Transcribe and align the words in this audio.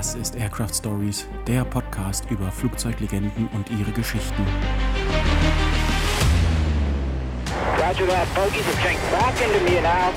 Das 0.00 0.14
ist 0.14 0.34
Aircraft 0.34 0.72
Stories, 0.72 1.26
der 1.46 1.62
Podcast 1.62 2.24
über 2.30 2.50
Flugzeuglegenden 2.50 3.50
und 3.52 3.68
ihre 3.68 3.90
Geschichten. 3.92 4.46
Roger 7.76 8.06
that, 8.06 8.26
bogies 8.34 8.64
are 8.64 8.80
checked 8.82 9.10
back 9.12 9.34
into 9.44 9.60
me 9.62 9.78
now. 9.82 10.10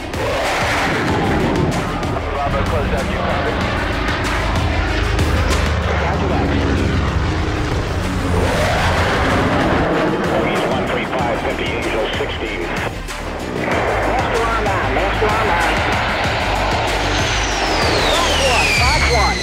Bravo, 2.31 2.63
close 2.63 2.93
out, 2.95 3.11
you 3.11 3.19
copy. 3.27 3.51
Roger 5.99 6.29
that. 6.29 6.47
Bogies 10.31 10.63
135, 10.63 11.41
50, 11.41 11.63
Angel 11.65 12.07
16. 12.19 12.63
Master 14.07 14.43
on 14.47 14.63
nine, 14.63 14.95
master 14.95 15.27
on 15.27 15.45
nine. 15.45 15.75
Fox 18.15 18.31
1, 18.47 18.67
Fox 18.79 19.03
1. 19.11 19.42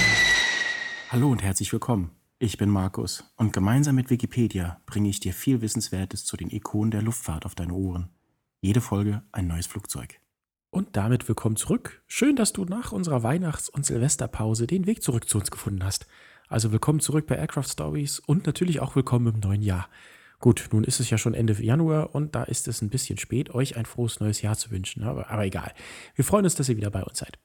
Hallo 1.11 1.29
und 1.29 1.43
herzlich 1.43 1.73
willkommen. 1.73 2.11
Ich 2.39 2.57
bin 2.57 2.69
Markus 2.69 3.25
und 3.35 3.51
gemeinsam 3.51 3.95
mit 3.95 4.09
Wikipedia 4.09 4.79
bringe 4.85 5.09
ich 5.09 5.19
dir 5.19 5.33
viel 5.33 5.59
Wissenswertes 5.59 6.23
zu 6.23 6.37
den 6.37 6.49
Ikonen 6.49 6.89
der 6.89 7.01
Luftfahrt 7.01 7.45
auf 7.45 7.53
deine 7.53 7.73
Ohren. 7.73 8.07
Jede 8.61 8.79
Folge 8.79 9.21
ein 9.33 9.45
neues 9.45 9.67
Flugzeug. 9.67 10.21
Und 10.69 10.95
damit 10.95 11.27
willkommen 11.27 11.57
zurück. 11.57 12.01
Schön, 12.07 12.37
dass 12.37 12.53
du 12.53 12.63
nach 12.63 12.93
unserer 12.93 13.23
Weihnachts- 13.23 13.67
und 13.67 13.85
Silvesterpause 13.85 14.67
den 14.67 14.85
Weg 14.85 15.03
zurück 15.03 15.27
zu 15.27 15.37
uns 15.37 15.51
gefunden 15.51 15.83
hast. 15.83 16.07
Also 16.47 16.71
willkommen 16.71 17.01
zurück 17.01 17.27
bei 17.27 17.35
Aircraft 17.35 17.67
Stories 17.67 18.19
und 18.19 18.45
natürlich 18.45 18.79
auch 18.79 18.95
willkommen 18.95 19.33
im 19.33 19.41
neuen 19.41 19.61
Jahr. 19.61 19.89
Gut, 20.39 20.69
nun 20.71 20.85
ist 20.85 21.01
es 21.01 21.09
ja 21.09 21.17
schon 21.17 21.33
Ende 21.33 21.61
Januar 21.61 22.15
und 22.15 22.35
da 22.35 22.43
ist 22.43 22.69
es 22.69 22.81
ein 22.81 22.89
bisschen 22.89 23.17
spät, 23.17 23.53
euch 23.53 23.75
ein 23.75 23.85
frohes 23.85 24.21
neues 24.21 24.41
Jahr 24.41 24.55
zu 24.55 24.71
wünschen. 24.71 25.03
Aber, 25.03 25.29
aber 25.29 25.43
egal. 25.43 25.73
Wir 26.15 26.23
freuen 26.23 26.45
uns, 26.45 26.55
dass 26.55 26.69
ihr 26.69 26.77
wieder 26.77 26.89
bei 26.89 27.03
uns 27.03 27.19
seid. 27.19 27.37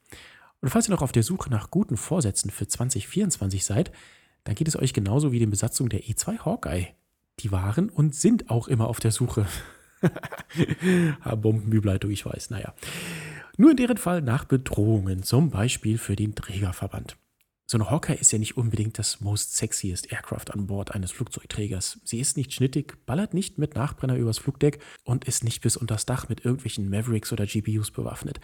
Und 0.61 0.71
falls 0.71 0.89
ihr 0.89 0.93
noch 0.93 1.03
auf 1.03 1.13
der 1.13 1.23
Suche 1.23 1.51
nach 1.51 1.71
guten 1.71 1.97
Vorsätzen 1.97 2.51
für 2.51 2.67
2024 2.67 3.65
seid, 3.65 3.93
dann 4.45 4.55
geht 4.55 4.69
es 4.69 4.77
euch 4.77 4.93
genauso 4.93 5.33
wie 5.33 5.39
den 5.39 5.51
Besatzung 5.51 5.89
der 5.89 6.05
E2 6.05 6.45
Hawkeye. 6.45 6.89
Die 7.41 7.53
waren 7.53 7.91
und 7.91 8.15
sind 8.15 8.51
auch 8.51 8.69
immer 8.69 8.89
auf 8.89 9.01
der 9.01 9.11
Suche. 9.11 9.47
Bombenübleitung, 11.37 12.11
ich 12.11 12.25
weiß, 12.25 12.51
naja. 12.51 12.75
Nur 13.57 13.71
in 13.71 13.77
deren 13.77 13.97
Fall 13.97 14.23
nach 14.23 14.45
Bedrohungen, 14.45 15.23
zum 15.23 15.51
Beispiel 15.51 15.99
für 15.99 16.17
den 16.17 16.35
Trägerverband. 16.35 17.17
So 17.69 17.79
eine 17.79 17.91
Hawkeye 17.91 18.15
ist 18.15 18.31
ja 18.31 18.39
nicht 18.39 18.57
unbedingt 18.57 18.97
das 18.99 19.21
most 19.21 19.57
sexiest 19.57 20.13
Aircraft 20.13 20.53
an 20.53 20.69
Bord 20.69 20.95
eines 20.95 21.11
Flugzeugträgers. 21.11 22.01
Sie 22.05 22.21
ist 22.21 22.37
nicht 22.37 22.53
schnittig, 22.53 23.05
ballert 23.07 23.35
nicht 23.35 23.59
mit 23.59 23.75
Nachbrenner 23.75 24.15
übers 24.15 24.39
Flugdeck 24.39 24.79
und 25.03 25.25
ist 25.25 25.43
nicht 25.43 25.63
bis 25.63 25.77
unters 25.77 26.07
Dach 26.07 26.29
mit 26.29 26.45
irgendwelchen 26.45 26.89
Mavericks 26.89 27.33
oder 27.33 27.45
GPUs 27.45 27.91
bewaffnet. 27.91 28.39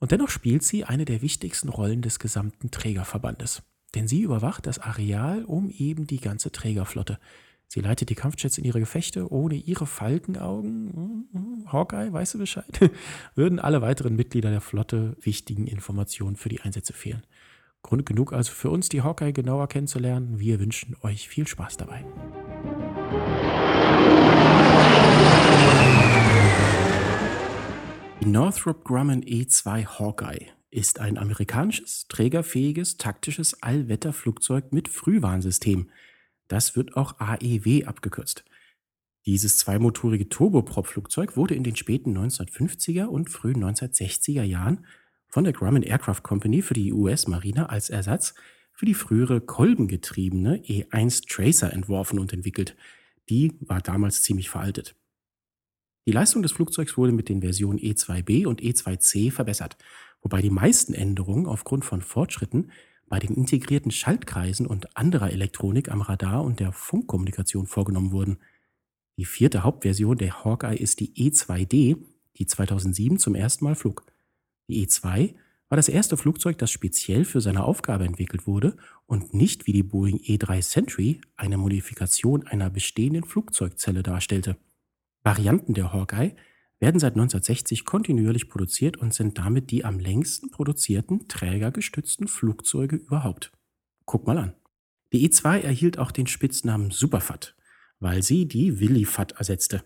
Und 0.00 0.12
dennoch 0.12 0.30
spielt 0.30 0.64
sie 0.64 0.84
eine 0.84 1.04
der 1.04 1.22
wichtigsten 1.22 1.68
Rollen 1.68 2.02
des 2.02 2.18
gesamten 2.18 2.70
Trägerverbandes. 2.70 3.62
Denn 3.94 4.08
sie 4.08 4.22
überwacht 4.22 4.66
das 4.66 4.78
Areal 4.78 5.44
um 5.44 5.70
eben 5.70 6.06
die 6.06 6.20
ganze 6.20 6.50
Trägerflotte. 6.50 7.18
Sie 7.68 7.80
leitet 7.80 8.08
die 8.08 8.14
Kampfjets 8.14 8.58
in 8.58 8.64
ihre 8.64 8.80
Gefechte. 8.80 9.30
Ohne 9.30 9.54
ihre 9.54 9.86
Falkenaugen, 9.86 11.28
hm, 11.32 11.72
Hawkeye, 11.72 12.12
weißt 12.12 12.34
du 12.34 12.38
Bescheid, 12.38 12.90
würden 13.34 13.60
alle 13.60 13.82
weiteren 13.82 14.16
Mitglieder 14.16 14.50
der 14.50 14.60
Flotte 14.60 15.16
wichtigen 15.20 15.66
Informationen 15.66 16.36
für 16.36 16.48
die 16.48 16.62
Einsätze 16.62 16.94
fehlen. 16.94 17.22
Grund 17.82 18.06
genug 18.06 18.32
also 18.32 18.52
für 18.52 18.70
uns, 18.70 18.88
die 18.88 19.02
Hawkeye 19.02 19.32
genauer 19.32 19.68
kennenzulernen. 19.68 20.38
Wir 20.38 20.60
wünschen 20.60 20.96
euch 21.02 21.28
viel 21.28 21.46
Spaß 21.46 21.76
dabei. 21.76 22.04
Northrop 28.26 28.84
Grumman 28.84 29.22
E2 29.24 29.98
Hawkeye 29.98 30.48
ist 30.70 31.00
ein 31.00 31.16
amerikanisches, 31.16 32.06
trägerfähiges, 32.08 32.98
taktisches 32.98 33.62
Allwetterflugzeug 33.62 34.72
mit 34.72 34.88
Frühwarnsystem. 34.88 35.88
Das 36.46 36.76
wird 36.76 36.96
auch 36.96 37.18
AEW 37.18 37.86
abgekürzt. 37.86 38.44
Dieses 39.24 39.56
zweimotorige 39.56 40.28
Turboprop-Flugzeug 40.28 41.36
wurde 41.38 41.54
in 41.54 41.64
den 41.64 41.76
späten 41.76 42.16
1950er 42.16 43.06
und 43.06 43.30
frühen 43.30 43.64
1960er 43.64 44.42
Jahren 44.42 44.84
von 45.26 45.44
der 45.44 45.54
Grumman 45.54 45.82
Aircraft 45.82 46.22
Company 46.22 46.60
für 46.60 46.74
die 46.74 46.92
US-Marine 46.92 47.70
als 47.70 47.88
Ersatz 47.88 48.34
für 48.74 48.84
die 48.84 48.94
frühere 48.94 49.40
kolbengetriebene 49.40 50.58
E1 50.58 51.26
Tracer 51.26 51.72
entworfen 51.72 52.18
und 52.18 52.34
entwickelt. 52.34 52.76
Die 53.30 53.56
war 53.60 53.80
damals 53.80 54.22
ziemlich 54.22 54.50
veraltet. 54.50 54.94
Die 56.10 56.16
Leistung 56.16 56.42
des 56.42 56.50
Flugzeugs 56.50 56.96
wurde 56.96 57.12
mit 57.12 57.28
den 57.28 57.40
Versionen 57.40 57.78
E2B 57.78 58.44
und 58.44 58.60
E2C 58.60 59.30
verbessert, 59.30 59.76
wobei 60.22 60.42
die 60.42 60.50
meisten 60.50 60.92
Änderungen 60.92 61.46
aufgrund 61.46 61.84
von 61.84 62.02
Fortschritten 62.02 62.72
bei 63.06 63.20
den 63.20 63.32
integrierten 63.32 63.92
Schaltkreisen 63.92 64.66
und 64.66 64.96
anderer 64.96 65.30
Elektronik 65.30 65.88
am 65.88 66.00
Radar 66.00 66.42
und 66.42 66.58
der 66.58 66.72
Funkkommunikation 66.72 67.68
vorgenommen 67.68 68.10
wurden. 68.10 68.38
Die 69.18 69.24
vierte 69.24 69.62
Hauptversion 69.62 70.18
der 70.18 70.44
Hawkeye 70.44 70.74
ist 70.74 70.98
die 70.98 71.14
E2D, 71.14 71.98
die 72.38 72.46
2007 72.46 73.20
zum 73.20 73.36
ersten 73.36 73.64
Mal 73.64 73.76
flog. 73.76 74.04
Die 74.66 74.84
E2 74.84 75.34
war 75.68 75.76
das 75.76 75.88
erste 75.88 76.16
Flugzeug, 76.16 76.58
das 76.58 76.72
speziell 76.72 77.24
für 77.24 77.40
seine 77.40 77.62
Aufgabe 77.62 78.04
entwickelt 78.04 78.48
wurde 78.48 78.76
und 79.06 79.32
nicht 79.32 79.68
wie 79.68 79.72
die 79.72 79.84
Boeing 79.84 80.16
E3 80.16 80.60
Sentry 80.60 81.20
eine 81.36 81.56
Modifikation 81.56 82.48
einer 82.48 82.68
bestehenden 82.68 83.22
Flugzeugzelle 83.22 84.02
darstellte. 84.02 84.56
Varianten 85.22 85.74
der 85.74 85.92
Hawkeye 85.92 86.34
werden 86.78 86.98
seit 86.98 87.12
1960 87.12 87.84
kontinuierlich 87.84 88.48
produziert 88.48 88.96
und 88.96 89.12
sind 89.12 89.38
damit 89.38 89.70
die 89.70 89.84
am 89.84 89.98
längsten 89.98 90.50
produzierten 90.50 91.28
trägergestützten 91.28 92.26
Flugzeuge 92.26 92.96
überhaupt. 92.96 93.52
Guck 94.06 94.26
mal 94.26 94.38
an. 94.38 94.54
Die 95.12 95.28
E2 95.28 95.60
erhielt 95.60 95.98
auch 95.98 96.10
den 96.10 96.26
Spitznamen 96.26 96.90
Superfat, 96.90 97.54
weil 97.98 98.22
sie 98.22 98.46
die 98.46 98.80
Willifat 98.80 99.32
ersetzte. 99.32 99.82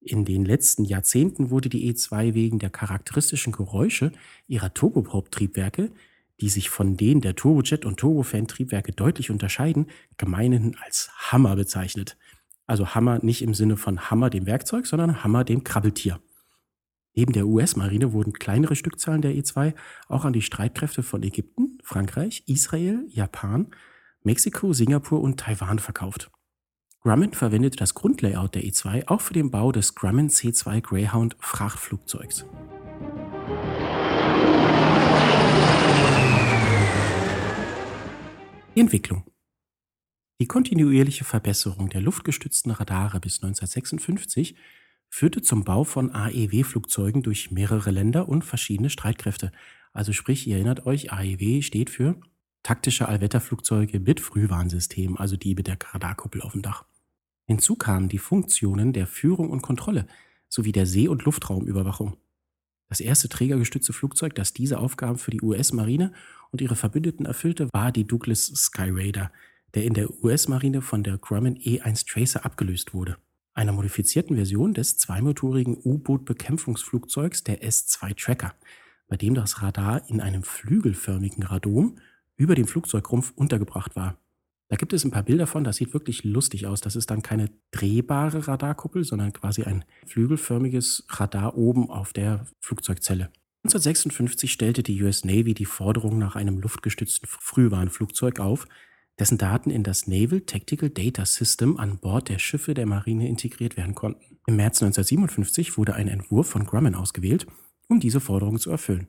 In 0.00 0.24
den 0.24 0.44
letzten 0.44 0.84
Jahrzehnten 0.84 1.50
wurde 1.50 1.68
die 1.68 1.90
E2 1.92 2.34
wegen 2.34 2.58
der 2.58 2.70
charakteristischen 2.70 3.52
Geräusche 3.52 4.12
ihrer 4.48 4.74
Turboprop-Triebwerke, 4.74 5.92
die 6.40 6.48
sich 6.48 6.68
von 6.68 6.96
denen 6.96 7.20
der 7.20 7.36
Turbojet- 7.36 7.86
und 7.86 8.00
Turbofan-Triebwerke 8.00 8.92
deutlich 8.92 9.30
unterscheiden, 9.30 9.86
gemeinhin 10.16 10.76
als 10.82 11.10
Hammer 11.30 11.56
bezeichnet. 11.56 12.16
Also 12.66 12.94
Hammer 12.94 13.18
nicht 13.22 13.42
im 13.42 13.54
Sinne 13.54 13.76
von 13.76 14.10
Hammer 14.10 14.30
dem 14.30 14.46
Werkzeug, 14.46 14.86
sondern 14.86 15.22
Hammer 15.22 15.44
dem 15.44 15.64
Krabbeltier. 15.64 16.20
Neben 17.14 17.32
der 17.32 17.46
US-Marine 17.46 18.12
wurden 18.12 18.32
kleinere 18.32 18.74
Stückzahlen 18.74 19.22
der 19.22 19.32
E2 19.32 19.74
auch 20.08 20.24
an 20.24 20.32
die 20.32 20.42
Streitkräfte 20.42 21.02
von 21.02 21.22
Ägypten, 21.22 21.78
Frankreich, 21.84 22.42
Israel, 22.46 23.04
Japan, 23.08 23.68
Mexiko, 24.22 24.72
Singapur 24.72 25.20
und 25.20 25.38
Taiwan 25.38 25.78
verkauft. 25.78 26.30
Grumman 27.02 27.32
verwendete 27.32 27.76
das 27.76 27.94
Grundlayout 27.94 28.54
der 28.54 28.62
E2 28.62 29.08
auch 29.08 29.20
für 29.20 29.34
den 29.34 29.50
Bau 29.50 29.70
des 29.70 29.94
Grumman 29.94 30.28
C2 30.28 30.80
Greyhound 30.80 31.36
Frachtflugzeugs. 31.38 32.46
Die 38.74 38.80
Entwicklung 38.80 39.24
die 40.44 40.48
kontinuierliche 40.48 41.24
Verbesserung 41.24 41.88
der 41.88 42.02
luftgestützten 42.02 42.70
Radare 42.70 43.18
bis 43.18 43.42
1956 43.42 44.54
führte 45.08 45.40
zum 45.40 45.64
Bau 45.64 45.84
von 45.84 46.14
AEW-Flugzeugen 46.14 47.22
durch 47.22 47.50
mehrere 47.50 47.90
Länder 47.90 48.28
und 48.28 48.44
verschiedene 48.44 48.90
Streitkräfte. 48.90 49.52
Also 49.94 50.12
sprich, 50.12 50.46
ihr 50.46 50.56
erinnert 50.56 50.84
euch, 50.84 51.10
AEW 51.10 51.62
steht 51.62 51.88
für 51.88 52.20
taktische 52.62 53.08
Allwetterflugzeuge 53.08 54.00
mit 54.00 54.20
Frühwarnsystem, 54.20 55.16
also 55.16 55.38
die 55.38 55.54
mit 55.54 55.66
der 55.66 55.78
Radarkuppel 55.80 56.42
auf 56.42 56.52
dem 56.52 56.60
Dach. 56.60 56.84
Hinzu 57.46 57.74
kamen 57.74 58.10
die 58.10 58.18
Funktionen 58.18 58.92
der 58.92 59.06
Führung 59.06 59.48
und 59.48 59.62
Kontrolle 59.62 60.06
sowie 60.50 60.72
der 60.72 60.84
See- 60.84 61.08
und 61.08 61.24
Luftraumüberwachung. 61.24 62.18
Das 62.90 63.00
erste 63.00 63.30
trägergestützte 63.30 63.94
Flugzeug, 63.94 64.34
das 64.34 64.52
diese 64.52 64.78
Aufgaben 64.78 65.16
für 65.16 65.30
die 65.30 65.40
US-Marine 65.40 66.12
und 66.50 66.60
ihre 66.60 66.76
Verbündeten 66.76 67.24
erfüllte, 67.24 67.70
war 67.72 67.92
die 67.92 68.06
Douglas 68.06 68.52
Sky 68.54 68.90
Raider, 68.90 69.32
der 69.74 69.84
in 69.84 69.94
der 69.94 70.08
US-Marine 70.22 70.82
von 70.82 71.02
der 71.02 71.18
Grumman 71.18 71.56
E1 71.56 72.06
Tracer 72.08 72.44
abgelöst 72.44 72.94
wurde, 72.94 73.16
einer 73.54 73.72
modifizierten 73.72 74.36
Version 74.36 74.74
des 74.74 74.96
zweimotorigen 74.96 75.76
U-Boot-Bekämpfungsflugzeugs 75.76 77.44
der 77.44 77.62
S-2 77.64 78.16
Tracker, 78.16 78.54
bei 79.08 79.16
dem 79.16 79.34
das 79.34 79.62
Radar 79.62 80.08
in 80.08 80.20
einem 80.20 80.42
flügelförmigen 80.42 81.42
Radom 81.42 81.96
über 82.36 82.54
dem 82.54 82.66
Flugzeugrumpf 82.66 83.32
untergebracht 83.36 83.96
war. 83.96 84.18
Da 84.68 84.76
gibt 84.76 84.92
es 84.92 85.04
ein 85.04 85.10
paar 85.10 85.22
Bilder 85.22 85.46
von, 85.46 85.62
das 85.62 85.76
sieht 85.76 85.92
wirklich 85.92 86.24
lustig 86.24 86.66
aus. 86.66 86.80
Das 86.80 86.96
ist 86.96 87.10
dann 87.10 87.22
keine 87.22 87.50
drehbare 87.70 88.48
Radarkuppel, 88.48 89.04
sondern 89.04 89.32
quasi 89.32 89.62
ein 89.62 89.84
flügelförmiges 90.06 91.04
Radar 91.10 91.56
oben 91.56 91.90
auf 91.90 92.12
der 92.12 92.46
Flugzeugzelle. 92.60 93.30
1956 93.64 94.52
stellte 94.52 94.82
die 94.82 95.00
US 95.02 95.24
Navy 95.24 95.54
die 95.54 95.64
Forderung 95.64 96.18
nach 96.18 96.34
einem 96.34 96.58
luftgestützten 96.58 97.28
Frühwarnflugzeug 97.28 98.40
auf, 98.40 98.66
dessen 99.18 99.38
Daten 99.38 99.70
in 99.70 99.82
das 99.82 100.06
Naval 100.06 100.40
Tactical 100.40 100.90
Data 100.90 101.24
System 101.24 101.78
an 101.78 101.98
Bord 101.98 102.28
der 102.28 102.38
Schiffe 102.38 102.74
der 102.74 102.86
Marine 102.86 103.28
integriert 103.28 103.76
werden 103.76 103.94
konnten. 103.94 104.38
Im 104.46 104.56
März 104.56 104.82
1957 104.82 105.78
wurde 105.78 105.94
ein 105.94 106.08
Entwurf 106.08 106.48
von 106.48 106.66
Grumman 106.66 106.94
ausgewählt, 106.94 107.46
um 107.88 108.00
diese 108.00 108.20
Forderung 108.20 108.58
zu 108.58 108.70
erfüllen. 108.70 109.08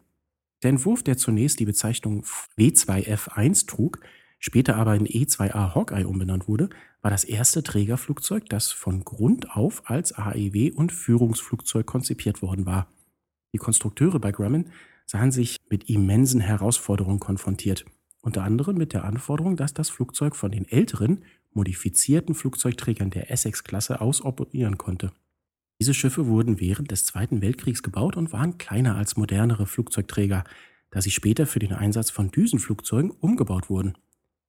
Der 0.63 0.69
Entwurf, 0.69 1.03
der 1.03 1.17
zunächst 1.17 1.59
die 1.59 1.65
Bezeichnung 1.65 2.23
W2F1 2.57 3.67
trug, 3.67 3.99
später 4.39 4.75
aber 4.75 4.95
in 4.95 5.05
E2A 5.05 5.75
Hawkeye 5.75 6.05
umbenannt 6.05 6.47
wurde, 6.47 6.69
war 7.01 7.11
das 7.11 7.23
erste 7.23 7.63
Trägerflugzeug, 7.63 8.47
das 8.49 8.71
von 8.71 9.03
Grund 9.03 9.51
auf 9.51 9.89
als 9.89 10.13
AEW 10.13 10.71
und 10.75 10.91
Führungsflugzeug 10.91 11.85
konzipiert 11.85 12.41
worden 12.41 12.65
war. 12.65 12.87
Die 13.53 13.57
Konstrukteure 13.57 14.19
bei 14.19 14.31
Grumman 14.31 14.71
sahen 15.05 15.31
sich 15.31 15.57
mit 15.69 15.89
immensen 15.89 16.41
Herausforderungen 16.41 17.19
konfrontiert, 17.19 17.85
unter 18.25 18.43
anderem 18.43 18.75
mit 18.75 18.91
der 18.93 19.05
Anforderung, 19.05 19.55
dass 19.55 19.75
das 19.75 19.91
Flugzeug 19.91 20.35
von 20.35 20.51
den 20.51 20.67
älteren, 20.67 21.23
modifizierten 21.53 22.33
Flugzeugträgern 22.33 23.11
der 23.11 23.29
Essex-Klasse 23.29 24.01
aus 24.01 24.25
operieren 24.25 24.79
konnte. 24.79 25.11
Diese 25.79 25.93
Schiffe 25.93 26.25
wurden 26.25 26.59
während 26.59 26.89
des 26.89 27.05
Zweiten 27.05 27.43
Weltkriegs 27.43 27.83
gebaut 27.83 28.17
und 28.17 28.33
waren 28.33 28.57
kleiner 28.57 28.95
als 28.95 29.15
modernere 29.15 29.67
Flugzeugträger, 29.67 30.43
da 30.89 31.01
sie 31.01 31.11
später 31.11 31.45
für 31.45 31.59
den 31.59 31.71
Einsatz 31.71 32.09
von 32.09 32.31
Düsenflugzeugen 32.31 33.11
umgebaut 33.11 33.69
wurden. 33.69 33.93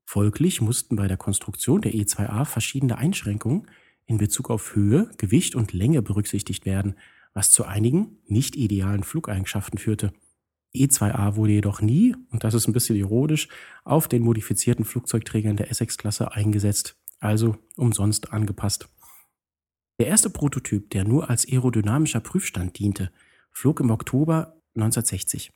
Folglich 0.07 0.63
mussten 0.63 0.97
bei 0.97 1.07
der 1.07 1.19
Konstruktion 1.19 1.83
der 1.83 1.93
E2A 1.93 2.47
verschiedene 2.47 2.97
Einschränkungen 2.97 3.67
in 4.07 4.17
Bezug 4.17 4.49
auf 4.49 4.75
Höhe, 4.75 5.11
Gewicht 5.19 5.55
und 5.55 5.75
Länge 5.75 6.01
berücksichtigt 6.01 6.65
werden, 6.65 6.95
was 7.35 7.51
zu 7.51 7.67
einigen 7.67 8.17
nicht 8.27 8.57
idealen 8.57 9.03
Flugeigenschaften 9.03 9.79
führte. 9.79 10.15
Die 10.77 10.87
E2A 10.91 11.37
wurde 11.37 11.53
jedoch 11.53 11.81
nie, 11.81 12.15
und 12.31 12.45
das 12.45 12.53
ist 12.53 12.69
ein 12.69 12.75
bisschen 12.75 12.97
ironisch, 12.97 13.49
auf 13.85 14.09
den 14.09 14.23
modifizierten 14.23 14.85
Flugzeugträgern 14.85 15.57
der 15.57 15.71
Essex-Klasse 15.71 16.33
eingesetzt, 16.33 16.99
also 17.19 17.57
umsonst 17.77 18.35
angepasst. 18.35 18.87
Der 19.99 20.09
erste 20.09 20.29
Prototyp, 20.29 20.91
der 20.91 21.05
nur 21.05 21.31
als 21.31 21.49
aerodynamischer 21.49 22.21
Prüfstand 22.21 22.79
diente, 22.79 23.11
flog 23.53 23.81
im 23.81 23.91
Oktober 23.91 24.61
1960. 24.75 25.51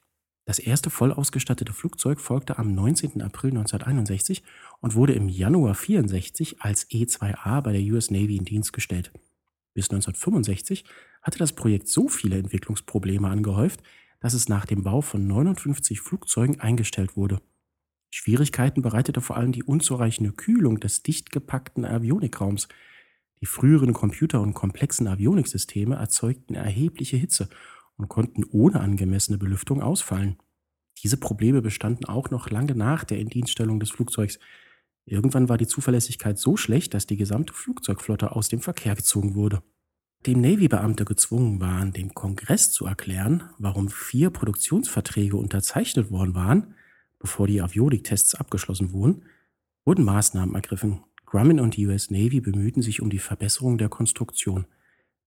Das 0.47 0.59
erste 0.59 0.89
voll 0.89 1.13
ausgestattete 1.13 1.75
Flugzeug 1.75 2.19
folgte 2.19 2.57
am 2.57 2.75
19. 2.75 3.21
April 3.21 3.51
1961 3.51 4.43
und 4.81 4.95
wurde 4.95 5.13
im 5.13 5.29
Januar 5.29 5.75
64 5.75 6.63
als 6.63 6.87
E-2A 6.89 7.61
bei 7.61 7.73
der 7.73 7.83
US 7.93 8.11
Navy 8.11 8.37
in 8.37 8.47
Dienst 8.47 8.73
gestellt. 8.73 9.13
Bis 9.75 9.91
1965 9.91 10.87
hatte 11.21 11.39
das 11.39 11.53
Projekt 11.53 11.89
so 11.89 12.09
viele 12.09 12.39
Entwicklungsprobleme 12.39 13.29
angehäuft, 13.29 13.83
dass 14.21 14.35
es 14.35 14.49
nach 14.49 14.67
dem 14.67 14.83
Bau 14.83 15.01
von 15.01 15.27
59 15.27 16.01
Flugzeugen 16.01 16.61
eingestellt 16.61 17.17
wurde. 17.17 17.41
Schwierigkeiten 18.11 18.83
bereitete 18.83 19.21
vor 19.21 19.37
allem 19.37 19.53
die 19.53 19.63
unzureichende 19.63 20.33
Kühlung 20.33 20.81
des 20.81 21.03
dicht 21.03 21.31
gepackten 21.31 21.85
Avionikraums, 21.85 22.69
die 23.41 23.47
früheren 23.47 23.95
Computer 23.95 24.41
und 24.43 24.53
komplexen 24.53 25.09
Avioniksysteme 25.09 25.97
erzeugten 25.97 26.55
erhebliche 26.55 27.17
Hitze 27.17 27.49
und 27.97 28.09
konnten 28.09 28.45
ohne 28.45 28.81
angemessene 28.81 29.39
Belüftung 29.39 29.83
ausfallen. 29.83 30.37
Diese 31.03 31.17
Probleme 31.17 31.63
bestanden 31.63 32.05
auch 32.05 32.31
noch 32.31 32.51
lange 32.51 32.75
nach 32.75 33.05
der 33.05 33.19
Indienststellung 33.19 33.81
des 33.81 33.91
Flugzeugs. 33.91 34.39
Irgendwann 35.07 35.49
war 35.49 35.57
die 35.57 35.67
Zuverlässigkeit 35.67 36.39
so 36.39 36.59
schlecht, 36.59 36.93
dass 36.93 37.07
die 37.07 37.17
gesamte 37.17 37.55
Flugzeugflotte 37.55 38.33
aus 38.33 38.49
dem 38.51 38.61
Verkehr 38.61 38.95
gezogen 38.95 39.35
wurde. 39.35 39.63
Dem 40.27 40.43
Navy-Beamte 40.43 41.07
gezwungen 41.07 41.61
waren, 41.61 41.93
dem 41.93 42.13
Kongress 42.13 42.71
zu 42.73 42.85
erklären, 42.85 43.45
warum 43.57 43.89
vier 43.89 44.29
Produktionsverträge 44.29 45.37
unterzeichnet 45.37 46.11
worden 46.11 46.35
waren, 46.35 46.75
bevor 47.19 47.47
die 47.47 47.63
Avioniktests 47.63 48.35
abgeschlossen 48.35 48.93
wurden, 48.93 49.23
wurden 49.87 50.05
Maßnahmen 50.05 50.55
ergriffen, 50.55 51.01
Grumman 51.25 51.61
und 51.61 51.77
die 51.77 51.87
US 51.87 52.11
Navy 52.11 52.41
bemühten 52.41 52.83
sich 52.83 53.01
um 53.01 53.09
die 53.09 53.19
Verbesserung 53.19 53.79
der 53.79 53.89
Konstruktion. 53.89 54.67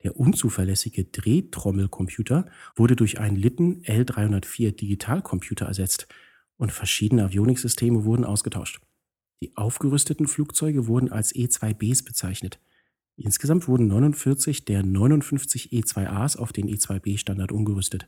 Der 0.03 0.15
unzuverlässige 0.19 1.05
Drehtrommelcomputer 1.05 2.45
wurde 2.75 2.95
durch 2.95 3.19
einen 3.19 3.37
Litten 3.37 3.81
L304 3.83 4.75
Digitalcomputer 4.75 5.65
ersetzt 5.65 6.07
und 6.57 6.71
verschiedene 6.71 7.23
Avioniksysteme 7.23 8.03
wurden 8.03 8.25
ausgetauscht. 8.25 8.81
Die 9.41 9.55
aufgerüsteten 9.55 10.27
Flugzeuge 10.27 10.87
wurden 10.87 11.11
als 11.11 11.33
E2Bs 11.33 12.05
bezeichnet. 12.05 12.59
Insgesamt 13.15 13.67
wurden 13.67 13.87
49 13.87 14.65
der 14.65 14.83
59 14.83 15.71
E2As 15.71 16.37
auf 16.37 16.51
den 16.51 16.67
E2B-Standard 16.67 17.51
umgerüstet. 17.51 18.07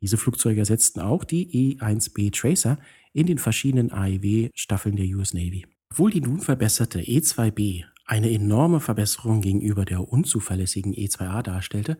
Diese 0.00 0.16
Flugzeuge 0.16 0.60
ersetzten 0.60 1.00
auch 1.00 1.24
die 1.24 1.76
E1B 1.78 2.32
Tracer 2.32 2.78
in 3.12 3.26
den 3.26 3.38
verschiedenen 3.38 3.92
AEW-Staffeln 3.92 4.96
der 4.96 5.06
US 5.16 5.34
Navy. 5.34 5.66
Obwohl 5.90 6.10
die 6.10 6.20
nun 6.20 6.40
verbesserte 6.40 7.00
E2B 7.00 7.84
eine 8.06 8.30
enorme 8.30 8.80
Verbesserung 8.80 9.40
gegenüber 9.40 9.84
der 9.84 10.06
unzuverlässigen 10.08 10.92
E2A 10.92 11.42
darstellte, 11.42 11.98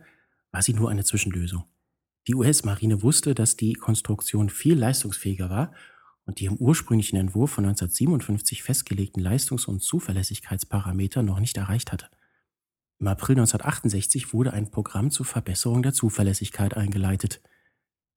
war 0.51 0.61
sie 0.61 0.73
nur 0.73 0.89
eine 0.89 1.03
Zwischenlösung. 1.03 1.63
Die 2.27 2.35
US-Marine 2.35 3.01
wusste, 3.01 3.33
dass 3.33 3.55
die 3.55 3.73
Konstruktion 3.73 4.49
viel 4.49 4.77
leistungsfähiger 4.77 5.49
war 5.49 5.73
und 6.25 6.39
die 6.39 6.45
im 6.45 6.57
ursprünglichen 6.57 7.17
Entwurf 7.17 7.51
von 7.51 7.65
1957 7.65 8.63
festgelegten 8.63 9.21
Leistungs- 9.21 9.67
und 9.67 9.81
Zuverlässigkeitsparameter 9.81 11.23
noch 11.23 11.39
nicht 11.39 11.57
erreicht 11.57 11.91
hatte. 11.91 12.09
Im 12.99 13.07
April 13.07 13.35
1968 13.35 14.33
wurde 14.33 14.53
ein 14.53 14.71
Programm 14.71 15.11
zur 15.11 15.25
Verbesserung 15.25 15.83
der 15.83 15.93
Zuverlässigkeit 15.93 16.75
eingeleitet. 16.77 17.41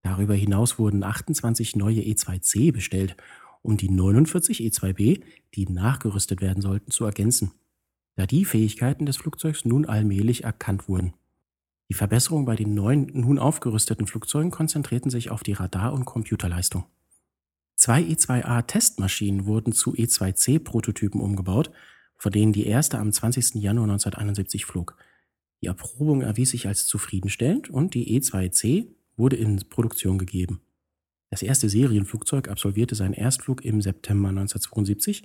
Darüber 0.03 0.35
hinaus 0.35 0.79
wurden 0.79 1.03
28 1.03 1.77
neue 1.77 2.01
E2C 2.01 2.73
bestellt 2.73 3.17
um 3.63 3.77
die 3.77 3.91
49 3.91 4.61
E2B, 4.61 5.23
die 5.55 5.67
nachgerüstet 5.69 6.41
werden 6.41 6.63
sollten, 6.63 6.91
zu 6.91 7.05
ergänzen, 7.05 7.53
da 8.17 8.27
die 8.27 8.45
Fähigkeiten 8.45 9.07
des 9.07 9.17
Flugzeugs 9.17 9.65
nun 9.65 9.87
allmählich 9.87 10.45
erkannt 10.45 10.89
wurden. 10.89 11.15
Die 11.91 11.95
Verbesserungen 11.95 12.45
bei 12.45 12.57
den 12.57 12.75
neuen, 12.75 13.11
nun 13.15 13.39
aufgerüsteten 13.39 14.07
Flugzeugen 14.07 14.51
konzentrierten 14.51 15.11
sich 15.11 15.31
auf 15.31 15.43
die 15.43 15.55
Radar- 15.55 15.93
und 15.93 16.05
Computerleistung. 16.05 16.85
Zwei 17.77 18.03
E2A-Testmaschinen 18.03 19.47
wurden 19.47 19.73
zu 19.73 19.95
E2C-Prototypen 19.95 21.21
umgebaut, 21.21 21.71
von 22.19 22.33
denen 22.33 22.53
die 22.53 22.67
erste 22.67 22.99
am 22.99 23.13
20. 23.13 23.55
Januar 23.55 23.85
1971 23.85 24.67
flog. 24.67 24.97
Die 25.63 25.67
Erprobung 25.67 26.23
erwies 26.23 26.51
sich 26.51 26.67
als 26.67 26.87
zufriedenstellend 26.87 27.71
und 27.71 27.95
die 27.95 28.21
E2C 28.21 28.89
wurde 29.17 29.37
in 29.37 29.59
Produktion 29.69 30.19
gegeben. 30.19 30.61
Das 31.31 31.43
erste 31.43 31.69
Serienflugzeug 31.69 32.49
absolvierte 32.49 32.95
seinen 32.95 33.15
Erstflug 33.15 33.65
im 33.65 33.83
September 33.83 34.29
1972. 34.29 35.23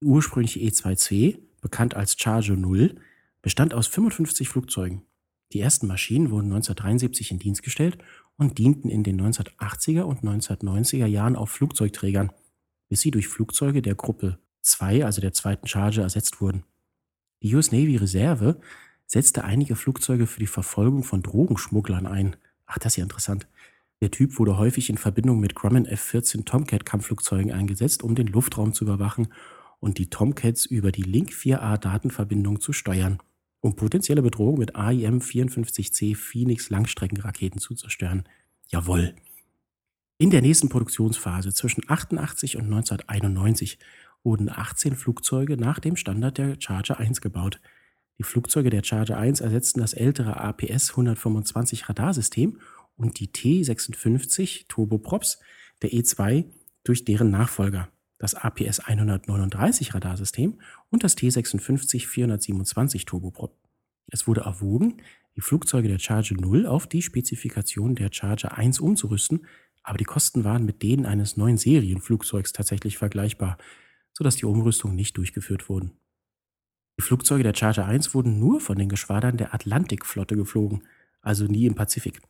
Die 0.00 0.04
ursprüngliche 0.04 0.60
E-2C, 0.60 1.38
bekannt 1.60 1.94
als 1.94 2.16
Charger 2.18 2.56
0, 2.56 2.96
bestand 3.40 3.72
aus 3.72 3.86
55 3.86 4.48
Flugzeugen. 4.48 5.02
Die 5.52 5.60
ersten 5.60 5.86
Maschinen 5.86 6.30
wurden 6.30 6.46
1973 6.52 7.30
in 7.30 7.38
Dienst 7.38 7.62
gestellt 7.62 7.98
und 8.36 8.58
dienten 8.58 8.88
in 8.88 9.04
den 9.04 9.20
1980er 9.20 10.02
und 10.02 10.22
1990er 10.22 11.06
Jahren 11.06 11.36
auf 11.36 11.50
Flugzeugträgern, 11.50 12.32
bis 12.88 13.00
sie 13.00 13.10
durch 13.10 13.28
Flugzeuge 13.28 13.82
der 13.82 13.94
Gruppe 13.94 14.38
2, 14.62 15.04
also 15.04 15.20
der 15.20 15.32
zweiten 15.32 15.66
Charger, 15.66 16.02
ersetzt 16.02 16.40
wurden. 16.40 16.64
Die 17.42 17.54
US 17.54 17.72
Navy 17.72 17.96
Reserve 17.96 18.60
setzte 19.06 19.44
einige 19.44 19.76
Flugzeuge 19.76 20.26
für 20.26 20.40
die 20.40 20.46
Verfolgung 20.46 21.02
von 21.02 21.22
Drogenschmugglern 21.22 22.06
ein. 22.06 22.36
Ach, 22.66 22.78
das 22.78 22.92
ist 22.92 22.96
ja 22.96 23.02
interessant. 23.02 23.46
Der 24.00 24.10
Typ 24.10 24.38
wurde 24.38 24.56
häufig 24.56 24.90
in 24.90 24.98
Verbindung 24.98 25.38
mit 25.38 25.54
Grumman 25.54 25.86
F-14 25.86 26.44
Tomcat-Kampfflugzeugen 26.44 27.52
eingesetzt, 27.52 28.02
um 28.02 28.14
den 28.14 28.26
Luftraum 28.26 28.72
zu 28.72 28.84
überwachen 28.84 29.28
und 29.80 29.98
die 29.98 30.10
Tomcats 30.10 30.64
über 30.66 30.92
die 30.92 31.02
Link-4A-Datenverbindung 31.02 32.60
zu 32.60 32.72
steuern, 32.72 33.18
um 33.60 33.76
potenzielle 33.76 34.22
Bedrohungen 34.22 34.58
mit 34.58 34.74
AIM-54C 34.74 36.16
Phoenix 36.16 36.70
Langstreckenraketen 36.70 37.60
zu 37.60 37.74
zerstören. 37.74 38.24
Jawohl. 38.68 39.14
In 40.18 40.30
der 40.30 40.40
nächsten 40.40 40.68
Produktionsphase 40.68 41.52
zwischen 41.52 41.82
88 41.88 42.56
und 42.56 42.64
1991 42.64 43.78
wurden 44.24 44.48
18 44.48 44.96
Flugzeuge 44.96 45.56
nach 45.56 45.78
dem 45.78 45.96
Standard 45.96 46.38
der 46.38 46.56
Charger 46.60 46.98
1 46.98 47.20
gebaut. 47.20 47.60
Die 48.18 48.24
Flugzeuge 48.24 48.70
der 48.70 48.84
Charger 48.84 49.18
1 49.18 49.40
ersetzten 49.40 49.80
das 49.80 49.94
ältere 49.94 50.36
APS 50.38 50.90
125 50.90 51.88
Radarsystem 51.88 52.60
und 52.96 53.18
die 53.18 53.28
T56 53.28 54.66
Turboprops 54.68 55.40
der 55.82 55.90
E2 55.90 56.44
durch 56.84 57.04
deren 57.04 57.30
Nachfolger, 57.30 57.88
das 58.18 58.34
APS 58.34 58.80
139 58.80 59.94
Radarsystem 59.94 60.60
und 60.90 61.04
das 61.04 61.16
T56 61.16 62.06
427 62.06 63.04
Turboprop. 63.04 63.56
Es 64.08 64.26
wurde 64.26 64.42
erwogen, 64.42 64.98
die 65.36 65.40
Flugzeuge 65.40 65.88
der 65.88 65.98
Charger 65.98 66.34
0 66.34 66.66
auf 66.66 66.86
die 66.86 67.02
Spezifikation 67.02 67.94
der 67.94 68.10
Charger 68.12 68.56
1 68.56 68.80
umzurüsten, 68.80 69.46
aber 69.82 69.98
die 69.98 70.04
Kosten 70.04 70.44
waren 70.44 70.64
mit 70.64 70.82
denen 70.82 71.06
eines 71.06 71.36
neuen 71.36 71.56
Serienflugzeugs 71.56 72.52
tatsächlich 72.52 72.98
vergleichbar, 72.98 73.58
sodass 74.12 74.36
die 74.36 74.46
Umrüstungen 74.46 74.96
nicht 74.96 75.16
durchgeführt 75.16 75.68
wurden. 75.68 75.92
Die 76.98 77.02
Flugzeuge 77.02 77.42
der 77.42 77.54
Charger 77.54 77.86
1 77.86 78.14
wurden 78.14 78.38
nur 78.38 78.60
von 78.60 78.76
den 78.76 78.88
Geschwadern 78.88 79.36
der 79.36 79.54
Atlantikflotte 79.54 80.36
geflogen, 80.36 80.82
also 81.20 81.46
nie 81.46 81.66
im 81.66 81.74
Pazifik. 81.74 82.20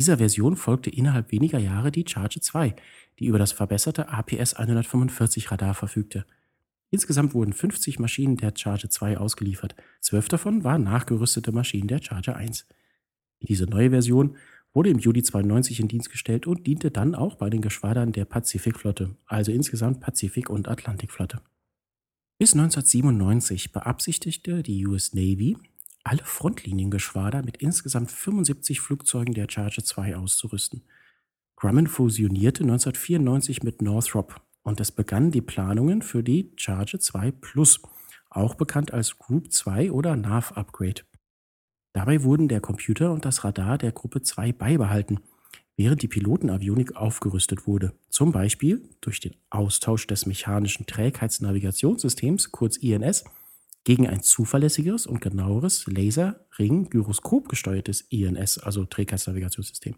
Dieser 0.00 0.18
Version 0.18 0.56
folgte 0.56 0.90
innerhalb 0.90 1.30
weniger 1.30 1.58
Jahre 1.58 1.92
die 1.92 2.04
Charge 2.06 2.40
2, 2.40 2.74
die 3.18 3.26
über 3.26 3.38
das 3.38 3.52
verbesserte 3.52 4.08
APS-145 4.08 5.50
Radar 5.50 5.74
verfügte. 5.74 6.26
Insgesamt 6.90 7.34
wurden 7.34 7.52
50 7.52 7.98
Maschinen 7.98 8.36
der 8.36 8.52
Charge 8.56 8.88
2 8.88 9.18
ausgeliefert, 9.18 9.74
zwölf 10.00 10.28
davon 10.28 10.64
waren 10.64 10.82
nachgerüstete 10.82 11.52
Maschinen 11.52 11.88
der 11.88 12.02
Charge 12.02 12.34
1. 12.34 12.66
Diese 13.40 13.66
neue 13.66 13.90
Version 13.90 14.36
wurde 14.74 14.90
im 14.90 14.98
Juli 14.98 15.22
92 15.22 15.80
in 15.80 15.88
Dienst 15.88 16.10
gestellt 16.10 16.46
und 16.46 16.66
diente 16.66 16.90
dann 16.90 17.14
auch 17.14 17.36
bei 17.36 17.48
den 17.48 17.62
Geschwadern 17.62 18.12
der 18.12 18.24
Pazifikflotte, 18.24 19.16
also 19.24 19.52
insgesamt 19.52 20.00
Pazifik- 20.00 20.50
und 20.50 20.68
Atlantikflotte. 20.68 21.40
Bis 22.38 22.52
1997 22.52 23.72
beabsichtigte 23.72 24.64
die 24.64 24.84
US 24.86 25.14
Navy, 25.14 25.56
alle 26.02 26.24
Frontliniengeschwader 26.24 27.44
mit 27.44 27.58
insgesamt 27.58 28.10
75 28.10 28.80
Flugzeugen 28.80 29.32
der 29.32 29.46
Charge 29.48 29.84
2 29.84 30.16
auszurüsten. 30.16 30.82
Grumman 31.56 31.86
fusionierte 31.86 32.64
1994 32.64 33.62
mit 33.62 33.80
Northrop 33.80 34.42
und 34.62 34.80
es 34.80 34.90
begannen 34.90 35.30
die 35.30 35.40
Planungen 35.40 36.02
für 36.02 36.24
die 36.24 36.52
Charge 36.56 36.98
2 36.98 37.30
Plus, 37.30 37.80
auch 38.28 38.56
bekannt 38.56 38.92
als 38.92 39.16
Group 39.18 39.52
2 39.52 39.92
oder 39.92 40.16
NAV 40.16 40.52
Upgrade. 40.52 41.02
Dabei 41.94 42.22
wurden 42.24 42.48
der 42.48 42.60
Computer 42.60 43.12
und 43.12 43.24
das 43.24 43.44
Radar 43.44 43.78
der 43.78 43.92
Gruppe 43.92 44.20
2 44.20 44.52
beibehalten, 44.52 45.20
während 45.76 46.02
die 46.02 46.08
Pilotenavionik 46.08 46.96
aufgerüstet 46.96 47.68
wurde, 47.68 47.92
zum 48.10 48.32
Beispiel 48.32 48.82
durch 49.00 49.20
den 49.20 49.36
Austausch 49.48 50.08
des 50.08 50.26
mechanischen 50.26 50.86
Trägheitsnavigationssystems, 50.86 52.50
kurz 52.50 52.76
INS, 52.76 53.24
gegen 53.84 54.08
ein 54.08 54.22
zuverlässigeres 54.22 55.06
und 55.06 55.20
genaueres 55.20 55.86
Laser-Ring-Gyroskop 55.86 57.48
gesteuertes 57.48 58.00
INS, 58.00 58.58
also 58.58 58.84
Trägheitsnavigationssystem. 58.84 59.94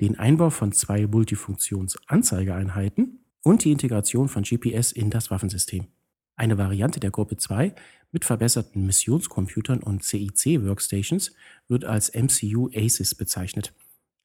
Den 0.00 0.18
Einbau 0.18 0.48
von 0.48 0.72
zwei 0.72 1.06
Multifunktionsanzeigeeinheiten 1.06 3.18
und 3.42 3.64
die 3.64 3.72
Integration 3.72 4.28
von 4.28 4.42
GPS 4.42 4.92
in 4.92 5.10
das 5.10 5.30
Waffensystem. 5.30 5.86
Eine 6.36 6.58
Variante 6.58 6.98
der 6.98 7.10
Gruppe 7.10 7.36
2 7.36 7.74
mit 8.10 8.24
verbesserten 8.24 8.86
Missionscomputern 8.86 9.82
und 9.82 10.02
CIC-Workstations 10.02 11.32
wird 11.68 11.84
als 11.84 12.12
MCU 12.12 12.68
ACES 12.74 13.14
bezeichnet, 13.14 13.72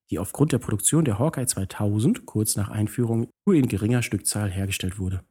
die 0.10 0.18
aufgrund 0.18 0.51
der 0.51 0.58
Produktion 0.58 1.06
der 1.06 1.20
Hawkeye 1.20 1.46
2000 1.46 2.25
kurz 2.25 2.56
nach 2.56 2.70
Einführung 2.70 3.30
nur 3.46 3.56
in 3.56 3.68
geringer 3.68 4.01
Stückzahl 4.01 4.50
hergestellt 4.50 4.98
wurde. 4.98 5.24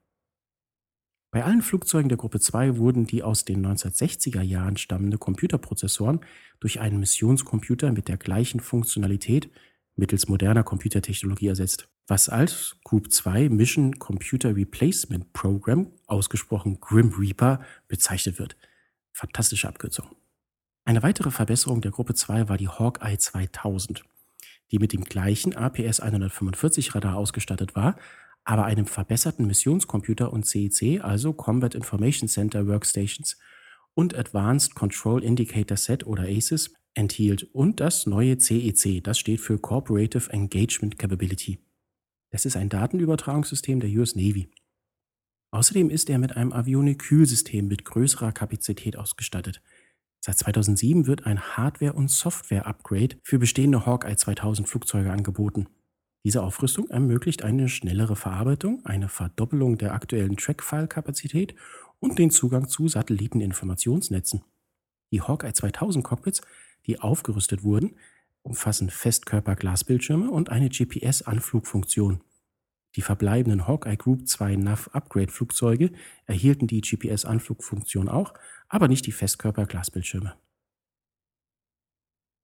Bei 1.31 1.45
allen 1.45 1.63
Flugzeugen 1.63 2.09
der 2.09 2.17
Gruppe 2.17 2.41
2 2.41 2.79
wurden 2.79 3.07
die 3.07 3.23
aus 3.23 3.45
den 3.45 3.65
1960er 3.67 4.41
Jahren 4.41 4.77
stammende 4.77 5.19
Computerprozessoren 5.19 6.21
durch 6.59 6.81
einen 6.81 7.01
Missionscomputer 7.01 7.93
mit 7.93 8.09
der 8.09 8.17
gleichen 8.17 8.61
Funktionalität 8.61 9.51
mittels 9.97 10.29
moderner 10.29 10.63
Computertechnologie 10.63 11.49
ersetzt, 11.49 11.89
was 12.09 12.31
als 12.31 12.77
Group 12.85 13.13
2 13.13 13.51
Mission 13.51 13.99
Computer 13.99 14.57
Replacement 14.57 15.33
Program, 15.35 15.93
ausgesprochen 16.07 16.81
Grim 16.81 17.13
Reaper, 17.17 17.61
bezeichnet 17.87 18.39
wird. 18.39 18.57
Fantastische 19.13 19.69
Abkürzung. 19.69 20.07
Eine 20.87 21.03
weitere 21.03 21.31
Verbesserung 21.31 21.83
der 21.83 21.91
Gruppe 21.91 22.15
2 22.15 22.49
war 22.49 22.57
die 22.57 22.69
Hawkeye 22.69 23.19
2000, 23.19 24.05
die 24.73 24.79
mit 24.79 24.95
dem 24.95 25.05
gleichen 25.05 25.55
APS 25.55 26.01
145 26.01 26.95
Radar 26.95 27.17
ausgestattet 27.17 27.77
war, 27.77 27.97
aber 28.43 28.65
einem 28.65 28.87
verbesserten 28.87 29.47
Missionscomputer 29.47 30.33
und 30.33 30.47
CIC, 30.47 31.05
also 31.05 31.35
Combat 31.35 31.75
Information 31.75 32.27
Center 32.27 32.67
Workstations 32.67 33.37
und 33.93 34.15
Advanced 34.15 34.75
Control 34.75 35.23
Indicator 35.23 35.77
Set 35.77 36.07
oder 36.07 36.23
ACES 36.23 36.73
enthielt 36.95 37.43
und 37.53 37.81
das 37.81 38.07
neue 38.07 38.39
CEC, 38.39 39.05
das 39.05 39.19
steht 39.19 39.41
für 39.41 39.59
Cooperative 39.59 40.33
Engagement 40.33 40.99
Capability. 40.99 41.59
Das 42.31 42.45
ist 42.45 42.57
ein 42.57 42.69
Datenübertragungssystem 42.69 43.81
der 43.81 43.91
US 43.91 44.15
Navy. 44.15 44.51
Außerdem 45.51 45.89
ist 45.89 46.11
er 46.11 46.19
mit 46.19 46.37
einem 46.37 46.53
Avionik-Kühlsystem 46.53 47.67
mit 47.67 47.85
größerer 47.85 48.33
Kapazität 48.33 48.97
ausgestattet. 48.97 49.63
Seit 50.21 50.37
2007 50.39 51.07
wird 51.07 51.25
ein 51.25 51.41
Hardware- 51.41 51.95
und 51.95 52.11
Software-Upgrade 52.11 53.17
für 53.23 53.39
bestehende 53.39 53.87
Hawkeye 53.87 54.17
2000 54.17 54.69
Flugzeuge 54.69 55.11
angeboten. 55.11 55.69
Diese 56.25 56.43
Aufrüstung 56.43 56.89
ermöglicht 56.91 57.43
eine 57.43 57.69
schnellere 57.69 58.17
Verarbeitung, 58.17 58.85
eine 58.85 59.09
Verdoppelung 59.09 59.79
der 59.79 59.95
aktuellen 59.95 60.37
Trackfile-Kapazität 60.37 61.55
und 62.01 62.19
den 62.19 62.31
Zugang 62.31 62.69
zu 62.69 62.89
Satelliteninformationsnetzen. 62.89 64.43
Die 65.13 65.23
Hawkeye 65.23 65.53
2000 65.53 66.05
Cockpits 66.05 66.43
die 66.87 67.01
aufgerüstet 67.01 67.63
wurden, 67.63 67.97
umfassen 68.49 68.91
Festkörper-Glasbildschirme 68.91 70.31
und 70.31 70.51
eine 70.51 70.69
GPS-Anflugfunktion. 70.69 72.23
Die 72.97 73.03
verbleibenden 73.03 73.69
Hawkeye 73.69 73.97
Group 73.97 74.27
2 74.27 74.57
NAV 74.57 74.89
Upgrade 74.89 75.31
Flugzeuge 75.31 75.93
erhielten 76.27 76.67
die 76.67 76.81
GPS-Anflugfunktion 76.81 78.09
auch, 78.09 78.35
aber 78.69 78.89
nicht 78.89 79.07
die 79.07 79.13
Festkörper-Glasbildschirme. 79.13 80.35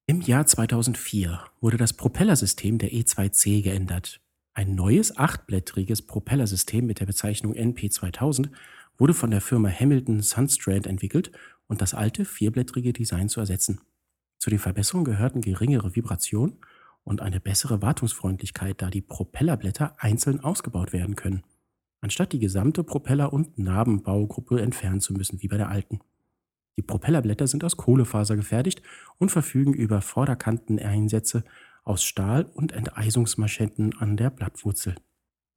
Im 0.07 0.21
Jahr 0.21 0.45
2004 0.45 1.43
wurde 1.61 1.77
das 1.77 1.93
Propellersystem 1.93 2.77
der 2.77 2.91
E2C 2.91 3.63
geändert. 3.63 4.21
Ein 4.53 4.75
neues 4.75 5.17
achtblättriges 5.17 6.03
Propellersystem 6.03 6.85
mit 6.85 6.99
der 6.99 7.07
Bezeichnung 7.07 7.53
NP2000 7.53 8.51
wurde 8.97 9.13
von 9.13 9.31
der 9.31 9.41
Firma 9.41 9.69
Hamilton 9.69 10.21
Sunstrand 10.21 10.87
entwickelt 10.87 11.31
und 11.67 11.81
das 11.81 11.93
alte 11.93 12.23
vierblättrige 12.23 12.93
Design 12.93 13.27
zu 13.27 13.39
ersetzen. 13.39 13.81
Zu 14.45 14.51
den 14.51 14.59
Verbesserungen 14.59 15.05
gehörten 15.05 15.41
geringere 15.41 15.95
Vibration 15.95 16.59
und 17.03 17.19
eine 17.19 17.39
bessere 17.39 17.81
Wartungsfreundlichkeit, 17.81 18.79
da 18.79 18.91
die 18.91 19.01
Propellerblätter 19.01 19.95
einzeln 19.97 20.39
ausgebaut 20.39 20.93
werden 20.93 21.15
können, 21.15 21.41
anstatt 21.99 22.31
die 22.31 22.37
gesamte 22.37 22.83
Propeller- 22.83 23.33
und 23.33 23.57
Narbenbaugruppe 23.57 24.61
entfernen 24.61 25.01
zu 25.01 25.13
müssen, 25.13 25.41
wie 25.41 25.47
bei 25.47 25.57
der 25.57 25.69
alten. 25.69 25.99
Die 26.77 26.83
Propellerblätter 26.83 27.47
sind 27.47 27.63
aus 27.63 27.75
Kohlefaser 27.75 28.35
gefertigt 28.35 28.83
und 29.17 29.31
verfügen 29.31 29.73
über 29.73 30.03
Vorderkanteneinsätze 30.03 31.43
aus 31.83 32.03
Stahl 32.03 32.43
und 32.43 32.71
Enteisungsmaschetten 32.71 33.97
an 33.97 34.15
der 34.15 34.29
Blattwurzel. 34.29 34.93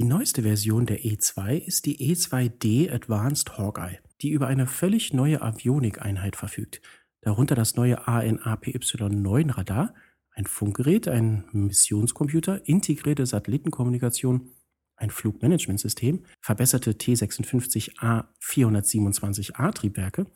Die 0.00 0.06
neueste 0.06 0.44
Version 0.44 0.86
der 0.86 1.00
E2 1.00 1.58
ist 1.58 1.84
die 1.84 1.98
E2D 1.98 2.90
Advanced 2.90 3.58
Hawkeye, 3.58 3.98
die 4.22 4.30
über 4.30 4.46
eine 4.46 4.66
völlig 4.66 5.12
neue 5.12 5.42
Avionik-Einheit 5.42 6.36
verfügt, 6.36 6.80
darunter 7.28 7.54
das 7.54 7.76
neue 7.76 8.08
ANAPY-9 8.08 9.54
Radar, 9.54 9.94
ein 10.30 10.46
Funkgerät, 10.46 11.08
ein 11.08 11.44
Missionscomputer, 11.52 12.66
integrierte 12.66 13.26
Satellitenkommunikation, 13.26 14.48
ein 14.96 15.10
Flugmanagementsystem, 15.10 16.24
verbesserte 16.40 16.92
T56A 16.92 18.24
427A 18.40 19.74
Triebwerke, 19.74 20.26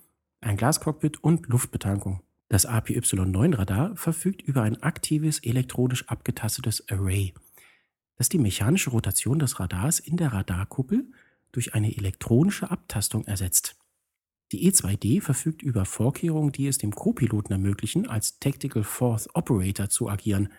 ein 0.42 0.58
Glascockpit 0.58 1.24
und 1.24 1.48
Luftbetankung. 1.48 2.20
Das 2.50 2.66
APY-9 2.66 3.56
Radar 3.56 3.96
verfügt 3.96 4.42
über 4.42 4.60
ein 4.60 4.82
aktives 4.82 5.38
elektronisch 5.38 6.06
abgetastetes 6.08 6.90
Array, 6.90 7.32
das 8.16 8.28
die 8.28 8.38
mechanische 8.38 8.90
Rotation 8.90 9.38
des 9.38 9.58
Radars 9.58 9.98
in 9.98 10.18
der 10.18 10.34
Radarkuppel 10.34 11.10
durch 11.52 11.72
eine 11.72 11.96
elektronische 11.96 12.70
Abtastung 12.70 13.24
ersetzt. 13.24 13.81
Die 14.52 14.70
E2D 14.70 15.22
verfügt 15.22 15.62
über 15.62 15.86
Vorkehrungen, 15.86 16.52
die 16.52 16.66
es 16.66 16.76
dem 16.76 16.94
Co-Piloten 16.94 17.52
ermöglichen, 17.52 18.06
als 18.06 18.38
Tactical 18.38 18.84
Fourth 18.84 19.30
Operator 19.32 19.88
zu 19.88 20.10
agieren, 20.10 20.50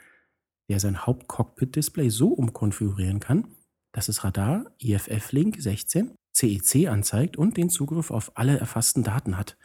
der 0.68 0.80
sein 0.80 1.06
Hauptcockpit-Display 1.06 2.10
so 2.10 2.30
umkonfigurieren 2.30 3.20
kann, 3.20 3.48
dass 3.92 4.10
es 4.10 4.24
Radar 4.24 4.66
IFF-Link 4.80 5.62
16 5.62 6.16
CEC 6.34 6.88
anzeigt 6.88 7.38
und 7.38 7.56
den 7.56 7.70
Zugriff 7.70 8.10
auf 8.10 8.36
alle 8.36 8.58
erfassten 8.58 9.04
Daten 9.04 9.38
hat. 9.38 9.58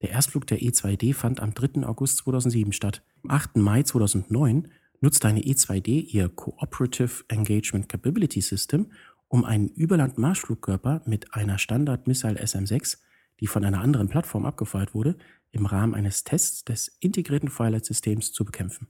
Der 0.00 0.10
Erstflug 0.10 0.46
der 0.46 0.60
E2D 0.60 1.12
fand 1.12 1.40
am 1.40 1.52
3. 1.52 1.86
August 1.86 2.18
2007 2.18 2.72
statt. 2.72 3.02
Am 3.24 3.30
8. 3.30 3.56
Mai 3.56 3.82
2009 3.82 4.68
nutzte 5.02 5.28
eine 5.28 5.40
E2D 5.40 6.06
ihr 6.14 6.30
Cooperative 6.30 7.24
Engagement 7.28 7.90
Capability 7.90 8.40
System, 8.40 8.90
um 9.26 9.44
einen 9.44 9.68
Überland-Marschflugkörper 9.68 11.02
mit 11.04 11.34
einer 11.34 11.58
Standard-Missile 11.58 12.40
SM-6 12.40 12.96
die 13.40 13.46
von 13.46 13.64
einer 13.64 13.80
anderen 13.80 14.08
Plattform 14.08 14.46
abgefeuert 14.46 14.94
wurde, 14.94 15.16
im 15.50 15.66
Rahmen 15.66 15.94
eines 15.94 16.24
Tests 16.24 16.64
des 16.64 16.88
integrierten 17.00 17.48
Firelight-Systems 17.48 18.32
zu 18.32 18.44
bekämpfen. 18.44 18.88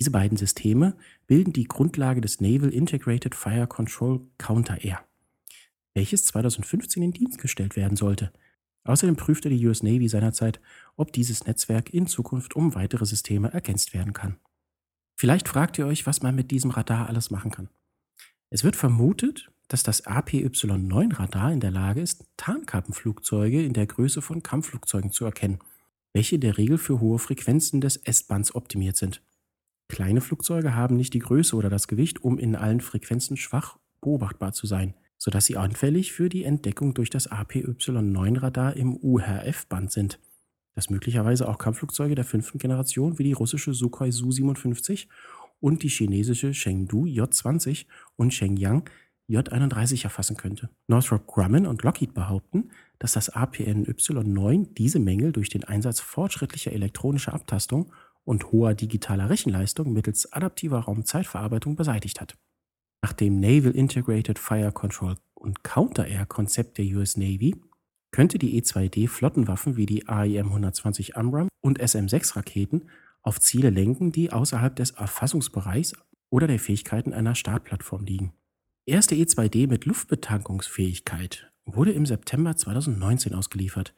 Diese 0.00 0.10
beiden 0.10 0.38
Systeme 0.38 0.96
bilden 1.26 1.52
die 1.52 1.64
Grundlage 1.64 2.20
des 2.20 2.40
Naval 2.40 2.70
Integrated 2.70 3.34
Fire 3.34 3.66
Control 3.66 4.20
Counter-Air, 4.38 5.04
welches 5.94 6.24
2015 6.24 7.02
in 7.02 7.12
Dienst 7.12 7.38
gestellt 7.38 7.76
werden 7.76 7.96
sollte. 7.96 8.32
Außerdem 8.84 9.16
prüfte 9.16 9.50
die 9.50 9.66
US 9.66 9.82
Navy 9.82 10.08
seinerzeit, 10.08 10.60
ob 10.96 11.12
dieses 11.12 11.46
Netzwerk 11.46 11.92
in 11.92 12.06
Zukunft 12.06 12.56
um 12.56 12.74
weitere 12.74 13.04
Systeme 13.04 13.52
ergänzt 13.52 13.92
werden 13.92 14.14
kann. 14.14 14.38
Vielleicht 15.16 15.48
fragt 15.48 15.76
ihr 15.76 15.86
euch, 15.86 16.06
was 16.06 16.22
man 16.22 16.34
mit 16.34 16.50
diesem 16.50 16.70
Radar 16.70 17.08
alles 17.08 17.30
machen 17.30 17.50
kann. 17.50 17.68
Es 18.48 18.64
wird 18.64 18.76
vermutet, 18.76 19.50
dass 19.70 19.84
das 19.84 20.04
APY-9-Radar 20.04 21.52
in 21.52 21.60
der 21.60 21.70
Lage 21.70 22.00
ist, 22.00 22.24
Tarnkappenflugzeuge 22.36 23.64
in 23.64 23.72
der 23.72 23.86
Größe 23.86 24.20
von 24.20 24.42
Kampfflugzeugen 24.42 25.12
zu 25.12 25.24
erkennen, 25.24 25.60
welche 26.12 26.40
der 26.40 26.58
Regel 26.58 26.76
für 26.76 26.98
hohe 26.98 27.20
Frequenzen 27.20 27.80
des 27.80 27.96
S-Bands 27.96 28.56
optimiert 28.56 28.96
sind. 28.96 29.22
Kleine 29.88 30.20
Flugzeuge 30.20 30.74
haben 30.74 30.96
nicht 30.96 31.14
die 31.14 31.20
Größe 31.20 31.54
oder 31.54 31.70
das 31.70 31.86
Gewicht, 31.86 32.24
um 32.24 32.36
in 32.36 32.56
allen 32.56 32.80
Frequenzen 32.80 33.36
schwach 33.36 33.78
beobachtbar 34.00 34.52
zu 34.52 34.66
sein, 34.66 34.94
sodass 35.18 35.46
sie 35.46 35.56
anfällig 35.56 36.12
für 36.12 36.28
die 36.28 36.42
Entdeckung 36.42 36.92
durch 36.92 37.10
das 37.10 37.28
APY-9-Radar 37.28 38.76
im 38.76 38.96
UHF-Band 38.96 39.92
sind. 39.92 40.18
das 40.74 40.90
möglicherweise 40.90 41.48
auch 41.48 41.58
Kampfflugzeuge 41.58 42.16
der 42.16 42.24
fünften 42.24 42.58
Generation 42.58 43.18
wie 43.18 43.24
die 43.24 43.34
russische 43.34 43.72
Sukhoi 43.72 44.10
Su-57 44.10 45.06
und 45.60 45.84
die 45.84 45.88
chinesische 45.88 46.52
Chengdu 46.52 47.06
J-20 47.06 47.86
und 48.16 48.34
Shenyang 48.34 48.88
J-31 49.30 50.02
erfassen 50.02 50.36
könnte. 50.36 50.70
Northrop 50.88 51.26
Grumman 51.28 51.66
und 51.66 51.84
Lockheed 51.84 52.14
behaupten, 52.14 52.70
dass 52.98 53.12
das 53.12 53.30
APNY-9 53.30 54.74
diese 54.74 54.98
Mängel 54.98 55.30
durch 55.30 55.48
den 55.48 55.62
Einsatz 55.62 56.00
fortschrittlicher 56.00 56.72
elektronischer 56.72 57.32
Abtastung 57.32 57.92
und 58.24 58.50
hoher 58.50 58.74
digitaler 58.74 59.30
Rechenleistung 59.30 59.92
mittels 59.92 60.32
adaptiver 60.32 60.80
Raumzeitverarbeitung 60.80 61.76
beseitigt 61.76 62.20
hat. 62.20 62.36
Nach 63.02 63.12
dem 63.12 63.38
Naval 63.38 63.70
Integrated 63.70 64.38
Fire 64.38 64.72
Control 64.72 65.16
und 65.34 65.62
Counter-Air-Konzept 65.62 66.78
der 66.78 66.86
US 66.96 67.16
Navy 67.16 67.54
könnte 68.10 68.36
die 68.36 68.56
E-2D 68.56 69.08
Flottenwaffen 69.08 69.76
wie 69.76 69.86
die 69.86 70.08
AIM-120 70.08 71.14
Amram 71.14 71.48
und 71.60 71.78
SM-6-Raketen 71.80 72.88
auf 73.22 73.38
Ziele 73.38 73.70
lenken, 73.70 74.10
die 74.10 74.32
außerhalb 74.32 74.74
des 74.74 74.90
Erfassungsbereichs 74.90 75.94
oder 76.30 76.48
der 76.48 76.58
Fähigkeiten 76.58 77.12
einer 77.12 77.36
Startplattform 77.36 78.04
liegen. 78.04 78.32
Erste 78.90 79.14
E-2D 79.14 79.68
mit 79.68 79.84
Luftbetankungsfähigkeit 79.84 81.48
wurde 81.64 81.92
im 81.92 82.06
September 82.06 82.56
2019 82.56 83.34
ausgeliefert. 83.36 83.94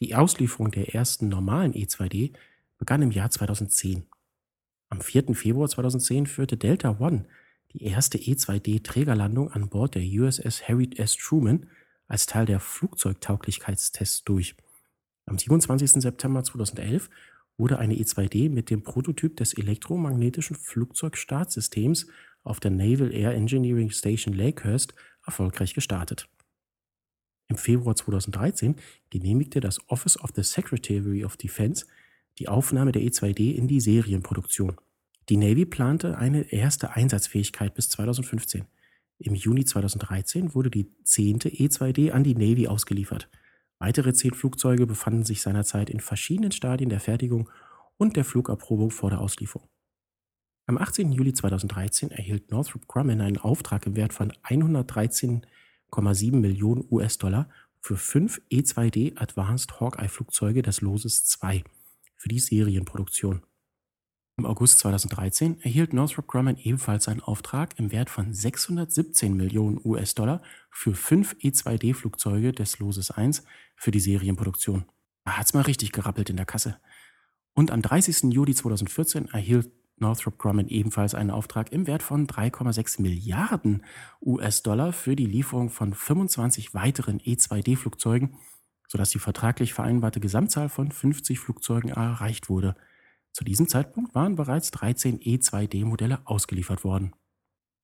Die 0.00 0.14
Auslieferung 0.14 0.70
der 0.70 0.94
ersten 0.94 1.30
normalen 1.30 1.72
E-2D 1.72 2.34
begann 2.76 3.00
im 3.00 3.10
Jahr 3.10 3.30
2010. 3.30 4.04
Am 4.90 5.00
4. 5.00 5.34
Februar 5.34 5.70
2010 5.70 6.26
führte 6.26 6.58
Delta 6.58 6.98
One 7.00 7.24
die 7.72 7.84
erste 7.84 8.18
E-2D-Trägerlandung 8.18 9.50
an 9.50 9.70
Bord 9.70 9.94
der 9.94 10.02
USS 10.02 10.68
Harry 10.68 10.90
S. 10.96 11.16
Truman 11.16 11.66
als 12.06 12.26
Teil 12.26 12.44
der 12.44 12.60
Flugzeugtauglichkeitstests 12.60 14.24
durch. 14.24 14.56
Am 15.24 15.38
27. 15.38 16.02
September 16.02 16.44
2011 16.44 17.08
wurde 17.56 17.78
eine 17.78 17.94
E-2D 17.94 18.50
mit 18.50 18.68
dem 18.68 18.82
Prototyp 18.82 19.38
des 19.38 19.54
elektromagnetischen 19.54 20.54
Flugzeugstartsystems 20.54 22.08
auf 22.48 22.60
der 22.60 22.70
Naval 22.70 23.12
Air 23.12 23.34
Engineering 23.34 23.90
Station 23.90 24.34
Lakehurst 24.34 24.94
erfolgreich 25.24 25.74
gestartet. 25.74 26.28
Im 27.48 27.56
Februar 27.56 27.96
2013 27.96 28.76
genehmigte 29.10 29.60
das 29.60 29.80
Office 29.88 30.18
of 30.20 30.30
the 30.34 30.42
Secretary 30.42 31.24
of 31.24 31.36
Defense 31.36 31.86
die 32.38 32.48
Aufnahme 32.48 32.92
der 32.92 33.02
E-2D 33.02 33.54
in 33.54 33.68
die 33.68 33.80
Serienproduktion. 33.80 34.76
Die 35.28 35.36
Navy 35.36 35.64
plante 35.64 36.16
eine 36.18 36.52
erste 36.52 36.94
Einsatzfähigkeit 36.94 37.74
bis 37.74 37.90
2015. 37.90 38.66
Im 39.18 39.34
Juni 39.34 39.64
2013 39.64 40.54
wurde 40.54 40.70
die 40.70 40.88
zehnte 41.02 41.48
E-2D 41.48 42.12
an 42.12 42.22
die 42.22 42.34
Navy 42.34 42.68
ausgeliefert. 42.68 43.28
Weitere 43.78 44.12
zehn 44.12 44.34
Flugzeuge 44.34 44.86
befanden 44.86 45.24
sich 45.24 45.42
seinerzeit 45.42 45.90
in 45.90 46.00
verschiedenen 46.00 46.52
Stadien 46.52 46.90
der 46.90 47.00
Fertigung 47.00 47.48
und 47.96 48.16
der 48.16 48.24
Flugabprobung 48.24 48.90
vor 48.90 49.10
der 49.10 49.20
Auslieferung. 49.20 49.68
Am 50.68 50.76
18. 50.76 51.12
Juli 51.12 51.32
2013 51.32 52.10
erhielt 52.10 52.50
Northrop 52.50 52.86
Grumman 52.88 53.22
einen 53.22 53.38
Auftrag 53.38 53.86
im 53.86 53.96
Wert 53.96 54.12
von 54.12 54.32
113,7 54.44 56.36
Millionen 56.36 56.84
US-Dollar 56.90 57.48
für 57.80 57.96
fünf 57.96 58.42
E-2D 58.50 59.16
Advanced 59.16 59.80
Hawkeye-Flugzeuge 59.80 60.60
des 60.60 60.82
Loses 60.82 61.24
2 61.24 61.64
für 62.16 62.28
die 62.28 62.38
Serienproduktion. 62.38 63.40
Im 64.36 64.44
August 64.44 64.80
2013 64.80 65.62
erhielt 65.62 65.94
Northrop 65.94 66.26
Grumman 66.26 66.58
ebenfalls 66.58 67.08
einen 67.08 67.22
Auftrag 67.22 67.78
im 67.78 67.90
Wert 67.90 68.10
von 68.10 68.34
617 68.34 69.34
Millionen 69.34 69.80
US-Dollar 69.82 70.42
für 70.70 70.94
fünf 70.94 71.34
E-2D-Flugzeuge 71.40 72.52
des 72.52 72.78
Loses 72.78 73.10
1 73.10 73.42
für 73.74 73.90
die 73.90 74.00
Serienproduktion. 74.00 74.84
Da 75.24 75.38
hat's 75.38 75.54
mal 75.54 75.62
richtig 75.62 75.92
gerappelt 75.92 76.28
in 76.28 76.36
der 76.36 76.44
Kasse. 76.44 76.76
Und 77.54 77.70
am 77.70 77.80
30. 77.80 78.34
Juli 78.34 78.54
2014 78.54 79.28
erhielt 79.28 79.70
Northrop 80.00 80.38
Grumman 80.38 80.68
ebenfalls 80.68 81.14
einen 81.14 81.30
Auftrag 81.30 81.72
im 81.72 81.86
Wert 81.86 82.02
von 82.02 82.26
3,6 82.26 83.02
Milliarden 83.02 83.84
US-Dollar 84.20 84.92
für 84.92 85.16
die 85.16 85.26
Lieferung 85.26 85.70
von 85.70 85.94
25 85.94 86.74
weiteren 86.74 87.20
E-2D-Flugzeugen, 87.24 88.34
sodass 88.86 89.10
die 89.10 89.18
vertraglich 89.18 89.74
vereinbarte 89.74 90.20
Gesamtzahl 90.20 90.68
von 90.68 90.90
50 90.90 91.38
Flugzeugen 91.38 91.90
erreicht 91.90 92.48
wurde– 92.48 92.76
zu 93.38 93.44
diesem 93.44 93.68
Zeitpunkt 93.68 94.16
waren 94.16 94.34
bereits 94.34 94.72
13 94.72 95.20
E2D-Modelle 95.20 96.18
ausgeliefert 96.24 96.82
worden. 96.82 97.12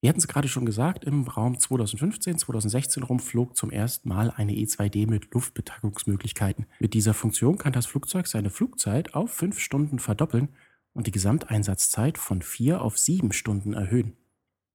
Wir 0.01 0.09
hatten 0.09 0.19
es 0.19 0.27
gerade 0.27 0.49
schon 0.49 0.67
gesagt, 0.67 1.05
im 1.05 1.29
Raum 1.29 1.55
2015-2016 1.55 3.05
rum 3.05 3.21
flog 3.21 3.57
zum 3.57 3.71
ersten 3.71 4.09
Mal 4.09 4.33
eine 4.33 4.51
E2D 4.53 5.09
mit 5.09 5.33
Luftbetankungsmöglichkeiten. 5.33 6.67
Mit 6.81 6.93
dieser 6.93 7.15
Funktion 7.15 7.57
kann 7.57 7.73
das 7.73 7.87
Flugzeug 7.87 8.27
seine 8.27 8.51
Flugzeit 8.51 9.15
auf 9.15 9.31
5 9.31 9.61
Stunden 9.61 10.01
verdoppeln 10.01 10.49
und 10.95 11.07
die 11.07 11.11
Gesamteinsatzzeit 11.11 12.17
von 12.17 12.41
4 12.41 12.81
auf 12.81 12.99
7 12.99 13.33
Stunden 13.33 13.75
erhöhen. 13.75 14.17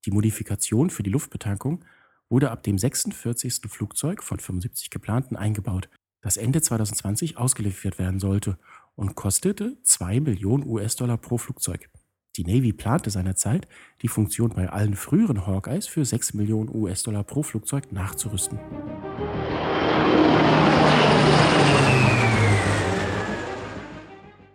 Die 0.05 0.11
Modifikation 0.11 0.89
für 0.89 1.03
die 1.03 1.09
Luftbetankung 1.09 1.83
wurde 2.29 2.51
ab 2.51 2.63
dem 2.63 2.77
46. 2.77 3.61
Flugzeug 3.67 4.21
von 4.21 4.39
75 4.39 4.91
geplanten 4.91 5.35
eingebaut, 5.35 5.89
das 6.21 6.37
Ende 6.37 6.61
2020 6.61 7.37
ausgeliefert 7.37 7.97
werden 7.97 8.19
sollte 8.19 8.57
und 8.95 9.15
kostete 9.15 9.77
2 9.83 10.19
Millionen 10.19 10.67
US-Dollar 10.67 11.17
pro 11.17 11.37
Flugzeug. 11.37 11.89
Die 12.35 12.43
Navy 12.43 12.73
plante 12.73 13.09
seinerzeit, 13.09 13.67
die 14.01 14.07
Funktion 14.07 14.49
bei 14.49 14.69
allen 14.69 14.95
früheren 14.95 15.47
Hawkeyes 15.47 15.87
für 15.87 16.05
6 16.05 16.33
Millionen 16.35 16.69
US-Dollar 16.73 17.23
pro 17.23 17.43
Flugzeug 17.43 17.91
nachzurüsten. 17.91 18.59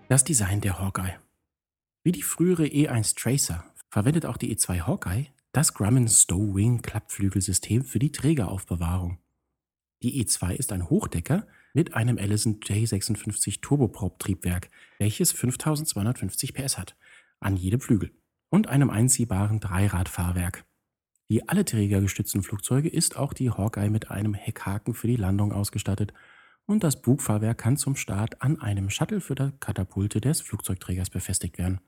Das 0.09 0.23
Design 0.23 0.61
der 0.61 0.79
Hawkeye. 0.79 1.19
Wie 2.07 2.13
die 2.13 2.23
frühere 2.23 2.65
E1 2.65 3.17
Tracer 3.19 3.65
verwendet 3.89 4.27
auch 4.27 4.37
die 4.37 4.55
E2 4.55 4.87
Hawkeye 4.87 5.29
das 5.53 5.73
Grumman 5.73 6.07
Stowwing 6.07 6.83
Klappflügelsystem 6.83 7.83
für 7.83 7.99
die 7.99 8.13
Trägeraufbewahrung. 8.13 9.21
Die 10.03 10.23
E2 10.23 10.53
ist 10.53 10.73
ein 10.73 10.91
Hochdecker 10.91 11.47
mit 11.73 11.95
einem 11.95 12.19
Allison 12.19 12.61
J56 12.61 13.63
Turboprop-Triebwerk, 13.63 14.69
welches 14.99 15.33
5250 15.33 16.53
PS 16.53 16.77
hat, 16.77 16.95
an 17.41 17.57
jedem 17.57 17.81
Flügel 17.81 18.11
und 18.51 18.69
einem 18.69 18.91
einziehbaren 18.91 19.61
Dreiradfahrwerk. 19.61 20.67
Wie 21.27 21.49
alle 21.49 21.65
trägergestützten 21.65 22.43
Flugzeuge 22.43 22.91
ist 22.91 23.17
auch 23.17 23.33
die 23.33 23.51
Hawkeye 23.51 23.89
mit 23.89 24.11
einem 24.11 24.35
Heckhaken 24.35 24.93
für 24.93 25.07
die 25.07 25.17
Landung 25.17 25.53
ausgestattet 25.53 26.13
und 26.67 26.85
das 26.85 27.01
Bugfahrwerk 27.01 27.57
kann 27.57 27.79
zum 27.79 27.97
Start 27.97 28.43
an 28.43 28.61
einem 28.61 28.91
Shuttle 28.91 29.23
für 29.23 29.35
die 29.35 29.53
Katapulte 29.59 30.21
des 30.21 30.43
Flugzeugträgers 30.43 31.09
befestigt 31.09 31.57
werden. 31.57 31.81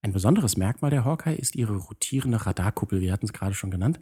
Ein 0.00 0.12
besonderes 0.12 0.56
Merkmal 0.56 0.90
der 0.90 1.04
Hawkeye 1.04 1.34
ist 1.34 1.56
ihre 1.56 1.76
rotierende 1.76 2.46
Radarkuppel, 2.46 3.00
wir 3.00 3.12
hatten 3.12 3.26
es 3.26 3.32
gerade 3.32 3.54
schon 3.54 3.70
genannt, 3.70 4.00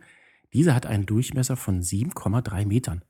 diese 0.52 0.74
hat 0.74 0.86
einen 0.86 1.06
Durchmesser 1.06 1.56
von 1.56 1.82
7,3 1.82 2.66
Metern. 2.66 3.04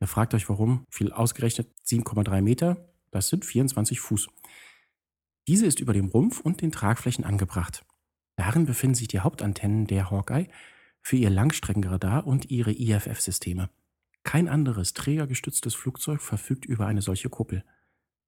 Ihr 0.00 0.08
fragt 0.08 0.34
euch, 0.34 0.48
warum? 0.48 0.84
Viel 0.90 1.12
ausgerechnet 1.12 1.68
7,3 1.86 2.42
Meter, 2.42 2.88
das 3.10 3.28
sind 3.28 3.44
24 3.44 4.00
Fuß. 4.00 4.28
Diese 5.46 5.66
ist 5.66 5.80
über 5.80 5.92
dem 5.92 6.06
Rumpf 6.06 6.40
und 6.40 6.60
den 6.60 6.72
Tragflächen 6.72 7.24
angebracht. 7.24 7.84
Darin 8.36 8.66
befinden 8.66 8.94
sich 8.94 9.08
die 9.08 9.20
Hauptantennen 9.20 9.86
der 9.86 10.10
Hawkeye 10.10 10.48
für 11.00 11.16
ihr 11.16 11.30
Langstreckenradar 11.30 12.26
und 12.26 12.50
ihre 12.50 12.72
IFF-Systeme. 12.72 13.70
Kein 14.24 14.48
anderes 14.48 14.94
trägergestütztes 14.94 15.74
Flugzeug 15.74 16.20
verfügt 16.20 16.64
über 16.64 16.86
eine 16.86 17.02
solche 17.02 17.28
Kuppel. 17.28 17.64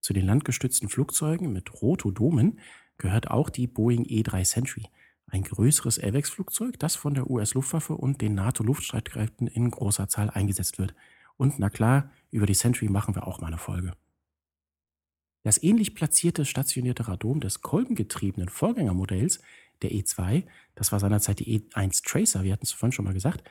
Zu 0.01 0.13
den 0.13 0.27
landgestützten 0.27 0.89
Flugzeugen 0.89 1.53
mit 1.53 1.81
Rotodomen 1.83 2.59
gehört 2.99 3.31
auch 3.31 3.51
die 3.51 3.67
Boeing 3.67 4.05
E-3 4.05 4.45
Sentry– 4.45 4.85
ein 5.35 5.43
größeres 5.43 5.99
AWACS-Flugzeug, 5.99 6.79
das 6.79 6.97
von 6.97 7.15
der 7.15 7.29
US-Luftwaffe 7.29 7.95
und 7.97 8.21
den 8.21 8.35
NATO-Luftstreitkräften 8.35 9.49
in 9.49 9.71
großer 9.71 10.09
Zahl 10.09 10.31
eingesetzt 10.31 10.79
wird. 10.79 10.95
Und 11.37 11.59
na 11.59 11.71
klar, 11.71 12.11
über 12.31 12.47
die 12.47 12.55
Sentry 12.55 12.89
machen 12.89 13.15
wir 13.15 13.27
auch 13.27 13.41
mal 13.41 13.49
eine 13.49 13.59
Folge. 13.59 13.93
Das 15.43 15.63
ähnlich 15.63 15.95
platzierte 15.95 16.45
stationierte 16.45 17.09
Radom 17.09 17.41
des 17.41 17.61
kolbengetriebenen 17.61 18.49
Vorgängermodells 18.49 19.41
der 19.83 19.91
E2, 19.91 20.45
das 20.75 20.93
war 20.93 21.01
seinerzeit 21.01 21.41
die 21.41 21.61
E1 21.61 22.07
Tracer, 22.07 22.45
wir 22.45 22.53
hatten 22.53 22.65
es 22.65 22.73
vorhin 22.73 22.93
schon 22.93 23.05
mal 23.05 23.13
gesagt, 23.13 23.43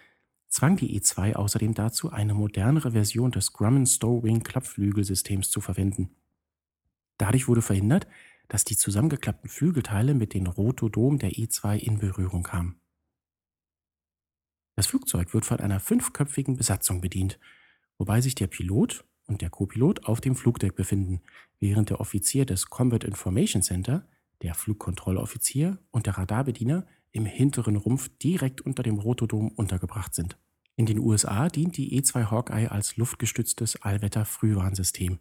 zwang 0.48 0.78
die 0.78 1.00
E2 1.00 1.34
außerdem 1.34 1.74
dazu, 1.74 2.12
eine 2.12 2.34
modernere 2.34 2.94
Version 2.94 3.32
des 3.32 3.52
Grumman 3.52 3.86
Stowwing 3.86 4.42
Klappflügelsystems 4.42 5.52
zu 5.52 5.60
verwenden. 5.60 6.16
Dadurch 7.18 7.48
wurde 7.48 7.62
verhindert, 7.62 8.08
dass 8.48 8.64
die 8.64 8.78
zusammengeklappten 8.78 9.50
Flügelteile 9.50 10.14
mit 10.14 10.34
den 10.34 10.48
Rotodom 10.48 11.20
der 11.20 11.32
E2 11.32 11.78
in 11.78 12.00
Berührung 12.00 12.44
kamen. 12.44 12.80
Das 14.76 14.88
Flugzeug 14.88 15.34
wird 15.34 15.46
von 15.46 15.60
einer 15.60 15.80
fünfköpfigen 15.80 16.58
Besatzung 16.58 17.02
bedient, 17.02 17.40
wobei 17.98 18.22
sich 18.22 18.36
der 18.36 18.48
Pilot 18.48 19.06
und 19.28 19.42
der 19.42 19.50
Copilot 19.50 20.06
auf 20.06 20.20
dem 20.20 20.36
Flugdeck 20.36 20.76
befinden, 20.76 21.22
während 21.60 21.90
der 21.90 22.00
Offizier 22.00 22.46
des 22.46 22.70
Combat 22.70 23.04
Information 23.04 23.62
Center, 23.62 24.08
der 24.42 24.56
Flugkontrolloffizier 24.56 25.80
und 25.92 26.06
der 26.06 26.18
Radarbediener 26.18 26.86
im 27.12 27.26
hinteren 27.26 27.76
Rumpf 27.76 28.10
direkt 28.18 28.62
unter 28.62 28.84
dem 28.84 29.00
Rotodom 29.00 29.50
untergebracht 29.50 30.14
sind. 30.14 30.38
In 30.76 30.88
den 30.88 31.00
USA 31.00 31.48
dient 31.50 31.78
die 31.78 32.02
E2 32.02 32.32
Hawkeye 32.32 32.68
als 32.68 32.98
luftgestütztes 32.98 33.82
Allwetter-Frühwarnsystem 33.84 35.20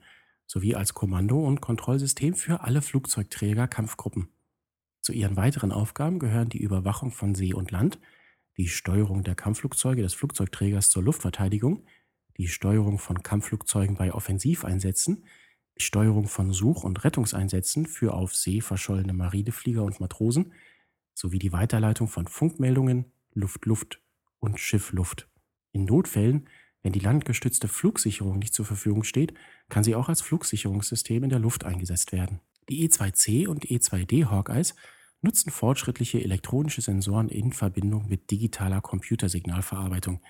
sowie 0.53 0.75
als 0.75 0.93
Kommando- 0.93 1.47
und 1.47 1.63
Kontrollsystem 1.63 2.35
für 2.35 2.61
alle 2.61 2.83
Flugzeugträger-Kampfgruppen. 2.83 4.29
Zu 5.01 5.15
ihren 5.15 5.35
weiteren 5.35 5.73
Aufgaben 5.73 6.19
gehören 6.19 6.51
die 6.51 6.61
Überwachung 6.61 7.11
von 7.11 7.35
See 7.35 7.55
und 7.55 7.71
Land, 7.71 7.99
die 8.59 8.69
Steuerung 8.69 9.25
der 9.25 9.35
Kampfflugzeuge 9.35 10.03
des 10.03 10.13
Flugzeugträgers 10.13 10.91
zur 10.91 11.05
Luftverteidigung, 11.05 11.87
die 12.37 12.49
Steuerung 12.49 12.99
von 12.99 13.23
Kampfflugzeugen 13.23 13.97
bei 13.97 14.13
Offensiveinsätzen, 14.13 15.25
die 15.79 15.83
Steuerung 15.83 16.29
von 16.29 16.53
Such- 16.53 16.85
und 16.85 17.03
Rettungseinsätzen 17.03 17.87
für 17.87 18.13
auf 18.13 18.37
See 18.37 18.61
verschollene 18.61 19.15
Marineflieger 19.15 19.83
und 19.83 20.01
Matrosen 20.01 20.53
sowie 21.15 21.39
die 21.39 21.53
Weiterleitung 21.53 22.09
von 22.09 22.27
Funkmeldungen, 22.27 23.11
Luft-Luft 23.33 24.03
und 24.39 24.61
Schiff-Luft. 24.61 25.31
In 25.73 25.87
Notfällen, 25.87 26.47
wenn 26.83 26.93
die 26.93 27.01
landgestützte 27.01 27.69
Flugsicherung 27.69 28.39
nicht 28.39 28.55
zur 28.55 28.65
Verfügung 28.65 29.05
steht, 29.05 29.35
kann 29.69 29.85
sie 29.85 29.95
auch 29.95 30.09
als 30.09 30.21
Flugsicherungssystem 30.21 31.23
in 31.25 31.31
der 31.31 31.39
Luft 31.39 31.65
eingesetzt 31.65 32.13
werden. 32.13 32.41
Die 32.69 32.89
E2C 32.89 33.47
und 33.47 33.65
E2D 33.65 34.27
Hawkeyes 34.27 34.75
nutzen 35.21 35.51
fortschrittliche 35.51 36.23
elektronische 36.23 36.81
Sensoren 36.81 37.29
in 37.29 37.53
Verbindung 37.53 38.09
mit 38.09 38.31
digitaler 38.31 38.81
Computersignalverarbeitung. 38.81 40.21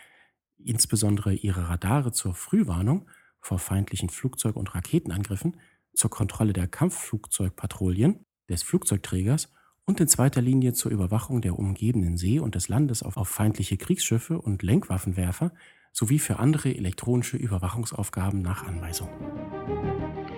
Insbesondere 0.58 1.32
ihre 1.34 1.68
Radare 1.68 2.12
zur 2.12 2.34
Frühwarnung 2.34 3.08
vor 3.40 3.58
feindlichen 3.58 4.10
Flugzeug- 4.10 4.56
und 4.56 4.74
Raketenangriffen, 4.74 5.56
zur 5.94 6.10
Kontrolle 6.10 6.52
der 6.52 6.68
Kampfflugzeugpatrouillen, 6.68 8.24
des 8.48 8.62
Flugzeugträgers 8.62 9.50
und 9.84 10.00
in 10.00 10.08
zweiter 10.08 10.40
Linie 10.40 10.74
zur 10.74 10.92
Überwachung 10.92 11.40
der 11.42 11.58
umgebenden 11.58 12.16
See 12.16 12.38
und 12.38 12.54
des 12.54 12.68
Landes 12.68 13.02
auf, 13.02 13.16
auf 13.16 13.28
feindliche 13.28 13.76
Kriegsschiffe 13.76 14.40
und 14.40 14.62
Lenkwaffenwerfer 14.62 15.52
sowie 15.92 16.18
für 16.18 16.38
andere 16.38 16.74
elektronische 16.74 17.36
Überwachungsaufgaben 17.36 18.42
nach 18.42 18.66
Anweisung. 18.66 19.08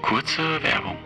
Kurze 0.03 0.43
Werbung. 0.63 0.97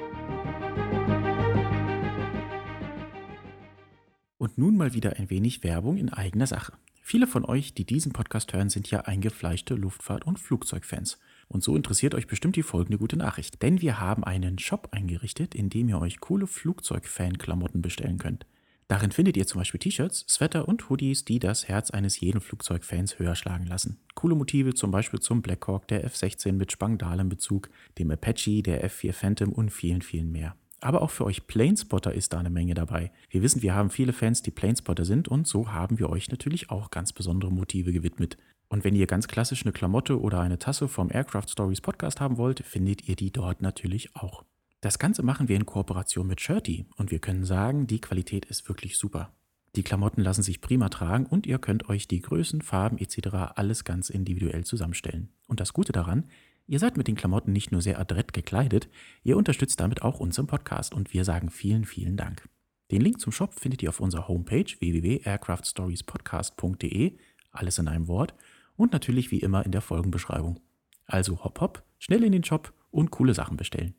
Und 4.38 4.56
nun 4.56 4.76
mal 4.76 4.94
wieder 4.94 5.16
ein 5.16 5.30
wenig 5.30 5.62
Werbung 5.62 5.96
in 5.96 6.12
eigener 6.12 6.46
Sache. 6.46 6.72
Viele 7.02 7.26
von 7.26 7.44
euch, 7.44 7.72
die 7.74 7.86
diesen 7.86 8.12
Podcast 8.12 8.52
hören, 8.52 8.68
sind 8.68 8.90
ja 8.90 9.00
eingefleischte 9.00 9.74
Luftfahrt- 9.74 10.24
und 10.24 10.38
Flugzeugfans. 10.38 11.18
Und 11.48 11.64
so 11.64 11.74
interessiert 11.74 12.14
euch 12.14 12.26
bestimmt 12.26 12.56
die 12.56 12.62
folgende 12.62 12.98
gute 12.98 13.16
Nachricht. 13.16 13.62
Denn 13.62 13.80
wir 13.80 13.98
haben 13.98 14.24
einen 14.24 14.58
Shop 14.58 14.88
eingerichtet, 14.92 15.54
in 15.54 15.70
dem 15.70 15.88
ihr 15.88 15.98
euch 15.98 16.20
coole 16.20 16.46
Flugzeug-Fan-Klamotten 16.46 17.80
bestellen 17.80 18.18
könnt. 18.18 18.44
Darin 18.88 19.12
findet 19.12 19.36
ihr 19.36 19.46
zum 19.46 19.60
Beispiel 19.60 19.78
T-Shirts, 19.78 20.24
Sweater 20.26 20.66
und 20.66 20.88
Hoodies, 20.88 21.26
die 21.26 21.38
das 21.38 21.68
Herz 21.68 21.90
eines 21.90 22.20
jeden 22.20 22.40
Flugzeugfans 22.40 23.18
höher 23.18 23.34
schlagen 23.34 23.66
lassen. 23.66 24.00
Coole 24.14 24.34
Motive 24.34 24.72
zum 24.72 24.90
Beispiel 24.90 25.20
zum 25.20 25.42
Blackhawk, 25.42 25.86
der 25.88 26.04
F-16 26.04 26.52
mit 26.52 26.72
Spangdalenbezug, 26.72 27.68
dem 27.98 28.10
Apache, 28.10 28.62
der 28.62 28.82
F-4 28.84 29.12
Phantom 29.12 29.52
und 29.52 29.70
vielen, 29.70 30.00
vielen 30.00 30.32
mehr. 30.32 30.56
Aber 30.80 31.02
auch 31.02 31.10
für 31.10 31.26
euch 31.26 31.46
Planespotter 31.46 32.14
ist 32.14 32.32
da 32.32 32.38
eine 32.38 32.48
Menge 32.50 32.72
dabei. 32.72 33.12
Wir 33.28 33.42
wissen, 33.42 33.60
wir 33.60 33.74
haben 33.74 33.90
viele 33.90 34.14
Fans, 34.14 34.42
die 34.42 34.52
Planespotter 34.52 35.04
sind 35.04 35.28
und 35.28 35.46
so 35.46 35.70
haben 35.70 35.98
wir 35.98 36.08
euch 36.08 36.30
natürlich 36.30 36.70
auch 36.70 36.90
ganz 36.90 37.12
besondere 37.12 37.52
Motive 37.52 37.92
gewidmet. 37.92 38.38
Und 38.68 38.84
wenn 38.84 38.94
ihr 38.94 39.06
ganz 39.06 39.28
klassisch 39.28 39.64
eine 39.64 39.72
Klamotte 39.72 40.18
oder 40.18 40.40
eine 40.40 40.58
Tasse 40.58 40.88
vom 40.88 41.10
Aircraft 41.10 41.48
Stories 41.48 41.82
Podcast 41.82 42.20
haben 42.20 42.38
wollt, 42.38 42.60
findet 42.60 43.06
ihr 43.06 43.16
die 43.16 43.32
dort 43.32 43.60
natürlich 43.60 44.14
auch. 44.16 44.44
Das 44.80 45.00
Ganze 45.00 45.24
machen 45.24 45.48
wir 45.48 45.56
in 45.56 45.66
Kooperation 45.66 46.28
mit 46.28 46.40
Shirty 46.40 46.86
und 46.96 47.10
wir 47.10 47.18
können 47.18 47.44
sagen, 47.44 47.88
die 47.88 48.00
Qualität 48.00 48.44
ist 48.44 48.68
wirklich 48.68 48.96
super. 48.96 49.34
Die 49.74 49.82
Klamotten 49.82 50.22
lassen 50.22 50.44
sich 50.44 50.60
prima 50.60 50.88
tragen 50.88 51.26
und 51.26 51.48
ihr 51.48 51.58
könnt 51.58 51.88
euch 51.88 52.06
die 52.06 52.20
Größen, 52.20 52.62
Farben 52.62 52.96
etc. 52.98 53.56
alles 53.56 53.82
ganz 53.82 54.08
individuell 54.08 54.64
zusammenstellen. 54.64 55.30
Und 55.48 55.58
das 55.58 55.72
Gute 55.72 55.90
daran, 55.90 56.30
ihr 56.68 56.78
seid 56.78 56.96
mit 56.96 57.08
den 57.08 57.16
Klamotten 57.16 57.52
nicht 57.52 57.72
nur 57.72 57.82
sehr 57.82 57.98
adrett 57.98 58.32
gekleidet, 58.32 58.88
ihr 59.24 59.36
unterstützt 59.36 59.80
damit 59.80 60.02
auch 60.02 60.20
unseren 60.20 60.46
Podcast 60.46 60.94
und 60.94 61.12
wir 61.12 61.24
sagen 61.24 61.50
vielen, 61.50 61.84
vielen 61.84 62.16
Dank. 62.16 62.48
Den 62.92 63.02
Link 63.02 63.20
zum 63.20 63.32
Shop 63.32 63.54
findet 63.54 63.82
ihr 63.82 63.88
auf 63.88 63.98
unserer 63.98 64.28
Homepage 64.28 64.76
www.aircraftstoriespodcast.de, 64.78 67.18
alles 67.50 67.78
in 67.78 67.88
einem 67.88 68.06
Wort 68.06 68.32
und 68.76 68.92
natürlich 68.92 69.32
wie 69.32 69.40
immer 69.40 69.66
in 69.66 69.72
der 69.72 69.82
Folgenbeschreibung. 69.82 70.60
Also 71.04 71.42
hopp 71.42 71.60
hopp, 71.60 71.82
schnell 71.98 72.22
in 72.22 72.30
den 72.30 72.44
Shop 72.44 72.72
und 72.92 73.10
coole 73.10 73.34
Sachen 73.34 73.56
bestellen. 73.56 73.94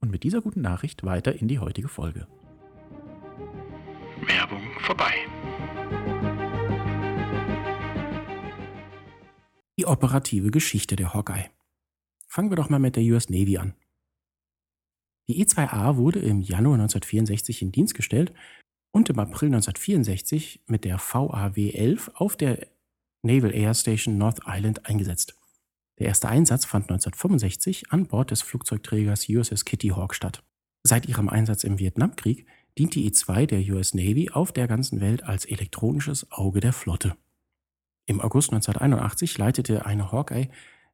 Und 0.00 0.10
mit 0.10 0.22
dieser 0.22 0.40
guten 0.40 0.62
Nachricht 0.62 1.04
weiter 1.04 1.34
in 1.34 1.48
die 1.48 1.58
heutige 1.58 1.88
Folge. 1.88 2.26
Werbung 4.26 4.62
vorbei. 4.80 5.12
Die 9.78 9.86
operative 9.86 10.50
Geschichte 10.50 10.96
der 10.96 11.14
Hawkeye. 11.14 11.50
Fangen 12.26 12.50
wir 12.50 12.56
doch 12.56 12.68
mal 12.68 12.78
mit 12.78 12.96
der 12.96 13.04
US 13.04 13.28
Navy 13.28 13.58
an. 13.58 13.74
Die 15.28 15.44
E2A 15.44 15.96
wurde 15.96 16.18
im 16.18 16.40
Januar 16.40 16.74
1964 16.74 17.62
in 17.62 17.72
Dienst 17.72 17.94
gestellt 17.94 18.32
und 18.92 19.08
im 19.10 19.18
April 19.18 19.48
1964 19.48 20.64
mit 20.66 20.84
der 20.84 20.98
VAW 20.98 21.70
11 21.70 22.10
auf 22.14 22.36
der 22.36 22.66
Naval 23.22 23.54
Air 23.54 23.74
Station 23.74 24.18
North 24.18 24.40
Island 24.46 24.86
eingesetzt. 24.86 25.39
Der 26.00 26.08
erste 26.08 26.30
Einsatz 26.30 26.64
fand 26.64 26.84
1965 26.84 27.92
an 27.92 28.06
Bord 28.06 28.30
des 28.30 28.40
Flugzeugträgers 28.40 29.28
USS 29.28 29.66
Kitty 29.66 29.88
Hawk 29.88 30.14
statt. 30.14 30.42
Seit 30.82 31.06
ihrem 31.06 31.28
Einsatz 31.28 31.62
im 31.62 31.78
Vietnamkrieg 31.78 32.46
dient 32.78 32.94
die 32.94 33.10
E2 33.10 33.44
der 33.44 33.60
US 33.74 33.92
Navy 33.92 34.30
auf 34.30 34.50
der 34.50 34.66
ganzen 34.66 35.02
Welt 35.02 35.22
als 35.24 35.44
elektronisches 35.44 36.32
Auge 36.32 36.60
der 36.60 36.72
Flotte. 36.72 37.16
Im 38.06 38.22
August 38.22 38.50
1981 38.50 39.36
leitete 39.36 39.84
eine 39.84 40.10
Hawkeye 40.10 40.48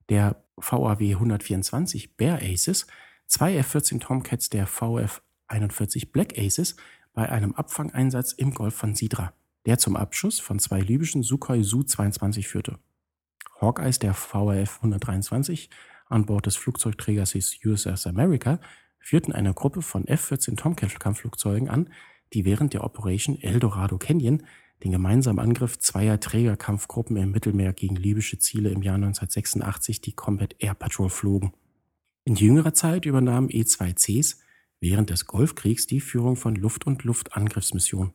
der 0.09 0.43
VAW 0.57 1.01
124 1.01 2.17
Bear 2.17 2.43
Aces 2.43 2.89
zwei 3.27 3.57
F-14 3.59 4.01
Tomcats 4.01 4.51
der 4.51 4.67
VF 4.67 5.23
41 5.47 6.11
Black 6.11 6.37
Aces 6.37 6.75
bei 7.13 7.29
einem 7.29 7.55
Abfangeinsatz 7.55 8.33
im 8.33 8.55
Golf 8.55 8.75
von 8.75 8.97
Sidra, 8.97 9.33
der 9.67 9.79
zum 9.79 9.95
Abschuss 9.95 10.41
von 10.41 10.59
zwei 10.59 10.81
libyschen 10.81 11.23
Sukhoi 11.23 11.63
Su-22 11.63 12.45
führte. 12.49 12.81
Hawkeyes 13.61 13.99
der 13.99 14.15
VAF 14.15 14.77
123 14.77 15.71
an 16.09 16.27
Bord 16.27 16.47
des 16.47 16.57
Flugzeugträgers 16.57 17.35
USS 17.65 18.07
America 18.07 18.61
führten 18.99 19.33
eine 19.33 19.55
Gruppe 19.55 19.83
von 19.83 20.07
F-14 20.07 20.57
Tomcat-Kampfflugzeugen 20.57 21.69
an, 21.69 21.91
die 22.33 22.45
während 22.45 22.75
der 22.75 22.85
Operation 22.85 23.41
Eldorado 23.41 23.99
Canyon 23.99 24.43
den 24.85 24.93
gemeinsamen 24.93 25.39
Angriff 25.39 25.79
zweier 25.79 26.21
Trägerkampfgruppen 26.21 27.17
im 27.17 27.31
Mittelmeer 27.31 27.73
gegen 27.73 27.97
libysche 27.97 28.39
Ziele 28.39 28.71
im 28.71 28.83
Jahr 28.83 28.97
1986 28.97 30.01
die 30.01 30.13
Combat 30.13 30.55
Air 30.59 30.75
Patrol 30.75 31.09
flogen. 31.09 31.53
In 32.25 32.35
jüngerer 32.35 32.75
Zeit 32.75 33.07
übernahmen 33.07 33.49
E-2Cs 33.49 34.39
während 34.81 35.11
des 35.11 35.27
Golfkriegs 35.27 35.87
die 35.87 36.01
Führung 36.01 36.37
von 36.37 36.55
Luft- 36.57 36.87
und 36.87 37.05
Luftangriffsmissionen. 37.05 38.13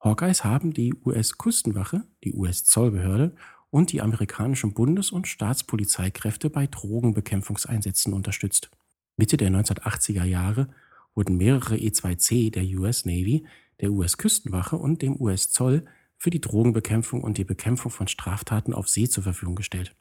Hawkeyes 0.00 0.44
haben 0.44 0.72
die 0.72 0.94
US-Küstenwache, 1.04 2.04
die 2.22 2.34
US-Zollbehörde 2.34 3.34
und 3.74 3.90
die 3.90 4.02
amerikanischen 4.02 4.72
Bundes- 4.72 5.10
und 5.10 5.26
Staatspolizeikräfte 5.26 6.48
bei 6.48 6.68
Drogenbekämpfungseinsätzen 6.68 8.12
unterstützt. 8.12 8.70
Mitte 9.16 9.36
der 9.36 9.50
1980er 9.50 10.22
Jahre 10.22 10.68
wurden 11.16 11.36
mehrere 11.36 11.76
E-2C 11.76 12.52
der 12.52 12.62
US 12.78 13.04
Navy, 13.04 13.44
der 13.80 13.90
US-Küstenwache 13.90 14.76
und 14.76 15.02
dem 15.02 15.20
US-Zoll 15.20 15.86
für 16.16 16.30
die 16.30 16.40
Drogenbekämpfung 16.40 17.24
und 17.24 17.36
die 17.36 17.42
Bekämpfung 17.42 17.90
von 17.90 18.06
Straftaten 18.06 18.72
auf 18.72 18.88
See 18.88 19.08
zur 19.08 19.24
Verfügung 19.24 19.56
gestellt. 19.56 19.96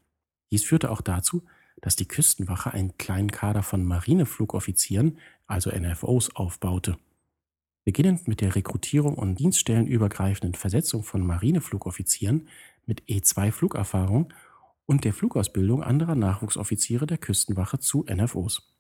Dies 0.52 0.64
führte 0.64 0.92
auch 0.92 1.02
dazu, 1.02 1.42
dass 1.82 1.96
die 1.96 2.08
Küstenwache 2.08 2.76
einen 2.76 3.00
kleinen 3.00 3.32
Kader 3.32 3.64
von 3.64 3.84
Marineflugoffizieren, 3.84 5.18
also 5.48 5.72
NFOs, 5.72 6.36
aufbaute. 6.36 6.96
Beginnend 7.86 8.28
mit 8.28 8.40
der 8.40 8.56
Rekrutierung 8.56 9.16
und 9.16 9.40
dienststellenübergreifenden 9.40 10.54
Versetzung 10.54 11.02
von 11.04 11.26
Marineflugoffizieren 11.26 12.48
mit 12.86 13.04
E2-Flugerfahrung 13.04 14.34
und 14.86 15.06
der 15.06 15.14
Flugausbildung 15.14 15.84
anderer 15.84 16.16
Nachwuchsoffiziere 16.16 17.08
der 17.08 17.18
Küstenwache 17.18 17.80
zu 17.80 18.06
NFOs. 18.10 18.74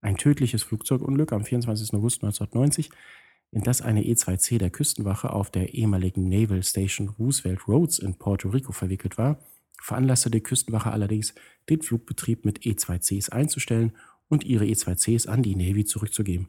Ein 0.00 0.16
tödliches 0.16 0.62
Flugzeugunglück 0.62 1.32
am 1.32 1.44
24. 1.44 1.94
August 1.94 2.22
1990, 2.22 2.90
in 3.50 3.62
das 3.62 3.82
eine 3.82 4.02
E2C 4.02 4.58
der 4.58 4.70
Küstenwache 4.70 5.30
auf 5.30 5.50
der 5.50 5.74
ehemaligen 5.74 6.28
Naval 6.28 6.62
Station 6.62 7.08
Roosevelt 7.08 7.68
Roads 7.68 7.98
in 7.98 8.18
Puerto 8.18 8.48
Rico 8.48 8.72
verwickelt 8.72 9.16
war, 9.16 9.38
veranlasste 9.80 10.30
die 10.30 10.40
Küstenwache 10.40 10.90
allerdings, 10.90 11.34
den 11.68 11.82
Flugbetrieb 11.82 12.44
mit 12.44 12.60
E2Cs 12.60 13.30
einzustellen 13.30 13.92
und 14.28 14.44
ihre 14.44 14.64
E2Cs 14.64 15.28
an 15.28 15.42
die 15.42 15.56
Navy 15.56 15.84
zurückzugeben. 15.84 16.48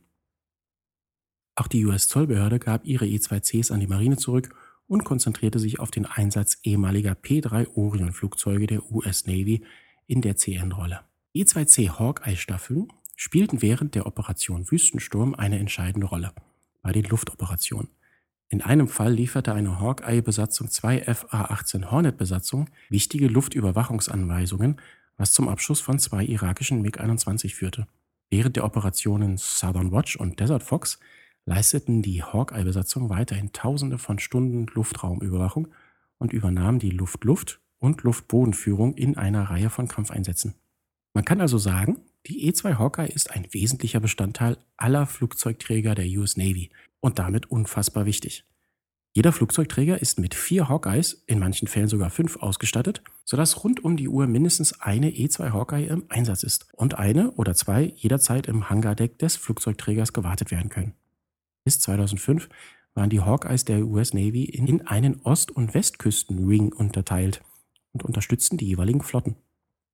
Auch 1.55 1.67
die 1.67 1.85
US-Zollbehörde 1.85 2.59
gab 2.59 2.85
ihre 2.85 3.05
E2Cs 3.05 3.71
an 3.71 3.79
die 3.79 3.87
Marine 3.87 4.17
zurück 4.17 4.53
und 4.87 5.03
konzentrierte 5.03 5.59
sich 5.59 5.79
auf 5.79 5.91
den 5.91 6.05
Einsatz 6.05 6.59
ehemaliger 6.63 7.15
P-3 7.15 7.75
Orion-Flugzeuge 7.75 8.67
der 8.67 8.91
US 8.91 9.25
Navy 9.25 9.63
in 10.07 10.21
der 10.21 10.35
CN-Rolle. 10.35 11.01
E-2C 11.33 11.99
Hawkeye-Staffeln 11.99 12.87
spielten 13.15 13.61
während 13.61 13.95
der 13.95 14.05
Operation 14.05 14.69
Wüstensturm 14.69 15.35
eine 15.35 15.59
entscheidende 15.59 16.07
Rolle 16.07 16.33
bei 16.81 16.91
den 16.91 17.05
Luftoperationen. 17.05 17.89
In 18.49 18.61
einem 18.61 18.87
Fall 18.87 19.13
lieferte 19.13 19.53
eine 19.53 19.79
Hawkeye-Besatzung 19.79 20.69
zwei 20.69 21.01
FA-18 21.01 21.89
Hornet-Besatzungen 21.89 22.69
wichtige 22.89 23.27
Luftüberwachungsanweisungen, 23.27 24.79
was 25.17 25.31
zum 25.31 25.49
Abschuss 25.49 25.81
von 25.81 25.97
zwei 25.97 26.23
irakischen 26.23 26.81
MiG-21 26.81 27.55
führte. 27.55 27.87
Während 28.29 28.55
der 28.55 28.65
Operationen 28.65 29.37
Southern 29.37 29.91
Watch 29.91 30.15
und 30.15 30.39
Desert 30.39 30.63
Fox 30.63 30.99
leisteten 31.45 32.01
die 32.01 32.23
Hawkeye-Besatzung 32.23 33.09
weiterhin 33.09 33.53
Tausende 33.53 33.97
von 33.97 34.19
Stunden 34.19 34.67
Luftraumüberwachung 34.73 35.67
und 36.17 36.33
übernahmen 36.33 36.79
die 36.79 36.89
Luft-Luft- 36.89 37.59
und 37.79 38.03
Luft-Bodenführung 38.03 38.95
in 38.95 39.17
einer 39.17 39.43
Reihe 39.43 39.69
von 39.69 39.87
Kampfeinsätzen. 39.87 40.55
Man 41.13 41.25
kann 41.25 41.41
also 41.41 41.57
sagen, 41.57 41.99
die 42.27 42.47
E-2 42.47 42.79
Hawkeye 42.79 43.07
ist 43.07 43.31
ein 43.31 43.47
wesentlicher 43.51 43.99
Bestandteil 43.99 44.57
aller 44.77 45.05
Flugzeugträger 45.05 45.93
der 45.93 46.07
US 46.17 46.37
Navy 46.37 46.71
und 46.99 47.19
damit 47.19 47.51
unfassbar 47.51 48.05
wichtig. 48.05 48.43
Jeder 49.13 49.31
Flugzeugträger 49.31 50.01
ist 50.01 50.19
mit 50.19 50.35
vier 50.35 50.67
Hawkeyes, 50.67 51.23
in 51.25 51.39
manchen 51.39 51.69
Fällen 51.69 51.87
sogar 51.87 52.09
fünf, 52.09 52.35
ausgestattet, 52.35 53.01
sodass 53.23 53.63
rund 53.63 53.81
um 53.81 53.95
die 53.95 54.09
Uhr 54.09 54.27
mindestens 54.27 54.81
eine 54.81 55.09
E-2 55.09 55.53
Hawkeye 55.53 55.85
im 55.85 56.03
Einsatz 56.09 56.43
ist 56.43 56.67
und 56.73 56.95
eine 56.95 57.31
oder 57.31 57.53
zwei 57.53 57.93
jederzeit 57.95 58.47
im 58.47 58.69
Hangardeck 58.69 59.17
des 59.19 59.37
Flugzeugträgers 59.37 60.11
gewartet 60.11 60.51
werden 60.51 60.69
können. 60.69 60.95
Bis 61.65 61.79
2005 61.79 62.47
waren 62.93 63.09
die 63.09 63.21
Hawkeyes 63.21 63.65
der 63.65 63.85
US 63.87 64.13
Navy 64.13 64.43
in 64.43 64.85
einen 64.85 65.19
Ost- 65.23 65.49
und 65.49 65.73
Westküsten-Ring 65.73 66.71
unterteilt 66.71 67.41
und 67.91 68.03
unterstützten 68.03 68.57
die 68.57 68.67
jeweiligen 68.67 69.01
Flotten. 69.01 69.35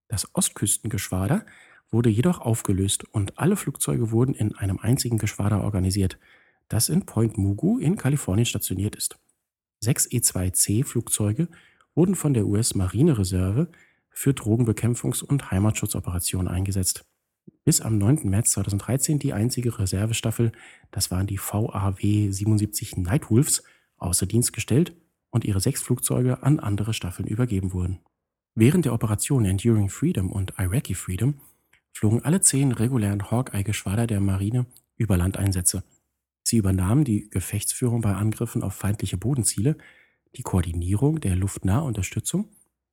Das 0.10 0.28
Ostküstengeschwader 0.36 1.46
wurde 1.90 2.10
jedoch 2.10 2.42
aufgelöst 2.42 3.06
und 3.14 3.40
alle 3.40 3.56
Flugzeuge 3.56 4.12
wurden 4.12 4.36
in 4.36 4.54
einem 4.56 4.80
einzigen 4.80 5.18
Geschwader 5.18 5.64
organisiert, 5.64 6.20
das 6.68 6.90
in 6.90 7.06
Point 7.06 7.38
Mugu 7.38 7.80
in 7.80 7.96
Kalifornien 7.96 8.46
stationiert 8.46 8.98
ist. 8.98 9.18
Sechs 9.80 10.06
E-2C-Flugzeuge 10.12 11.48
wurden 11.96 12.16
von 12.16 12.34
der 12.34 12.48
US-Marine-Reserve 12.48 13.70
für 14.10 14.32
Drogenbekämpfungs- 14.32 15.24
und 15.24 15.52
Heimatschutzoperationen 15.52 16.50
eingesetzt 16.50 17.06
bis 17.64 17.82
am 17.82 17.98
9. 17.98 18.30
März 18.30 18.52
2013 18.52 19.20
die 19.20 19.34
einzige 19.34 19.78
Reservestaffel, 19.78 20.52
das 20.92 21.12
waren 21.12 21.28
die 21.28 21.38
VAW 21.38 22.32
77 22.32 22.98
Nightwolves, 22.98 23.64
außer 23.98 24.26
Dienst 24.26 24.54
gestellt 24.54 24.96
und 25.30 25.46
ihre 25.46 25.60
sechs 25.60 25.82
Flugzeuge 25.82 26.44
an 26.44 26.60
andere 26.60 26.94
Staffeln 26.94 27.28
übergeben 27.28 27.74
wurden. 27.74 28.00
Während 28.56 28.86
der 28.86 28.94
Operation 28.94 29.46
Enduring 29.46 29.90
Freedom 29.90 30.32
und 30.32 30.54
Iraqi 30.58 30.94
Freedom 30.94 31.36
flogen 31.94 32.24
alle 32.24 32.42
zehn 32.42 32.72
regulären 32.72 33.32
Hawkeye-Geschwader 33.32 34.08
der 34.08 34.20
Marine 34.20 34.66
über 34.98 35.18
Landeinsätze. 35.18 35.84
Sie 36.44 36.58
übernahmen 36.58 37.04
die 37.06 37.30
Gefechtsführung 37.30 38.02
bei 38.02 38.14
Angriffen 38.14 38.64
auf 38.64 38.74
feindliche 38.74 39.18
Bodenziele, 39.18 39.78
die 40.36 40.44
Koordinierung 40.44 41.20
der 41.22 41.36
Luftnahunterstützung, 41.36 42.50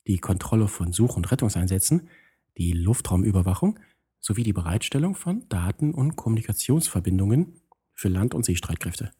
die 0.06 0.18
Kontrolle 0.18 0.68
von 0.68 0.92
Such- 0.92 1.16
und 1.16 1.30
Rettungseinsätzen, 1.30 2.08
die 2.56 2.72
Luftraumüberwachung 2.72 3.78
sowie 4.20 4.42
die 4.42 4.52
Bereitstellung 4.52 5.14
von 5.14 5.48
Daten- 5.48 5.94
und 5.94 6.16
Kommunikationsverbindungen 6.16 7.61
für 7.94 8.09
Land- 8.09 8.35
und 8.35 8.44
Seestreitkräfte. 8.44 9.11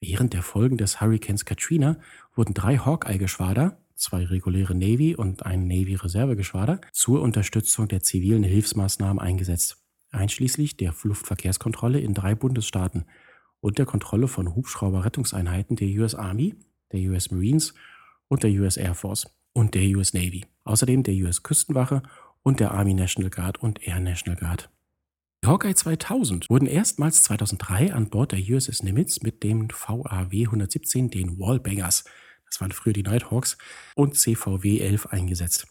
Während 0.00 0.32
der 0.32 0.42
Folgen 0.42 0.76
des 0.76 1.00
Hurrikans 1.00 1.44
Katrina 1.44 1.98
wurden 2.34 2.54
drei 2.54 2.78
Hawkeye-Geschwader, 2.78 3.80
zwei 3.96 4.24
reguläre 4.24 4.74
Navy- 4.74 5.16
und 5.16 5.44
ein 5.44 5.66
Navy-Reservegeschwader, 5.66 6.80
zur 6.92 7.20
Unterstützung 7.20 7.88
der 7.88 8.00
zivilen 8.00 8.44
Hilfsmaßnahmen 8.44 9.18
eingesetzt, 9.18 9.84
einschließlich 10.10 10.76
der 10.76 10.94
Luftverkehrskontrolle 11.02 12.00
in 12.00 12.14
drei 12.14 12.34
Bundesstaaten 12.34 13.06
und 13.60 13.78
der 13.78 13.86
Kontrolle 13.86 14.28
von 14.28 14.54
Hubschrauber-Rettungseinheiten 14.54 15.76
der 15.76 15.88
US 16.00 16.14
Army, 16.14 16.54
der 16.92 17.00
US 17.10 17.30
Marines 17.30 17.74
und 18.28 18.44
der 18.44 18.50
US 18.52 18.76
Air 18.76 18.94
Force 18.94 19.26
und 19.52 19.74
der 19.74 19.82
US 19.96 20.14
Navy, 20.14 20.46
außerdem 20.64 21.02
der 21.02 21.14
US 21.14 21.42
Küstenwache 21.42 22.02
und 22.48 22.60
der 22.60 22.70
Army 22.70 22.94
National 22.94 23.28
Guard 23.28 23.62
und 23.62 23.86
Air 23.86 24.00
National 24.00 24.38
Guard. 24.40 24.70
Die 25.44 25.48
Hawkeye 25.48 25.74
2000 25.74 26.48
wurden 26.48 26.66
erstmals 26.66 27.22
2003 27.24 27.92
an 27.92 28.08
Bord 28.08 28.32
der 28.32 28.38
USS 28.40 28.82
Nimitz 28.82 29.20
mit 29.20 29.42
dem 29.42 29.68
VAW 29.68 30.32
117, 30.32 31.10
den 31.10 31.38
Wallbangers, 31.38 32.04
das 32.46 32.58
waren 32.62 32.72
früher 32.72 32.94
die 32.94 33.02
Nighthawks, 33.02 33.58
und 33.94 34.16
CVW 34.16 34.78
11 34.78 35.08
eingesetzt. 35.08 35.66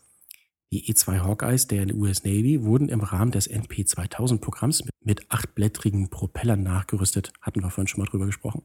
Die 0.71 0.87
E-2 0.87 1.21
Hawkeyes 1.23 1.67
der 1.67 1.91
US 1.95 2.23
Navy 2.23 2.61
wurden 2.61 2.89
im 2.89 3.01
Rahmen 3.01 3.31
des 3.31 3.47
NP 3.47 3.85
2000 3.85 4.39
Programms 4.39 4.83
mit 5.03 5.31
achtblättrigen 5.31 6.11
Propellern 6.11 6.61
nachgerüstet, 6.61 7.33
hatten 7.41 7.63
wir 7.63 7.71
vorhin 7.71 7.87
schon 7.87 8.03
mal 8.03 8.09
drüber 8.09 8.27
gesprochen. 8.27 8.61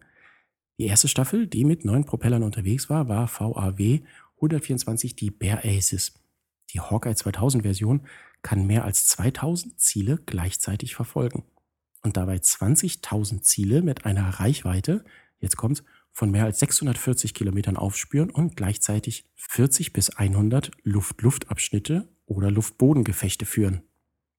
Die 0.78 0.84
erste 0.84 1.08
Staffel, 1.08 1.46
die 1.46 1.64
mit 1.64 1.86
neun 1.86 2.04
Propellern 2.04 2.42
unterwegs 2.42 2.90
war, 2.90 3.08
war 3.08 3.26
VAW 3.26 4.00
124 4.36 5.16
die 5.16 5.30
Bear 5.30 5.64
Aces. 5.64 6.21
Die 6.72 6.80
Hawkeye 6.80 7.14
2000 7.14 7.62
Version 7.62 8.06
kann 8.42 8.66
mehr 8.66 8.84
als 8.84 9.06
2000 9.06 9.78
Ziele 9.78 10.18
gleichzeitig 10.24 10.94
verfolgen 10.94 11.44
und 12.02 12.16
dabei 12.16 12.36
20.000 12.36 13.42
Ziele 13.42 13.82
mit 13.82 14.04
einer 14.04 14.28
Reichweite, 14.28 15.04
jetzt 15.38 15.56
kommt, 15.56 15.84
von 16.12 16.30
mehr 16.30 16.44
als 16.44 16.58
640 16.58 17.32
Kilometern 17.34 17.76
aufspüren 17.76 18.30
und 18.30 18.56
gleichzeitig 18.56 19.24
40 19.34 19.92
bis 19.92 20.10
100 20.10 20.70
Luft-Luft-Abschnitte 20.82 22.08
oder 22.26 22.50
Luft-Boden-Gefechte 22.50 23.46
führen. 23.46 23.82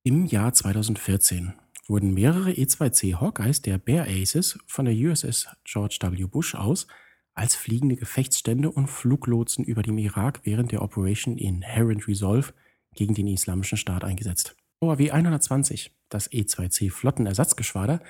Im 0.02 0.26
Jahr 0.26 0.52
2014 0.52 1.54
wurden 1.88 2.14
mehrere 2.14 2.52
E-2C 2.52 3.20
Hawkeyes 3.20 3.62
der 3.62 3.78
Bear 3.78 4.06
Aces 4.06 4.58
von 4.66 4.84
der 4.84 4.94
USS 4.94 5.48
George 5.64 5.98
W. 6.00 6.24
Bush 6.26 6.54
aus 6.54 6.86
als 7.34 7.56
fliegende 7.56 7.96
Gefechtsstände 7.96 8.70
und 8.70 8.88
Fluglotsen 8.88 9.64
über 9.64 9.82
dem 9.82 9.98
Irak 9.98 10.40
während 10.44 10.72
der 10.72 10.82
Operation 10.82 11.36
Inherent 11.36 12.06
Resolve 12.06 12.52
gegen 12.94 13.14
den 13.14 13.26
Islamischen 13.26 13.78
Staat 13.78 14.04
eingesetzt. 14.04 14.56
OAW 14.80 15.10
120, 15.10 15.92
das 16.08 16.32
E-2C 16.32 16.90
Flottenersatzgeschwader, 16.90 18.00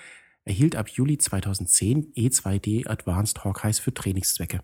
erhielt 0.44 0.76
ab 0.76 0.88
Juli 0.88 1.18
2010 1.18 2.12
E-2D 2.14 2.86
Advanced 2.86 3.44
Hawkeyes 3.44 3.78
für 3.78 3.94
Trainingszwecke. 3.94 4.62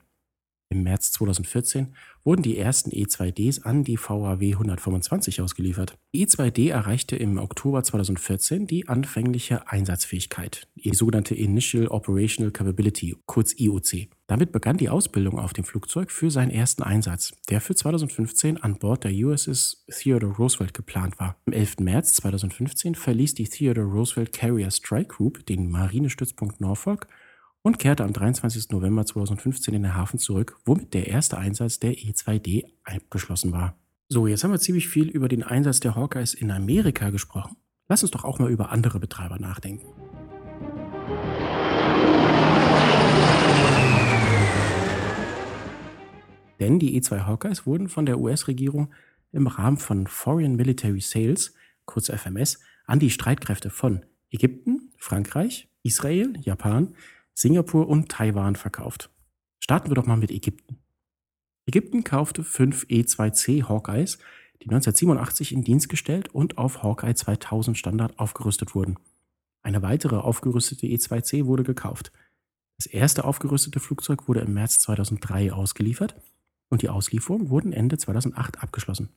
Im 0.72 0.84
März 0.84 1.10
2014 1.12 1.88
wurden 2.22 2.42
die 2.42 2.56
ersten 2.56 2.90
E2Ds 2.90 3.62
an 3.62 3.82
die 3.82 3.98
VAW 3.98 4.52
125 4.52 5.40
ausgeliefert. 5.40 5.98
Die 6.14 6.24
E2D 6.24 6.70
erreichte 6.70 7.16
im 7.16 7.38
Oktober 7.38 7.82
2014 7.82 8.68
die 8.68 8.86
anfängliche 8.86 9.66
Einsatzfähigkeit, 9.68 10.68
die 10.76 10.94
sogenannte 10.94 11.34
Initial 11.34 11.88
Operational 11.88 12.52
Capability, 12.52 13.16
kurz 13.26 13.52
IOC. 13.58 14.10
Damit 14.28 14.52
begann 14.52 14.76
die 14.76 14.88
Ausbildung 14.88 15.40
auf 15.40 15.52
dem 15.54 15.64
Flugzeug 15.64 16.12
für 16.12 16.30
seinen 16.30 16.52
ersten 16.52 16.84
Einsatz, 16.84 17.32
der 17.48 17.60
für 17.60 17.74
2015 17.74 18.58
an 18.58 18.78
Bord 18.78 19.02
der 19.02 19.12
USS 19.12 19.84
Theodore 19.90 20.36
Roosevelt 20.36 20.72
geplant 20.72 21.18
war. 21.18 21.34
Am 21.46 21.52
11. 21.52 21.80
März 21.80 22.12
2015 22.12 22.94
verließ 22.94 23.34
die 23.34 23.48
Theodore 23.48 23.88
Roosevelt 23.88 24.32
Carrier 24.32 24.70
Strike 24.70 25.16
Group 25.16 25.44
den 25.46 25.68
Marinestützpunkt 25.68 26.60
Norfolk 26.60 27.08
und 27.62 27.78
kehrte 27.78 28.04
am 28.04 28.12
23. 28.12 28.70
November 28.70 29.04
2015 29.04 29.74
in 29.74 29.82
den 29.82 29.94
Hafen 29.94 30.18
zurück, 30.18 30.58
womit 30.64 30.94
der 30.94 31.08
erste 31.08 31.38
Einsatz 31.38 31.78
der 31.78 31.92
E-2D 31.92 32.64
abgeschlossen 32.84 33.52
war. 33.52 33.76
So, 34.08 34.26
jetzt 34.26 34.42
haben 34.42 34.50
wir 34.50 34.58
ziemlich 34.58 34.88
viel 34.88 35.08
über 35.08 35.28
den 35.28 35.42
Einsatz 35.42 35.80
der 35.80 35.94
Hawkeyes 35.94 36.34
in 36.34 36.50
Amerika 36.50 37.10
gesprochen. 37.10 37.56
Lass 37.88 38.02
uns 38.02 38.10
doch 38.10 38.24
auch 38.24 38.38
mal 38.38 38.50
über 38.50 38.70
andere 38.70 38.98
Betreiber 38.98 39.38
nachdenken. 39.38 39.86
Denn 46.58 46.78
die 46.78 46.94
E-2 46.96 47.26
Hawkeyes 47.26 47.66
wurden 47.66 47.88
von 47.88 48.04
der 48.04 48.20
US-Regierung 48.20 48.92
im 49.32 49.46
Rahmen 49.46 49.76
von 49.76 50.06
Foreign 50.06 50.56
Military 50.56 51.00
Sales, 51.00 51.54
kurz 51.84 52.10
FMS, 52.10 52.60
an 52.86 52.98
die 52.98 53.10
Streitkräfte 53.10 53.70
von 53.70 54.04
Ägypten, 54.30 54.92
Frankreich, 54.98 55.68
Israel, 55.82 56.34
Japan, 56.40 56.94
Singapur 57.40 57.88
und 57.88 58.10
Taiwan 58.10 58.54
verkauft. 58.54 59.08
Starten 59.60 59.88
wir 59.88 59.94
doch 59.94 60.04
mal 60.04 60.18
mit 60.18 60.30
Ägypten. 60.30 60.76
Ägypten 61.64 62.04
kaufte 62.04 62.44
fünf 62.44 62.84
E-2C 62.90 63.66
Hawkeyes, 63.66 64.18
die 64.60 64.66
1987 64.66 65.52
in 65.52 65.64
Dienst 65.64 65.88
gestellt 65.88 66.28
und 66.34 66.58
auf 66.58 66.82
Hawkeye 66.82 67.14
2000 67.14 67.78
Standard 67.78 68.18
aufgerüstet 68.18 68.74
wurden. 68.74 68.98
Eine 69.62 69.80
weitere 69.80 70.16
aufgerüstete 70.16 70.86
E-2C 70.86 71.46
wurde 71.46 71.62
gekauft. 71.62 72.12
Das 72.76 72.84
erste 72.84 73.24
aufgerüstete 73.24 73.80
Flugzeug 73.80 74.28
wurde 74.28 74.40
im 74.40 74.52
März 74.52 74.80
2003 74.80 75.50
ausgeliefert 75.54 76.20
und 76.68 76.82
die 76.82 76.90
Auslieferung 76.90 77.48
wurden 77.48 77.72
Ende 77.72 77.96
2008 77.96 78.62
abgeschlossen. 78.62 79.08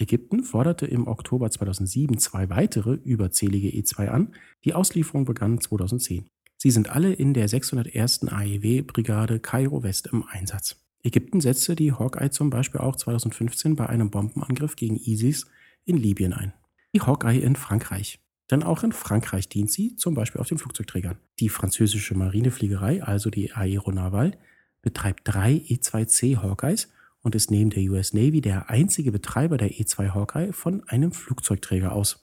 Ägypten 0.00 0.42
forderte 0.42 0.86
im 0.86 1.06
Oktober 1.06 1.48
2007 1.48 2.18
zwei 2.18 2.50
weitere 2.50 2.94
überzählige 2.94 3.68
E-2 3.68 4.08
an. 4.08 4.34
Die 4.64 4.74
Auslieferung 4.74 5.26
begann 5.26 5.60
2010. 5.60 6.28
Sie 6.62 6.70
sind 6.70 6.90
alle 6.90 7.12
in 7.12 7.34
der 7.34 7.48
601. 7.48 8.28
AEW-Brigade 8.28 9.40
Kairo 9.40 9.82
West 9.82 10.06
im 10.12 10.22
Einsatz. 10.28 10.76
Ägypten 11.02 11.40
setzte 11.40 11.74
die 11.74 11.90
Hawkeye 11.90 12.30
zum 12.30 12.50
Beispiel 12.50 12.80
auch 12.80 12.94
2015 12.94 13.74
bei 13.74 13.88
einem 13.88 14.10
Bombenangriff 14.10 14.76
gegen 14.76 14.96
ISIS 14.96 15.46
in 15.84 15.96
Libyen 15.96 16.32
ein. 16.32 16.52
Die 16.94 17.00
Hawkeye 17.00 17.40
in 17.40 17.56
Frankreich. 17.56 18.20
Denn 18.48 18.62
auch 18.62 18.84
in 18.84 18.92
Frankreich 18.92 19.48
dient 19.48 19.72
sie, 19.72 19.96
zum 19.96 20.14
Beispiel 20.14 20.40
auf 20.40 20.46
den 20.46 20.58
Flugzeugträgern. 20.58 21.18
Die 21.40 21.48
französische 21.48 22.14
Marinefliegerei, 22.14 23.02
also 23.02 23.28
die 23.28 23.52
Aeronaval, 23.52 24.38
betreibt 24.82 25.22
drei 25.24 25.54
E-2C 25.66 26.42
Hawkeyes 26.42 26.90
und 27.22 27.34
ist 27.34 27.50
neben 27.50 27.70
der 27.70 27.82
US 27.90 28.14
Navy 28.14 28.40
der 28.40 28.70
einzige 28.70 29.10
Betreiber 29.10 29.56
der 29.56 29.80
E-2 29.80 30.14
Hawkeye 30.14 30.52
von 30.52 30.88
einem 30.88 31.10
Flugzeugträger 31.10 31.90
aus. 31.90 32.21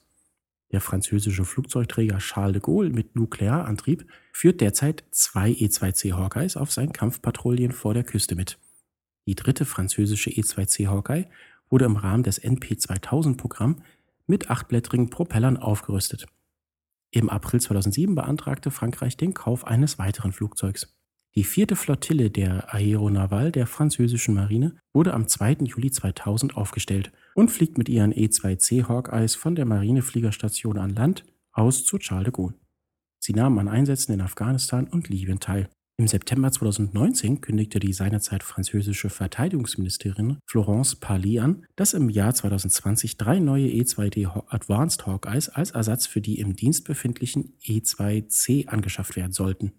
Der 0.72 0.80
französische 0.80 1.44
Flugzeugträger 1.44 2.18
Charles 2.18 2.52
de 2.54 2.62
Gaulle 2.62 2.90
mit 2.90 3.16
Nuklearantrieb 3.16 4.06
führt 4.32 4.60
derzeit 4.60 5.04
zwei 5.10 5.50
E-2C 5.50 6.12
Hawkeyes 6.12 6.56
auf 6.56 6.70
seinen 6.70 6.92
Kampfpatrouillen 6.92 7.72
vor 7.72 7.94
der 7.94 8.04
Küste 8.04 8.36
mit. 8.36 8.58
Die 9.26 9.34
dritte 9.34 9.64
französische 9.64 10.30
E-2C 10.30 10.86
Hawkeye 10.86 11.26
wurde 11.68 11.84
im 11.84 11.96
Rahmen 11.96 12.22
des 12.22 12.42
NP2000-Programm 12.42 13.82
mit 14.26 14.50
achtblättrigen 14.50 15.10
Propellern 15.10 15.56
aufgerüstet. 15.56 16.26
Im 17.10 17.28
April 17.28 17.60
2007 17.60 18.14
beantragte 18.14 18.70
Frankreich 18.70 19.16
den 19.16 19.34
Kauf 19.34 19.66
eines 19.66 19.98
weiteren 19.98 20.32
Flugzeugs. 20.32 20.99
Die 21.36 21.44
vierte 21.44 21.76
Flottille 21.76 22.28
der 22.28 22.74
Aéronavale 22.74 23.52
der 23.52 23.68
französischen 23.68 24.34
Marine 24.34 24.76
wurde 24.92 25.14
am 25.14 25.28
2. 25.28 25.58
Juli 25.64 25.90
2000 25.90 26.56
aufgestellt 26.56 27.12
und 27.34 27.50
fliegt 27.50 27.78
mit 27.78 27.88
ihren 27.88 28.10
E-2C 28.10 28.88
Hawkeyes 28.88 29.36
von 29.36 29.54
der 29.54 29.64
Marinefliegerstation 29.64 30.76
an 30.76 30.90
Land 30.90 31.24
aus 31.52 31.84
zu 31.84 31.98
Charles 31.98 32.24
de 32.24 32.32
Gaulle. 32.32 32.54
Sie 33.20 33.32
nahmen 33.32 33.58
an 33.60 33.68
Einsätzen 33.68 34.12
in 34.12 34.22
Afghanistan 34.22 34.88
und 34.88 35.08
Libyen 35.08 35.38
teil. 35.38 35.68
Im 35.98 36.08
September 36.08 36.50
2019 36.50 37.42
kündigte 37.42 37.78
die 37.78 37.92
seinerzeit 37.92 38.42
französische 38.42 39.10
Verteidigungsministerin 39.10 40.38
Florence 40.46 40.96
Parly 40.96 41.38
an, 41.38 41.66
dass 41.76 41.92
im 41.92 42.08
Jahr 42.08 42.34
2020 42.34 43.18
drei 43.18 43.38
neue 43.38 43.68
E-2D 43.68 44.26
Advanced 44.48 45.06
Hawkeyes 45.06 45.50
als 45.50 45.72
Ersatz 45.72 46.06
für 46.06 46.22
die 46.22 46.40
im 46.40 46.56
Dienst 46.56 46.86
befindlichen 46.86 47.52
E-2C 47.62 48.66
angeschafft 48.68 49.14
werden 49.14 49.32
sollten. 49.32 49.72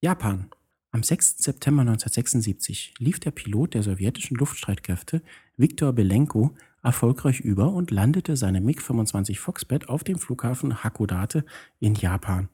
Japan. 0.00 0.48
Am 0.90 1.02
6. 1.02 1.36
September 1.38 1.82
1976 1.82 2.94
lief 2.98 3.20
der 3.20 3.30
Pilot 3.30 3.74
der 3.74 3.82
sowjetischen 3.82 4.38
Luftstreitkräfte 4.38 5.22
Viktor 5.58 5.92
Belenko 5.92 6.56
erfolgreich 6.82 7.40
über 7.40 7.74
und 7.74 7.90
landete 7.90 8.38
seine 8.38 8.62
MiG-25 8.62 9.38
Foxbat 9.38 9.90
auf 9.90 10.02
dem 10.02 10.18
Flughafen 10.18 10.82
Hakodate 10.82 11.44
in 11.78 11.94
Japan. 11.94 12.48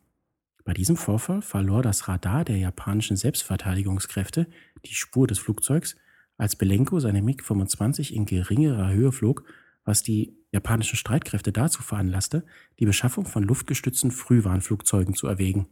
Bei 0.65 0.75
diesem 0.75 0.97
Vorfall 0.97 1.43
verlor 1.43 1.83
das 1.83 2.09
Radar 2.09 2.45
der 2.45 2.57
japanischen 2.57 3.17
Selbstverteidigungskräfte 3.17 4.49
die 4.85 4.95
Spur 4.95 5.29
des 5.29 5.39
Flugzeugs, 5.39 5.95
als 6.37 6.57
Belenko 6.57 6.99
seine 6.99 7.23
MiG-25 7.23 8.13
in 8.13 8.27
geringerer 8.27 8.91
Höhe 8.91 9.13
flog, 9.13 9.45
was 9.85 10.03
die 10.03 10.37
japanischen 10.51 10.97
Streitkräfte 10.97 11.53
dazu 11.53 11.83
veranlasste, 11.83 12.45
die 12.81 12.87
Beschaffung 12.87 13.27
von 13.27 13.45
luftgestützten 13.45 14.11
Frühwarnflugzeugen 14.11 15.15
zu 15.15 15.29
erwägen. 15.29 15.69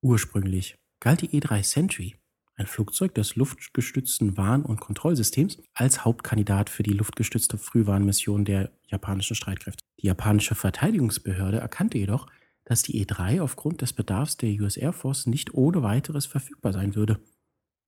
Ursprünglich 0.00 0.76
galt 1.00 1.22
die 1.22 1.34
E-3 1.34 1.62
Sentry, 1.64 2.16
ein 2.56 2.66
Flugzeug 2.66 3.14
des 3.14 3.36
luftgestützten 3.36 4.36
Warn- 4.36 4.64
und 4.64 4.80
Kontrollsystems, 4.80 5.58
als 5.72 6.04
Hauptkandidat 6.04 6.68
für 6.68 6.82
die 6.82 6.92
luftgestützte 6.92 7.56
Frühwarnmission 7.56 8.44
der 8.44 8.70
japanischen 8.86 9.34
Streitkräfte. 9.34 9.82
Die 10.00 10.06
japanische 10.06 10.54
Verteidigungsbehörde 10.54 11.58
erkannte 11.58 11.98
jedoch, 11.98 12.26
dass 12.64 12.82
die 12.82 13.04
E3 13.04 13.40
aufgrund 13.40 13.80
des 13.80 13.94
Bedarfs 13.94 14.36
der 14.36 14.50
US 14.60 14.76
Air 14.76 14.92
Force 14.92 15.26
nicht 15.26 15.54
ohne 15.54 15.82
weiteres 15.82 16.26
verfügbar 16.26 16.72
sein 16.72 16.94
würde 16.94 17.18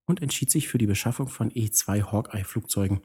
und 0.06 0.22
entschied 0.22 0.50
sich 0.50 0.68
für 0.68 0.78
die 0.78 0.86
Beschaffung 0.86 1.28
von 1.28 1.50
E2 1.50 2.10
Hawkeye-Flugzeugen. 2.10 3.02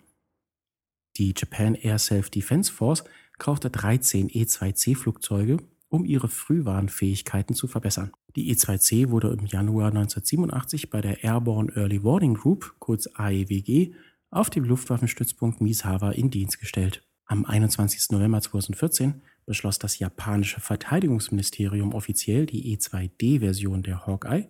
Die 1.18 1.34
Japan 1.36 1.76
Air 1.76 2.00
Self-Defense 2.00 2.72
Force 2.72 3.04
kaufte 3.38 3.70
13 3.70 4.30
E2C-Flugzeuge, 4.30 5.58
um 5.90 6.06
ihre 6.06 6.28
Frühwarnfähigkeiten 6.28 7.56
zu 7.56 7.68
verbessern. 7.68 8.12
Die 8.36 8.54
E2C 8.54 9.10
wurde 9.10 9.30
im 9.30 9.46
Januar 9.46 9.88
1987 9.88 10.90
bei 10.90 11.02
der 11.02 11.24
Airborne 11.24 11.72
Early 11.76 12.04
Warning 12.04 12.34
Group, 12.34 12.76
kurz 12.80 13.08
AEWG, 13.14 13.94
auf 14.30 14.50
dem 14.50 14.66
Luftwaffenstützpunkt 14.66 15.62
Misawa 15.62 16.12
in 16.12 16.30
Dienst 16.30 16.60
gestellt. 16.60 17.04
Am 17.26 17.46
21. 17.46 18.12
November 18.12 18.42
2014 18.42 19.22
beschloss 19.46 19.80
das 19.80 20.00
japanische 20.00 20.60
Verteidigungsministerium 20.60 21.94
offiziell 21.94 22.46
die 22.46 22.74
E-2D-Version 22.74 23.84
der 23.84 24.06
Hawkeye 24.06 24.50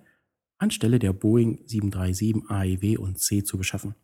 anstelle 0.58 1.00
der 1.00 1.13
Boeing 1.13 1.60
737 1.65 2.50
AEW 2.50 3.00
und 3.00 3.19
C 3.19 3.43
zu 3.43 3.58
beschaffen. 3.58 3.95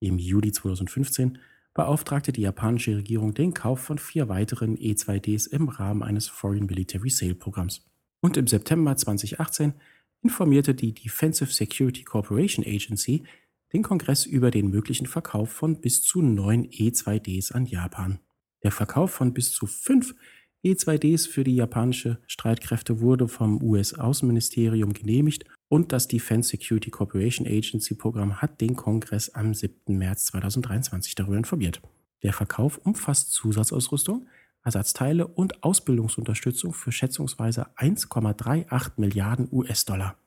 Im 0.00 0.18
Juli 0.18 0.52
2015 0.52 1.38
beauftragte 1.74 2.32
die 2.32 2.42
japanische 2.42 2.96
Regierung 2.96 3.34
den 3.34 3.54
Kauf 3.54 3.80
von 3.80 3.98
vier 3.98 4.28
weiteren 4.28 4.76
E-2Ds 4.76 5.48
im 5.48 5.68
Rahmen 5.68 6.02
eines 6.02 6.28
Foreign 6.28 6.66
Military 6.66 7.10
Sale 7.10 7.34
Programms. 7.34 7.84
Und 8.20 8.36
im 8.36 8.46
September 8.46 8.96
2018 8.96 9.74
informierte 10.22 10.74
die 10.74 10.92
Defensive 10.92 11.52
Security 11.52 12.04
Corporation 12.04 12.64
Agency 12.64 13.24
den 13.72 13.82
Kongress 13.82 14.26
über 14.26 14.50
den 14.50 14.70
möglichen 14.70 15.06
Verkauf 15.06 15.50
von 15.50 15.80
bis 15.80 16.02
zu 16.02 16.20
neun 16.20 16.64
E-2Ds 16.70 17.52
an 17.52 17.66
Japan. 17.66 18.20
Der 18.62 18.70
Verkauf 18.70 19.10
von 19.12 19.32
bis 19.32 19.50
zu 19.52 19.66
fünf 19.66 20.14
E-2Ds 20.62 21.28
für 21.28 21.42
die 21.42 21.56
japanische 21.56 22.18
Streitkräfte 22.26 23.00
wurde 23.00 23.26
vom 23.26 23.60
US-Außenministerium 23.62 24.92
genehmigt 24.92 25.44
und 25.72 25.90
das 25.90 26.06
Defense 26.06 26.50
Security 26.50 26.90
Corporation 26.90 27.46
Agency 27.46 27.94
Programm 27.94 28.42
hat 28.42 28.60
den 28.60 28.76
Kongress 28.76 29.30
am 29.30 29.54
7. 29.54 29.96
März 29.96 30.26
2023 30.26 31.14
darüber 31.14 31.38
informiert. 31.38 31.80
Der 32.22 32.34
Verkauf 32.34 32.76
umfasst 32.76 33.32
Zusatzausrüstung, 33.32 34.26
Ersatzteile 34.62 35.26
und 35.26 35.64
Ausbildungsunterstützung 35.64 36.74
für 36.74 36.92
schätzungsweise 36.92 37.68
1,38 37.78 38.90
Milliarden 38.96 39.48
US-Dollar. 39.50 40.18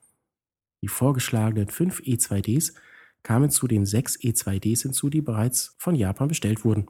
Die 0.82 0.88
vorgeschlagenen 0.88 1.68
fünf 1.68 2.02
E-2Ds 2.04 2.74
kamen 3.22 3.52
zu 3.52 3.68
den 3.68 3.86
sechs 3.86 4.16
E-2Ds 4.16 4.82
hinzu, 4.82 5.12
die 5.12 5.22
bereits 5.22 5.76
von 5.78 5.94
Japan 5.94 6.28
bestellt 6.28 6.66
wurden 6.66 6.88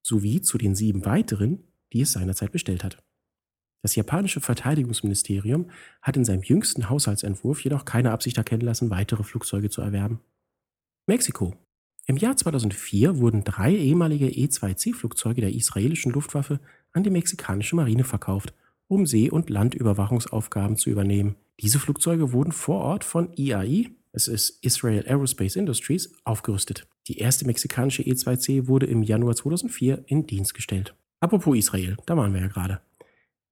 sowie 0.00 0.42
zu 0.42 0.58
den 0.58 0.76
sieben 0.76 1.04
weiteren, 1.04 1.64
die 1.92 2.02
es 2.02 2.12
seinerzeit 2.12 2.52
bestellt 2.52 2.84
hat. 2.84 3.02
Das 3.82 3.94
japanische 3.94 4.40
Verteidigungsministerium 4.40 5.70
hat 6.02 6.16
in 6.16 6.24
seinem 6.24 6.42
jüngsten 6.42 6.90
Haushaltsentwurf 6.90 7.64
jedoch 7.64 7.84
keine 7.84 8.12
Absicht 8.12 8.36
erkennen 8.36 8.62
lassen, 8.62 8.90
weitere 8.90 9.22
Flugzeuge 9.22 9.70
zu 9.70 9.80
erwerben. 9.80 10.20
Mexiko. 11.06 11.54
Im 12.06 12.16
Jahr 12.16 12.36
2004 12.36 13.18
wurden 13.18 13.44
drei 13.44 13.74
ehemalige 13.74 14.28
E-2C-Flugzeuge 14.28 15.40
der 15.40 15.54
israelischen 15.54 16.12
Luftwaffe 16.12 16.60
an 16.92 17.04
die 17.04 17.10
mexikanische 17.10 17.76
Marine 17.76 18.04
verkauft, 18.04 18.52
um 18.88 19.06
See- 19.06 19.30
und 19.30 19.48
Landüberwachungsaufgaben 19.48 20.76
zu 20.76 20.90
übernehmen. 20.90 21.36
Diese 21.60 21.78
Flugzeuge 21.78 22.32
wurden 22.32 22.52
vor 22.52 22.80
Ort 22.80 23.04
von 23.04 23.32
IAI, 23.36 23.90
es 24.12 24.26
ist 24.28 24.64
Israel 24.64 25.04
Aerospace 25.06 25.56
Industries, 25.56 26.12
aufgerüstet. 26.24 26.88
Die 27.06 27.18
erste 27.18 27.46
mexikanische 27.46 28.02
E2C 28.02 28.66
wurde 28.66 28.86
im 28.86 29.02
Januar 29.02 29.36
2004 29.36 30.04
in 30.06 30.26
Dienst 30.26 30.54
gestellt. 30.54 30.94
Apropos 31.20 31.56
Israel, 31.56 31.96
da 32.06 32.16
waren 32.16 32.34
wir 32.34 32.40
ja 32.40 32.48
gerade. 32.48 32.80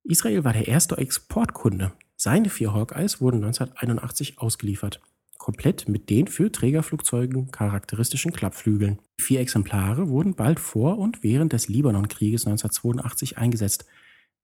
Israel 0.08 0.42
war 0.42 0.54
der 0.54 0.66
erste 0.66 0.96
Exportkunde. 0.96 1.92
Seine 2.16 2.48
vier 2.48 2.72
Hawkeyes 2.72 3.20
wurden 3.20 3.44
1981 3.44 4.38
ausgeliefert. 4.38 5.02
Komplett 5.36 5.86
mit 5.86 6.08
den 6.08 6.28
für 6.28 6.50
Trägerflugzeugen 6.50 7.50
charakteristischen 7.50 8.32
Klappflügeln. 8.32 9.00
Die 9.18 9.22
vier 9.22 9.40
Exemplare 9.40 10.08
wurden 10.08 10.34
bald 10.34 10.60
vor 10.60 10.96
und 10.98 11.22
während 11.22 11.52
des 11.52 11.68
Libanonkrieges 11.68 12.46
1982 12.46 13.36
eingesetzt, 13.36 13.84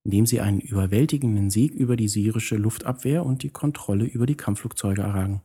indem 0.05 0.27
sie 0.27 0.41
einen 0.41 0.61
überwältigenden 0.61 1.49
Sieg 1.49 1.73
über 1.73 1.97
die 1.97 2.09
syrische 2.09 2.57
Luftabwehr 2.57 3.25
und 3.25 3.43
die 3.43 3.51
Kontrolle 3.51 4.05
über 4.05 4.27
die 4.27 4.37
Kampfflugzeuge 4.37 5.01
errangen. 5.01 5.41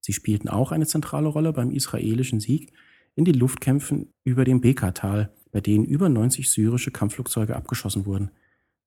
Sie 0.00 0.12
spielten 0.12 0.48
auch 0.48 0.70
eine 0.70 0.86
zentrale 0.86 1.26
Rolle 1.26 1.52
beim 1.52 1.72
israelischen 1.72 2.38
Sieg 2.38 2.72
in 3.16 3.24
den 3.24 3.34
Luftkämpfen 3.34 4.12
über 4.22 4.44
dem 4.44 4.60
Beka-Tal, 4.60 5.34
bei 5.50 5.60
denen 5.60 5.84
über 5.84 6.08
90 6.08 6.48
syrische 6.48 6.92
Kampfflugzeuge 6.92 7.56
abgeschossen 7.56 8.06
wurden. 8.06 8.30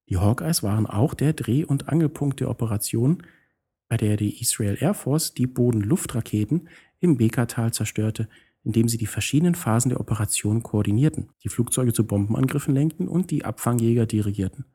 Die 0.09 0.17
Hawkeyes 0.17 0.63
waren 0.63 0.85
auch 0.85 1.13
der 1.13 1.33
Dreh- 1.33 1.65
und 1.65 1.89
Angelpunkt 1.89 2.39
der 2.39 2.49
Operation, 2.49 3.23
bei 3.87 3.97
der 3.97 4.17
die 4.17 4.41
Israel 4.41 4.77
Air 4.79 4.93
Force 4.93 5.33
die 5.33 5.47
Boden-Luft-Raketen 5.47 6.67
im 6.99 7.17
Beka-Tal 7.17 7.73
zerstörte, 7.73 8.27
indem 8.63 8.87
sie 8.87 8.97
die 8.97 9.07
verschiedenen 9.07 9.55
Phasen 9.55 9.89
der 9.89 9.99
Operation 9.99 10.63
koordinierten, 10.63 11.29
die 11.43 11.49
Flugzeuge 11.49 11.93
zu 11.93 12.08
Bombenangriffen 12.08 12.73
lenkten 12.73 13.08
und 13.08 13.29
die 13.29 13.45
Abfangjäger 13.45 14.06
dirigierten. 14.06 14.65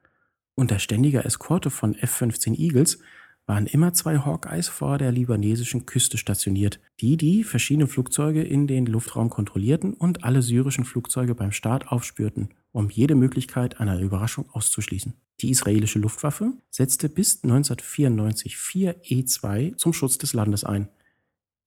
Unter 0.54 0.78
ständiger 0.78 1.24
Eskorte 1.24 1.70
von 1.70 1.94
F-15 1.94 2.58
Eagles 2.58 2.98
waren 3.46 3.66
immer 3.66 3.94
zwei 3.94 4.18
Hawkeyes 4.18 4.68
vor 4.68 4.98
der 4.98 5.10
libanesischen 5.10 5.86
Küste 5.86 6.18
stationiert, 6.18 6.80
die 7.00 7.16
die 7.16 7.44
verschiedenen 7.44 7.88
Flugzeuge 7.88 8.42
in 8.42 8.66
den 8.66 8.84
Luftraum 8.84 9.30
kontrollierten 9.30 9.94
und 9.94 10.22
alle 10.22 10.42
syrischen 10.42 10.84
Flugzeuge 10.84 11.34
beim 11.34 11.50
Start 11.50 11.88
aufspürten, 11.88 12.50
um 12.78 12.90
jede 12.90 13.16
Möglichkeit 13.16 13.80
einer 13.80 13.98
Überraschung 13.98 14.48
auszuschließen. 14.52 15.14
Die 15.40 15.50
israelische 15.50 15.98
Luftwaffe 15.98 16.52
setzte 16.70 17.08
bis 17.08 17.42
1994 17.42 18.56
vier 18.56 18.94
E-2 19.02 19.76
zum 19.76 19.92
Schutz 19.92 20.16
des 20.16 20.32
Landes 20.32 20.62
ein. 20.62 20.88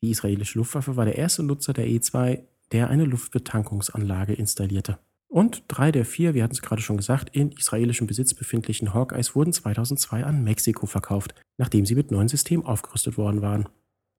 Die 0.02 0.10
israelische 0.10 0.58
Luftwaffe 0.58 0.96
war 0.96 1.04
der 1.04 1.18
erste 1.18 1.44
Nutzer 1.44 1.74
der 1.74 1.88
E-2, 1.88 2.44
der 2.72 2.90
eine 2.90 3.04
Luftbetankungsanlage 3.04 4.34
installierte. 4.34 5.00
Und 5.28 5.64
drei 5.68 5.92
der 5.92 6.06
vier, 6.06 6.34
wir 6.34 6.44
hatten 6.44 6.54
es 6.54 6.62
gerade 6.62 6.82
schon 6.82 6.96
gesagt, 6.96 7.36
in 7.36 7.52
israelischem 7.52 8.08
Besitz 8.08 8.34
befindlichen 8.34 8.94
Hawkeyes 8.94 9.36
wurden 9.36 9.52
2002 9.52 10.24
an 10.24 10.46
Mexiko 10.46 10.86
verkauft, 10.86 11.36
nachdem 11.58 11.86
sie 11.86 11.96
mit 11.96 12.12
neuen 12.12 12.30
Systemen 12.30 12.66
aufgerüstet 12.66 13.18
worden 13.18 13.42
waren. 13.42 13.68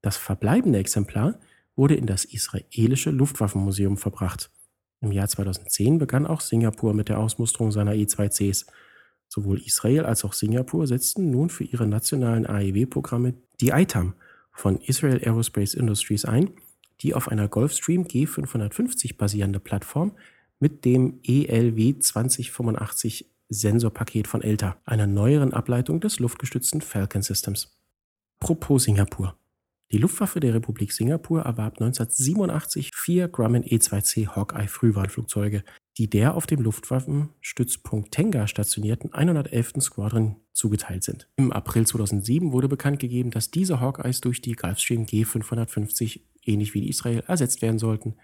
Das 0.03 0.17
verbleibende 0.17 0.77
Exemplar 0.77 1.39
wurde 1.75 1.95
in 1.95 2.05
das 2.05 2.23
israelische 2.23 3.09
Luftwaffenmuseum 3.09 3.97
verbracht. 3.97 4.51
Im 5.03 5.11
Jahr 5.11 5.27
2010 5.27 5.99
begann 5.99 6.25
auch 6.25 6.39
Singapur 6.39 6.93
mit 6.93 7.09
der 7.09 7.19
Ausmusterung 7.19 7.73
seiner 7.73 7.93
E-2Cs. 7.93 8.65
Sowohl 9.27 9.59
Israel 9.59 10.05
als 10.05 10.23
auch 10.23 10.31
Singapur 10.31 10.87
setzten 10.87 11.29
nun 11.29 11.49
für 11.49 11.65
ihre 11.65 11.85
nationalen 11.85 12.45
AEW-Programme 12.45 13.33
die 13.59 13.69
ITAM 13.69 14.13
von 14.53 14.79
Israel 14.79 15.19
Aerospace 15.21 15.73
Industries 15.73 16.23
ein, 16.23 16.51
die 17.01 17.13
auf 17.13 17.27
einer 17.27 17.49
Gulfstream 17.49 18.03
G550 18.03 19.17
basierende 19.17 19.59
Plattform 19.59 20.13
mit 20.59 20.85
dem 20.85 21.19
ELW 21.23 21.99
2085 21.99 23.25
Sensorpaket 23.49 24.27
von 24.27 24.41
ELTA, 24.41 24.77
einer 24.85 25.05
neueren 25.05 25.53
Ableitung 25.53 25.99
des 25.99 26.19
luftgestützten 26.19 26.79
Falcon 26.79 27.23
Systems. 27.23 27.77
Propos 28.39 28.83
Singapur. 28.83 29.35
Die 29.91 29.97
Luftwaffe 29.99 30.39
der 30.39 30.55
Republik 30.55 30.91
Singapur 30.91 31.41
erwarb 31.41 31.73
1987 31.79 32.91
vier 32.95 33.27
Grumman 33.27 33.63
E-2C 33.63 34.27
Hawkeye 34.35 34.67
Frühwarnflugzeuge, 34.67 35.63
die 35.97 36.09
der 36.09 36.33
auf 36.33 36.47
dem 36.47 36.61
Luftwaffenstützpunkt 36.61 38.11
Tenga 38.11 38.47
stationierten 38.47 39.13
111. 39.13 39.73
Squadron 39.79 40.37
zugeteilt 40.53 41.03
sind. 41.03 41.29
Im 41.35 41.51
April 41.51 41.85
2007 41.85 42.51
wurde 42.51 42.67
bekannt 42.67 42.99
gegeben, 42.99 43.29
dass 43.29 43.51
diese 43.51 43.79
Hawkeyes 43.79 44.21
durch 44.21 44.41
die 44.41 44.53
Gulfstream 44.53 45.05
G550 45.05 46.21
ähnlich 46.45 46.73
wie 46.73 46.81
die 46.81 46.89
Israel 46.89 47.23
ersetzt 47.27 47.61
werden 47.61 47.79
sollten, 47.79 48.15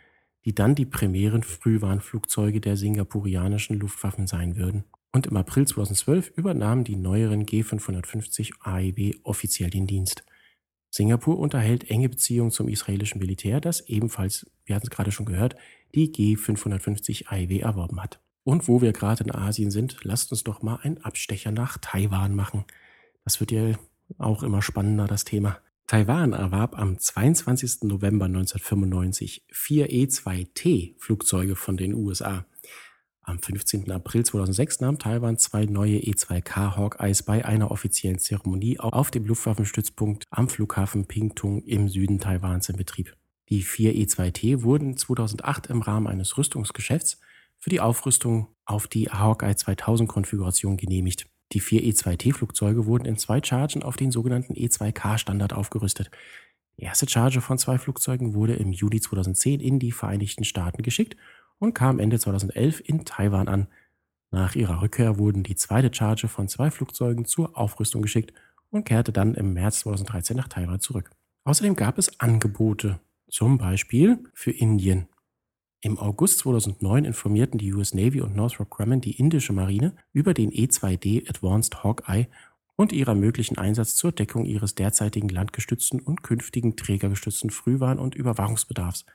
die 0.46 0.56
dann 0.56 0.76
die 0.76 0.86
primären 0.86 1.44
Frühwarnflugzeuge 1.44 2.62
der 2.62 2.78
singapurianischen 2.78 3.78
Luftwaffen 3.78 4.28
sein 4.28 4.56
würden. 4.56 4.86
Und 5.12 5.28
im 5.28 5.38
April 5.38 5.68
2012 5.68 6.32
übernahmen 6.36 6.84
die 6.84 6.96
neueren 6.96 7.46
G550 7.46 8.54
AEW 8.60 9.20
offiziell 9.24 9.70
den 9.70 9.88
Dienst. 9.88 10.24
Singapur 10.90 11.38
unterhält 11.38 11.90
enge 11.90 12.10
Beziehungen 12.10 12.52
zum 12.52 12.68
israelischen 12.68 13.20
Militär, 13.20 13.62
das 13.62 13.82
ebenfalls, 13.82 14.50
wir 14.66 14.76
hatten 14.76 14.88
es 14.88 14.92
gerade 14.92 15.12
schon 15.12 15.26
gehört, 15.26 15.56
die 15.96 16.12
G550 16.12 17.28
AEW 17.28 17.60
erworben 17.60 18.02
hat. 18.02 18.20
Und 18.44 18.68
wo 18.68 18.82
wir 18.82 18.94
gerade 18.94 19.24
in 19.24 19.32
Asien 19.32 19.70
sind, 19.70 19.98
lasst 20.04 20.32
uns 20.32 20.44
doch 20.44 20.62
mal 20.62 20.80
einen 20.82 20.98
Abstecher 21.00 21.52
nach 21.52 21.78
Taiwan 21.78 22.36
machen. 22.36 22.66
Das 23.24 23.40
wird 23.40 23.52
ja 23.52 23.74
auch 24.18 24.44
immer 24.44 24.62
spannender, 24.62 25.06
das 25.06 25.26
Thema. 25.26 25.60
Taiwan 25.86 26.34
erwarb 26.34 26.78
am 26.78 26.98
22. 26.98 27.84
November 27.84 28.26
1995 28.26 29.46
vier 29.52 29.92
E-2T-Flugzeuge 29.92 31.56
von 31.56 31.78
den 31.78 31.94
USA. 31.94 32.46
Am 33.30 33.38
15. 33.38 33.92
April 33.92 34.26
2006 34.26 34.80
nahm 34.80 34.98
Taiwan 34.98 35.38
zwei 35.38 35.66
neue 35.66 35.98
E-2K 35.98 36.76
Hawkeyes 36.76 37.22
bei 37.22 37.46
einer 37.46 37.70
offiziellen 37.70 38.18
Zeremonie 38.18 38.80
auf 38.80 39.12
dem 39.12 39.26
Luftwaffenstützpunkt 39.26 40.24
am 40.32 40.50
Flughafen 40.50 41.06
Pingtung 41.06 41.62
im 41.62 41.90
Süden 41.90 42.20
Taiwans 42.20 42.70
in 42.70 42.76
Betrieb. 42.76 43.16
Die 43.50 43.62
vier 43.62 43.94
E-2T 43.94 44.64
wurden 44.64 44.98
2008 44.98 45.68
im 45.68 45.84
Rahmen 45.84 46.08
eines 46.08 46.40
Rüstungsgeschäfts 46.40 47.20
für 47.60 47.70
die 47.70 47.82
Aufrüstung 47.82 48.48
auf 48.66 48.88
die 48.88 49.12
Hawkeye 49.12 49.56
2000 49.56 50.10
Konfiguration 50.10 50.76
genehmigt. 50.76 51.28
Die 51.52 51.60
vier 51.60 51.84
E-2T-Flugzeuge 51.84 52.88
wurden 52.88 53.06
in 53.06 53.18
zwei 53.18 53.44
Chargen 53.44 53.84
auf 53.84 53.96
den 53.96 54.10
sogenannten 54.10 54.56
E-2K-Standard 54.56 55.54
aufgerüstet. 55.54 56.10
Die 56.78 56.86
erste 56.86 57.08
Charge 57.08 57.42
von 57.42 57.60
zwei 57.60 57.78
Flugzeugen 57.78 58.34
wurde 58.34 58.54
im 58.54 58.72
Juli 58.72 59.02
2010 59.02 59.60
in 59.60 59.78
die 59.78 59.92
Vereinigten 59.92 60.46
Staaten 60.46 60.82
geschickt 60.82 61.16
und 61.60 61.74
kam 61.74 62.00
Ende 62.00 62.20
2011 62.20 62.82
in 62.86 63.06
Taiwan 63.06 63.48
an. 63.48 63.68
Nach 64.32 64.56
ihrer 64.56 64.82
Rückkehr 64.82 65.18
wurden 65.18 65.44
die 65.44 65.56
zweite 65.56 65.94
Charge 65.94 66.28
von 66.28 66.48
zwei 66.48 66.72
Flugzeugen 66.72 67.26
zur 67.26 67.58
Aufrüstung 67.58 68.02
geschickt 68.02 68.34
und 68.70 68.86
kehrte 68.86 69.12
dann 69.12 69.36
im 69.36 69.54
März 69.54 69.82
2013 69.82 70.38
nach 70.38 70.48
Taiwan 70.48 70.80
zurück. 70.80 71.12
Außerdem 71.44 71.76
gab 71.76 71.98
es 71.98 72.20
Angebote 72.20 73.00
zum 73.30 73.58
Beispiel 73.58 74.20
für 74.34 74.52
Indien. 74.52 75.08
Im 75.82 75.98
August 75.98 76.40
2009 76.40 77.06
informierten 77.06 77.58
die 77.58 77.74
US 77.74 77.94
Navy 77.94 78.22
und 78.22 78.36
Northrop 78.36 78.70
Grumman 78.70 79.02
die 79.02 79.18
indische 79.18 79.54
Marine 79.54 79.96
über 80.12 80.34
den 80.34 80.52
E-2D 80.52 81.30
Advanced 81.30 81.84
Hawkeye 81.84 82.28
und 82.76 82.92
ihrer 82.92 83.16
möglichen 83.16 83.58
Einsatz 83.58 83.96
zur 83.96 84.12
Deckung 84.12 84.46
ihres 84.46 84.76
derzeitigen 84.76 85.30
landgestützten 85.30 86.02
und 86.02 86.22
künftigen 86.22 86.76
trägergestützten 86.76 87.50
Frühwarn- 87.50 88.00
und 88.00 88.14
Überwachungsbedarfs. 88.16 89.06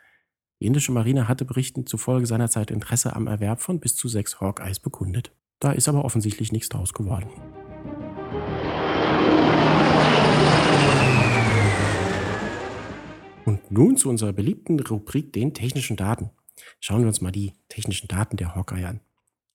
Die 0.61 0.67
indische 0.67 0.93
Marine 0.93 1.29
hatte 1.29 1.45
Berichten 1.45 1.87
zufolge 1.87 2.27
seinerzeit 2.27 2.71
Interesse 2.71 3.15
am 3.15 3.27
Erwerb 3.27 3.61
von 3.61 3.81
bis 3.81 3.97
zu 3.97 4.09
sechs 4.09 4.41
Hawkeyes 4.41 4.81
bekundet. 4.81 5.33
Da 5.61 5.73
ist 5.73 5.89
aber 5.89 6.05
offensichtlich 6.05 6.53
nichts 6.53 6.69
draus 6.69 6.95
geworden. 6.95 7.29
Und 13.45 13.71
nun 13.71 13.97
zu 13.97 14.09
unserer 14.09 14.33
beliebten 14.33 14.81
Rubrik 14.81 15.33
den 15.33 15.55
technischen 15.55 15.97
Daten. 15.97 16.31
Schauen 16.81 17.01
wir 17.01 17.09
uns 17.09 17.21
mal 17.21 17.33
die 17.33 17.53
technischen 17.69 18.09
Daten 18.09 18.37
der 18.37 18.55
Hawkeye 18.55 18.85
an. 18.85 19.01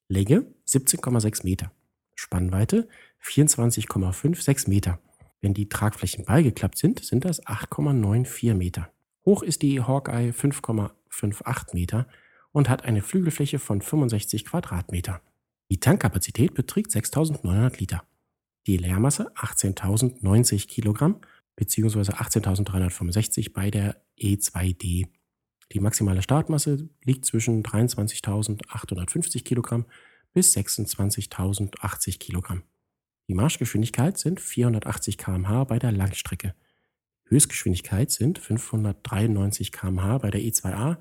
Länge 0.07 0.45
17,6 0.67 1.43
Meter. 1.43 1.71
Spannweite 2.15 2.87
24,56 3.23 4.69
Meter. 4.69 4.99
Wenn 5.41 5.53
die 5.53 5.69
Tragflächen 5.69 6.25
beigeklappt 6.25 6.77
sind, 6.77 7.03
sind 7.03 7.25
das 7.25 7.45
8,94 7.45 8.53
Meter. 8.55 8.91
Hoch 9.29 9.43
ist 9.43 9.61
die 9.61 9.79
Hawkeye 9.79 10.31
5,58 10.31 11.75
Meter 11.75 12.07
und 12.51 12.67
hat 12.67 12.83
eine 12.83 13.03
Flügelfläche 13.03 13.59
von 13.59 13.79
65 13.79 14.43
Quadratmeter. 14.43 15.21
Die 15.69 15.79
Tankkapazität 15.79 16.55
beträgt 16.55 16.89
6.900 16.89 17.79
Liter. 17.79 18.01
Die 18.65 18.77
Leermasse 18.77 19.31
18.090 19.35 20.65
Kilogramm 20.65 21.21
beziehungsweise 21.55 22.13
18.365 22.13 23.53
bei 23.53 23.69
der 23.69 24.01
E2D. 24.19 25.09
Die 25.73 25.79
maximale 25.79 26.23
Startmasse 26.23 26.89
liegt 27.03 27.23
zwischen 27.23 27.61
23.850 27.61 29.43
Kilogramm 29.43 29.85
bis 30.33 30.57
26.080 30.57 32.17
Kilogramm. 32.17 32.63
Die 33.27 33.35
Marschgeschwindigkeit 33.35 34.17
sind 34.17 34.39
480 34.39 35.19
km/h 35.19 35.65
bei 35.65 35.77
der 35.77 35.91
Langstrecke. 35.91 36.55
Höchstgeschwindigkeit 37.29 38.11
sind 38.11 38.39
593 38.39 39.71
km/h 39.71 40.17
bei 40.17 40.31
der 40.31 40.41
E2A 40.41 40.97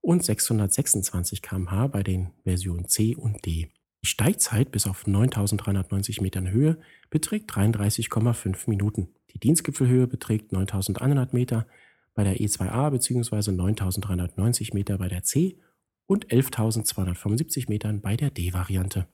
und 0.00 0.24
626 0.24 1.42
km/h 1.42 1.86
bei 1.88 2.02
den 2.02 2.30
Versionen 2.44 2.88
C 2.88 3.14
und 3.16 3.44
D. 3.46 3.70
Die 4.02 4.08
Steigzeit 4.08 4.72
bis 4.72 4.86
auf 4.86 5.06
9390 5.06 6.20
Metern 6.20 6.50
Höhe 6.50 6.78
beträgt 7.08 7.50
33,5 7.52 8.68
Minuten. 8.68 9.08
Die 9.30 9.38
Dienstgipfelhöhe 9.38 10.06
beträgt 10.06 10.52
9100 10.52 11.32
Meter 11.32 11.66
bei 12.14 12.24
der 12.24 12.36
E2A 12.36 12.90
bzw. 12.90 13.52
9390 13.52 14.74
Meter 14.74 14.98
bei 14.98 15.08
der 15.08 15.22
C 15.22 15.58
und 16.06 16.26
11.275 16.26 17.68
Metern 17.68 18.00
bei 18.00 18.16
der 18.16 18.30
D-Variante. 18.30 19.06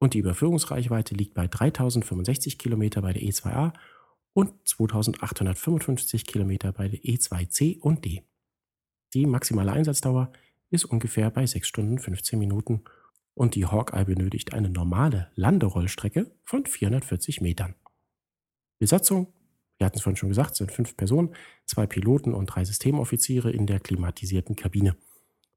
Und 0.00 0.14
die 0.14 0.18
Überführungsreichweite 0.18 1.14
liegt 1.14 1.34
bei 1.34 1.46
3065 1.46 2.58
Kilometer 2.58 3.00
bei 3.00 3.12
der 3.12 3.22
E2A 3.22 3.72
und 4.34 4.52
2855 4.68 6.26
Kilometer 6.26 6.72
bei 6.72 6.88
der 6.88 7.00
E2C 7.00 7.80
und 7.80 8.04
D. 8.04 8.22
Die 9.14 9.26
maximale 9.26 9.72
Einsatzdauer 9.72 10.32
ist 10.70 10.84
ungefähr 10.84 11.30
bei 11.30 11.46
6 11.46 11.66
Stunden 11.66 11.98
15 11.98 12.38
Minuten 12.38 12.82
und 13.32 13.54
die 13.54 13.64
Hawkeye 13.64 14.04
benötigt 14.04 14.52
eine 14.52 14.68
normale 14.68 15.30
Landerollstrecke 15.34 16.30
von 16.44 16.66
440 16.66 17.40
Metern. 17.40 17.74
Besatzung 18.78 19.32
wir 19.78 19.86
hatten 19.86 19.96
es 19.96 20.02
vorhin 20.02 20.16
schon 20.16 20.28
gesagt, 20.28 20.56
sind 20.56 20.70
fünf 20.70 20.96
Personen, 20.96 21.34
zwei 21.66 21.86
Piloten 21.86 22.32
und 22.32 22.46
drei 22.46 22.64
Systemoffiziere 22.64 23.50
in 23.50 23.66
der 23.66 23.80
klimatisierten 23.80 24.56
Kabine. 24.56 24.96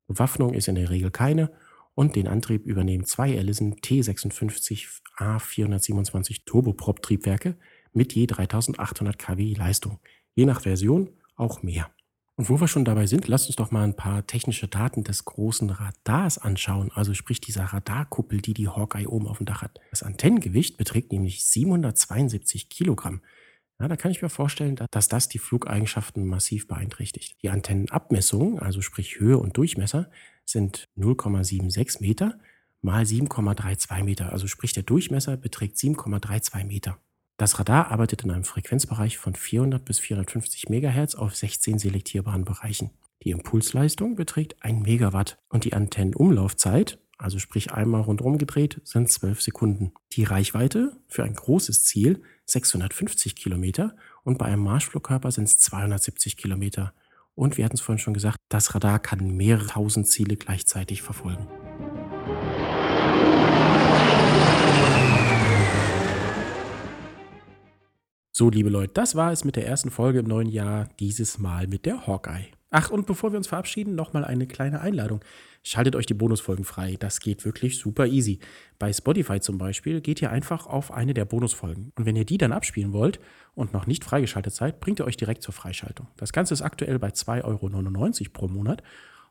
Bewaffnung 0.07 0.53
ist 0.53 0.67
in 0.67 0.75
der 0.75 0.89
Regel 0.89 1.11
keine 1.11 1.51
und 1.93 2.15
den 2.15 2.28
Antrieb 2.28 2.65
übernehmen 2.65 3.05
zwei 3.05 3.34
Ellison 3.34 3.75
T56 3.75 5.01
A427 5.17 6.45
Turboprop-Triebwerke 6.45 7.57
mit 7.98 8.14
je 8.14 8.28
3800 8.28 9.20
kW 9.20 9.54
Leistung. 9.56 10.00
Je 10.36 10.45
nach 10.45 10.62
Version 10.62 11.10
auch 11.36 11.64
mehr. 11.64 11.89
Und 12.36 12.50
wo 12.50 12.62
wir 12.62 12.68
schon 12.68 12.86
dabei 12.86 13.08
sind, 13.08 13.28
lasst 13.28 13.48
uns 13.48 13.56
doch 13.56 13.72
mal 13.72 13.84
ein 13.84 13.95
paar 13.95 14.28
technische 14.28 14.68
Daten 14.68 15.04
des 15.04 15.26
großen 15.26 15.72
Radars 15.72 16.38
anschauen, 16.38 16.91
also 16.93 17.16
sprich 17.16 17.41
dieser 17.41 17.64
Radarkuppel, 17.64 18.41
die 18.41 18.54
die 18.54 18.68
Hawkeye 18.68 19.08
oben 19.08 19.28
auf 19.28 19.38
dem 19.38 19.48
Dach 19.48 19.64
hat. 19.64 19.80
Das 19.89 20.04
Antennengewicht 20.04 20.78
beträgt 20.78 21.12
nämlich 21.12 21.43
772 21.45 22.70
Kilogramm. 22.70 23.22
Ja, 23.80 23.88
da 23.88 23.95
kann 23.95 24.12
ich 24.12 24.22
mir 24.22 24.30
vorstellen, 24.30 24.76
dass 24.91 25.08
das 25.08 25.30
die 25.30 25.39
Flugeigenschaften 25.39 26.28
massiv 26.28 26.68
beeinträchtigt. 26.68 27.38
Die 27.41 27.50
Antennenabmessungen, 27.50 28.60
also 28.60 28.82
sprich 28.82 29.20
Höhe 29.20 29.39
und 29.39 29.58
Durchmesser, 29.58 30.12
sind 30.45 30.88
0,76 30.95 32.02
Meter 32.02 32.39
mal 32.82 33.04
7,32 33.04 34.04
Meter. 34.04 34.32
Also 34.32 34.45
sprich 34.45 34.74
der 34.74 34.84
Durchmesser 34.84 35.38
beträgt 35.38 35.78
7,32 35.78 36.66
Meter. 36.66 37.00
Das 37.38 37.60
Radar 37.60 37.92
arbeitet 37.92 38.24
in 38.24 38.32
einem 38.32 38.44
Frequenzbereich 38.44 39.20
von 39.20 39.36
400 39.36 39.86
bis 39.86 40.00
450 40.00 40.70
MHz 40.70 41.14
auf 41.14 41.36
16 41.36 41.78
selektierbaren 41.78 42.46
Bereichen. 42.46 42.90
Die 43.24 43.30
Impulsleistung 43.30 44.16
beträgt 44.16 44.56
1 44.64 44.84
Megawatt 44.84 45.38
und 45.50 45.64
die 45.64 45.74
Antennenumlaufzeit, 45.74 46.98
also 47.20 47.38
sprich 47.38 47.72
einmal 47.72 48.02
rundherum 48.02 48.40
gedreht, 48.40 48.82
sind 48.84 49.10
12 49.10 49.42
Sekunden. 49.42 49.92
Die 50.14 50.24
Reichweite 50.24 50.98
für 51.08 51.24
ein 51.24 51.34
großes 51.34 51.84
Ziel 51.84 52.24
650 52.46 53.36
Kilometer 53.36 53.96
und 54.24 54.40
bei 54.40 54.46
einem 54.46 54.64
Marschflugkörper 54.64 55.32
sind 55.32 55.46
es 55.46 55.60
270 55.60 56.38
Kilometer. 56.38 56.94
Und 57.36 57.58
wir 57.58 57.66
hatten 57.66 57.76
es 57.76 57.82
vorhin 57.82 58.00
schon 58.00 58.16
gesagt, 58.16 58.38
das 58.50 58.74
Radar 58.74 58.98
kann 58.98 59.38
mehrere 59.38 59.68
tausend 59.68 60.08
Ziele 60.08 60.38
gleichzeitig 60.38 61.04
verfolgen. 61.04 61.48
So, 68.38 68.52
liebe 68.52 68.70
Leute, 68.70 68.94
das 68.94 69.16
war 69.16 69.32
es 69.32 69.46
mit 69.46 69.56
der 69.56 69.66
ersten 69.66 69.90
Folge 69.90 70.20
im 70.20 70.28
neuen 70.28 70.48
Jahr, 70.48 70.90
dieses 71.00 71.40
Mal 71.40 71.66
mit 71.66 71.88
der 71.88 72.06
Hawkeye. 72.06 72.46
Ach, 72.70 72.92
und 72.92 73.08
bevor 73.08 73.32
wir 73.32 73.38
uns 73.38 73.48
verabschieden, 73.48 73.96
nochmal 73.96 74.24
eine 74.24 74.46
kleine 74.46 74.80
Einladung. 74.80 75.22
Schaltet 75.64 75.96
euch 75.96 76.06
die 76.06 76.14
Bonusfolgen 76.14 76.64
frei. 76.64 76.98
Das 77.00 77.20
geht 77.20 77.46
wirklich 77.46 77.80
super 77.80 78.06
easy. 78.06 78.38
Bei 78.78 78.94
Spotify 78.94 79.40
zum 79.40 79.58
Beispiel 79.58 80.02
geht 80.02 80.22
ihr 80.22 80.30
einfach 80.30 80.68
auf 80.68 80.92
eine 80.92 81.16
der 81.16 81.26
Bonusfolgen. 81.26 81.92
Und 81.96 82.06
wenn 82.06 82.16
ihr 82.16 82.26
die 82.26 82.38
dann 82.38 82.52
abspielen 82.52 82.94
wollt 82.94 83.20
und 83.56 83.74
noch 83.74 83.88
nicht 83.88 84.04
freigeschaltet 84.04 84.54
seid, 84.54 84.82
bringt 84.82 85.00
ihr 85.00 85.06
euch 85.06 85.18
direkt 85.18 85.42
zur 85.42 85.56
Freischaltung. 85.56 86.06
Das 86.18 86.32
Ganze 86.32 86.54
ist 86.54 86.62
aktuell 86.62 87.00
bei 87.00 87.10
2,99 87.10 87.42
Euro 87.44 88.30
pro 88.34 88.48
Monat. 88.48 88.84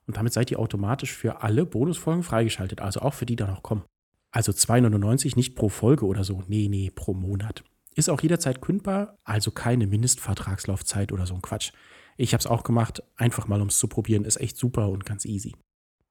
Und 0.09 0.17
damit 0.17 0.33
seid 0.33 0.51
ihr 0.51 0.59
automatisch 0.59 1.13
für 1.13 1.45
alle 1.45 1.65
Bonusfolgen 1.65 2.25
freigeschaltet, 2.25 2.81
also 2.81 3.03
auch 3.03 3.15
für 3.15 3.25
die, 3.25 3.37
die 3.37 3.45
da 3.45 3.47
noch 3.47 3.63
kommen. 3.63 3.85
Also 4.33 4.51
2,99 4.51 5.37
nicht 5.37 5.55
pro 5.55 5.69
Folge 5.69 6.07
oder 6.07 6.25
so. 6.25 6.43
Nee, 6.49 6.67
nee, 6.69 6.91
pro 6.91 7.15
Monat. 7.15 7.63
Ist 7.97 8.11
auch 8.11 8.21
jederzeit 8.21 8.61
kündbar, 8.61 9.19
also 9.25 9.51
keine 9.51 9.87
Mindestvertragslaufzeit 9.87 11.13
oder 11.13 11.27
so 11.27 11.35
ein 11.35 11.41
Quatsch. 11.41 11.73
Ich 12.19 12.35
habe 12.35 12.41
es 12.41 12.47
auch 12.47 12.63
gemacht, 12.63 13.03
einfach 13.17 13.49
mal 13.49 13.63
um 13.63 13.69
es 13.69 13.79
zu 13.79 13.89
probieren, 13.89 14.25
ist 14.25 14.39
echt 14.39 14.59
super 14.59 14.91
und 14.91 15.07
ganz 15.07 15.25
easy. 15.25 15.55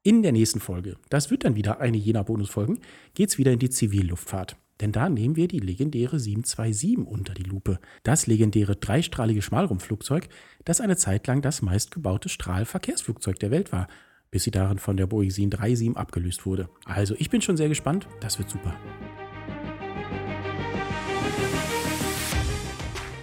In 0.01 0.23
der 0.23 0.31
nächsten 0.31 0.59
Folge, 0.59 0.97
das 1.09 1.29
wird 1.29 1.45
dann 1.45 1.55
wieder 1.55 1.79
eine 1.79 1.97
jener 1.97 2.23
Bonusfolgen, 2.23 2.79
geht 3.13 3.29
es 3.29 3.37
wieder 3.37 3.51
in 3.51 3.59
die 3.59 3.69
Zivilluftfahrt. 3.69 4.57
Denn 4.81 4.91
da 4.91 5.09
nehmen 5.09 5.35
wir 5.35 5.47
die 5.47 5.59
legendäre 5.59 6.19
727 6.19 6.97
unter 6.97 7.35
die 7.35 7.43
Lupe. 7.43 7.79
Das 8.01 8.25
legendäre 8.25 8.75
dreistrahlige 8.75 9.43
Schmalrumpfflugzeug, 9.43 10.27
das 10.65 10.81
eine 10.81 10.97
Zeit 10.97 11.27
lang 11.27 11.43
das 11.43 11.61
meistgebaute 11.61 12.29
Strahlverkehrsflugzeug 12.29 13.39
der 13.39 13.51
Welt 13.51 13.71
war, 13.71 13.87
bis 14.31 14.43
sie 14.43 14.51
darin 14.51 14.79
von 14.79 14.97
der 14.97 15.05
Boeing 15.05 15.29
737 15.29 15.95
abgelöst 15.95 16.47
wurde. 16.47 16.67
Also 16.83 17.15
ich 17.19 17.29
bin 17.29 17.41
schon 17.41 17.57
sehr 17.57 17.69
gespannt, 17.69 18.07
das 18.21 18.39
wird 18.39 18.49
super. 18.49 18.75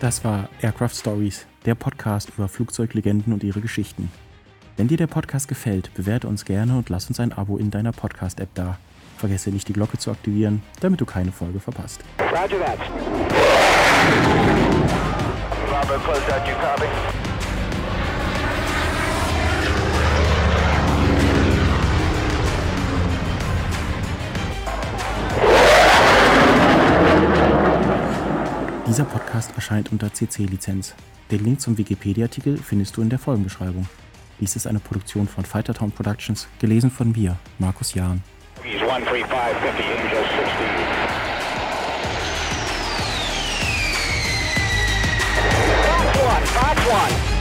Das 0.02 0.24
war 0.24 0.48
Aircraft 0.60 0.96
Stories, 0.96 1.46
der 1.64 1.76
Podcast 1.76 2.30
über 2.36 2.48
Flugzeuglegenden 2.48 3.32
und 3.32 3.44
ihre 3.44 3.60
Geschichten. 3.60 4.10
Wenn 4.76 4.88
dir 4.88 4.96
der 4.96 5.06
Podcast 5.06 5.46
gefällt, 5.46 5.94
bewerte 5.94 6.26
uns 6.26 6.44
gerne 6.44 6.76
und 6.76 6.88
lass 6.88 7.06
uns 7.06 7.20
ein 7.20 7.32
Abo 7.32 7.56
in 7.56 7.70
deiner 7.70 7.92
Podcast-App 7.92 8.48
da. 8.52 8.78
Vergesse 9.16 9.50
nicht, 9.50 9.68
die 9.68 9.72
Glocke 9.72 9.98
zu 9.98 10.10
aktivieren, 10.10 10.60
damit 10.80 11.00
du 11.00 11.06
keine 11.06 11.30
Folge 11.30 11.60
verpasst. 11.60 12.00
Roger 12.18 12.58
that. 12.58 12.78
Bravo, 15.68 15.94
close 16.02 16.34
out, 16.34 16.48
you 16.48 16.54
copy? 16.54 17.21
Dieser 28.92 29.04
Podcast 29.06 29.52
erscheint 29.54 29.90
unter 29.90 30.12
CC-Lizenz. 30.12 30.94
Den 31.30 31.42
Link 31.42 31.62
zum 31.62 31.78
Wikipedia-Artikel 31.78 32.58
findest 32.58 32.94
du 32.94 33.00
in 33.00 33.08
der 33.08 33.18
Folgenbeschreibung. 33.18 33.88
Dies 34.38 34.54
ist 34.54 34.66
eine 34.66 34.80
Produktion 34.80 35.26
von 35.26 35.46
Fightertown 35.46 35.92
Productions, 35.92 36.46
gelesen 36.58 36.90
von 36.90 37.10
mir, 37.10 37.38
Markus 37.58 37.94
Jahn. 37.94 38.22
one. 46.92 47.31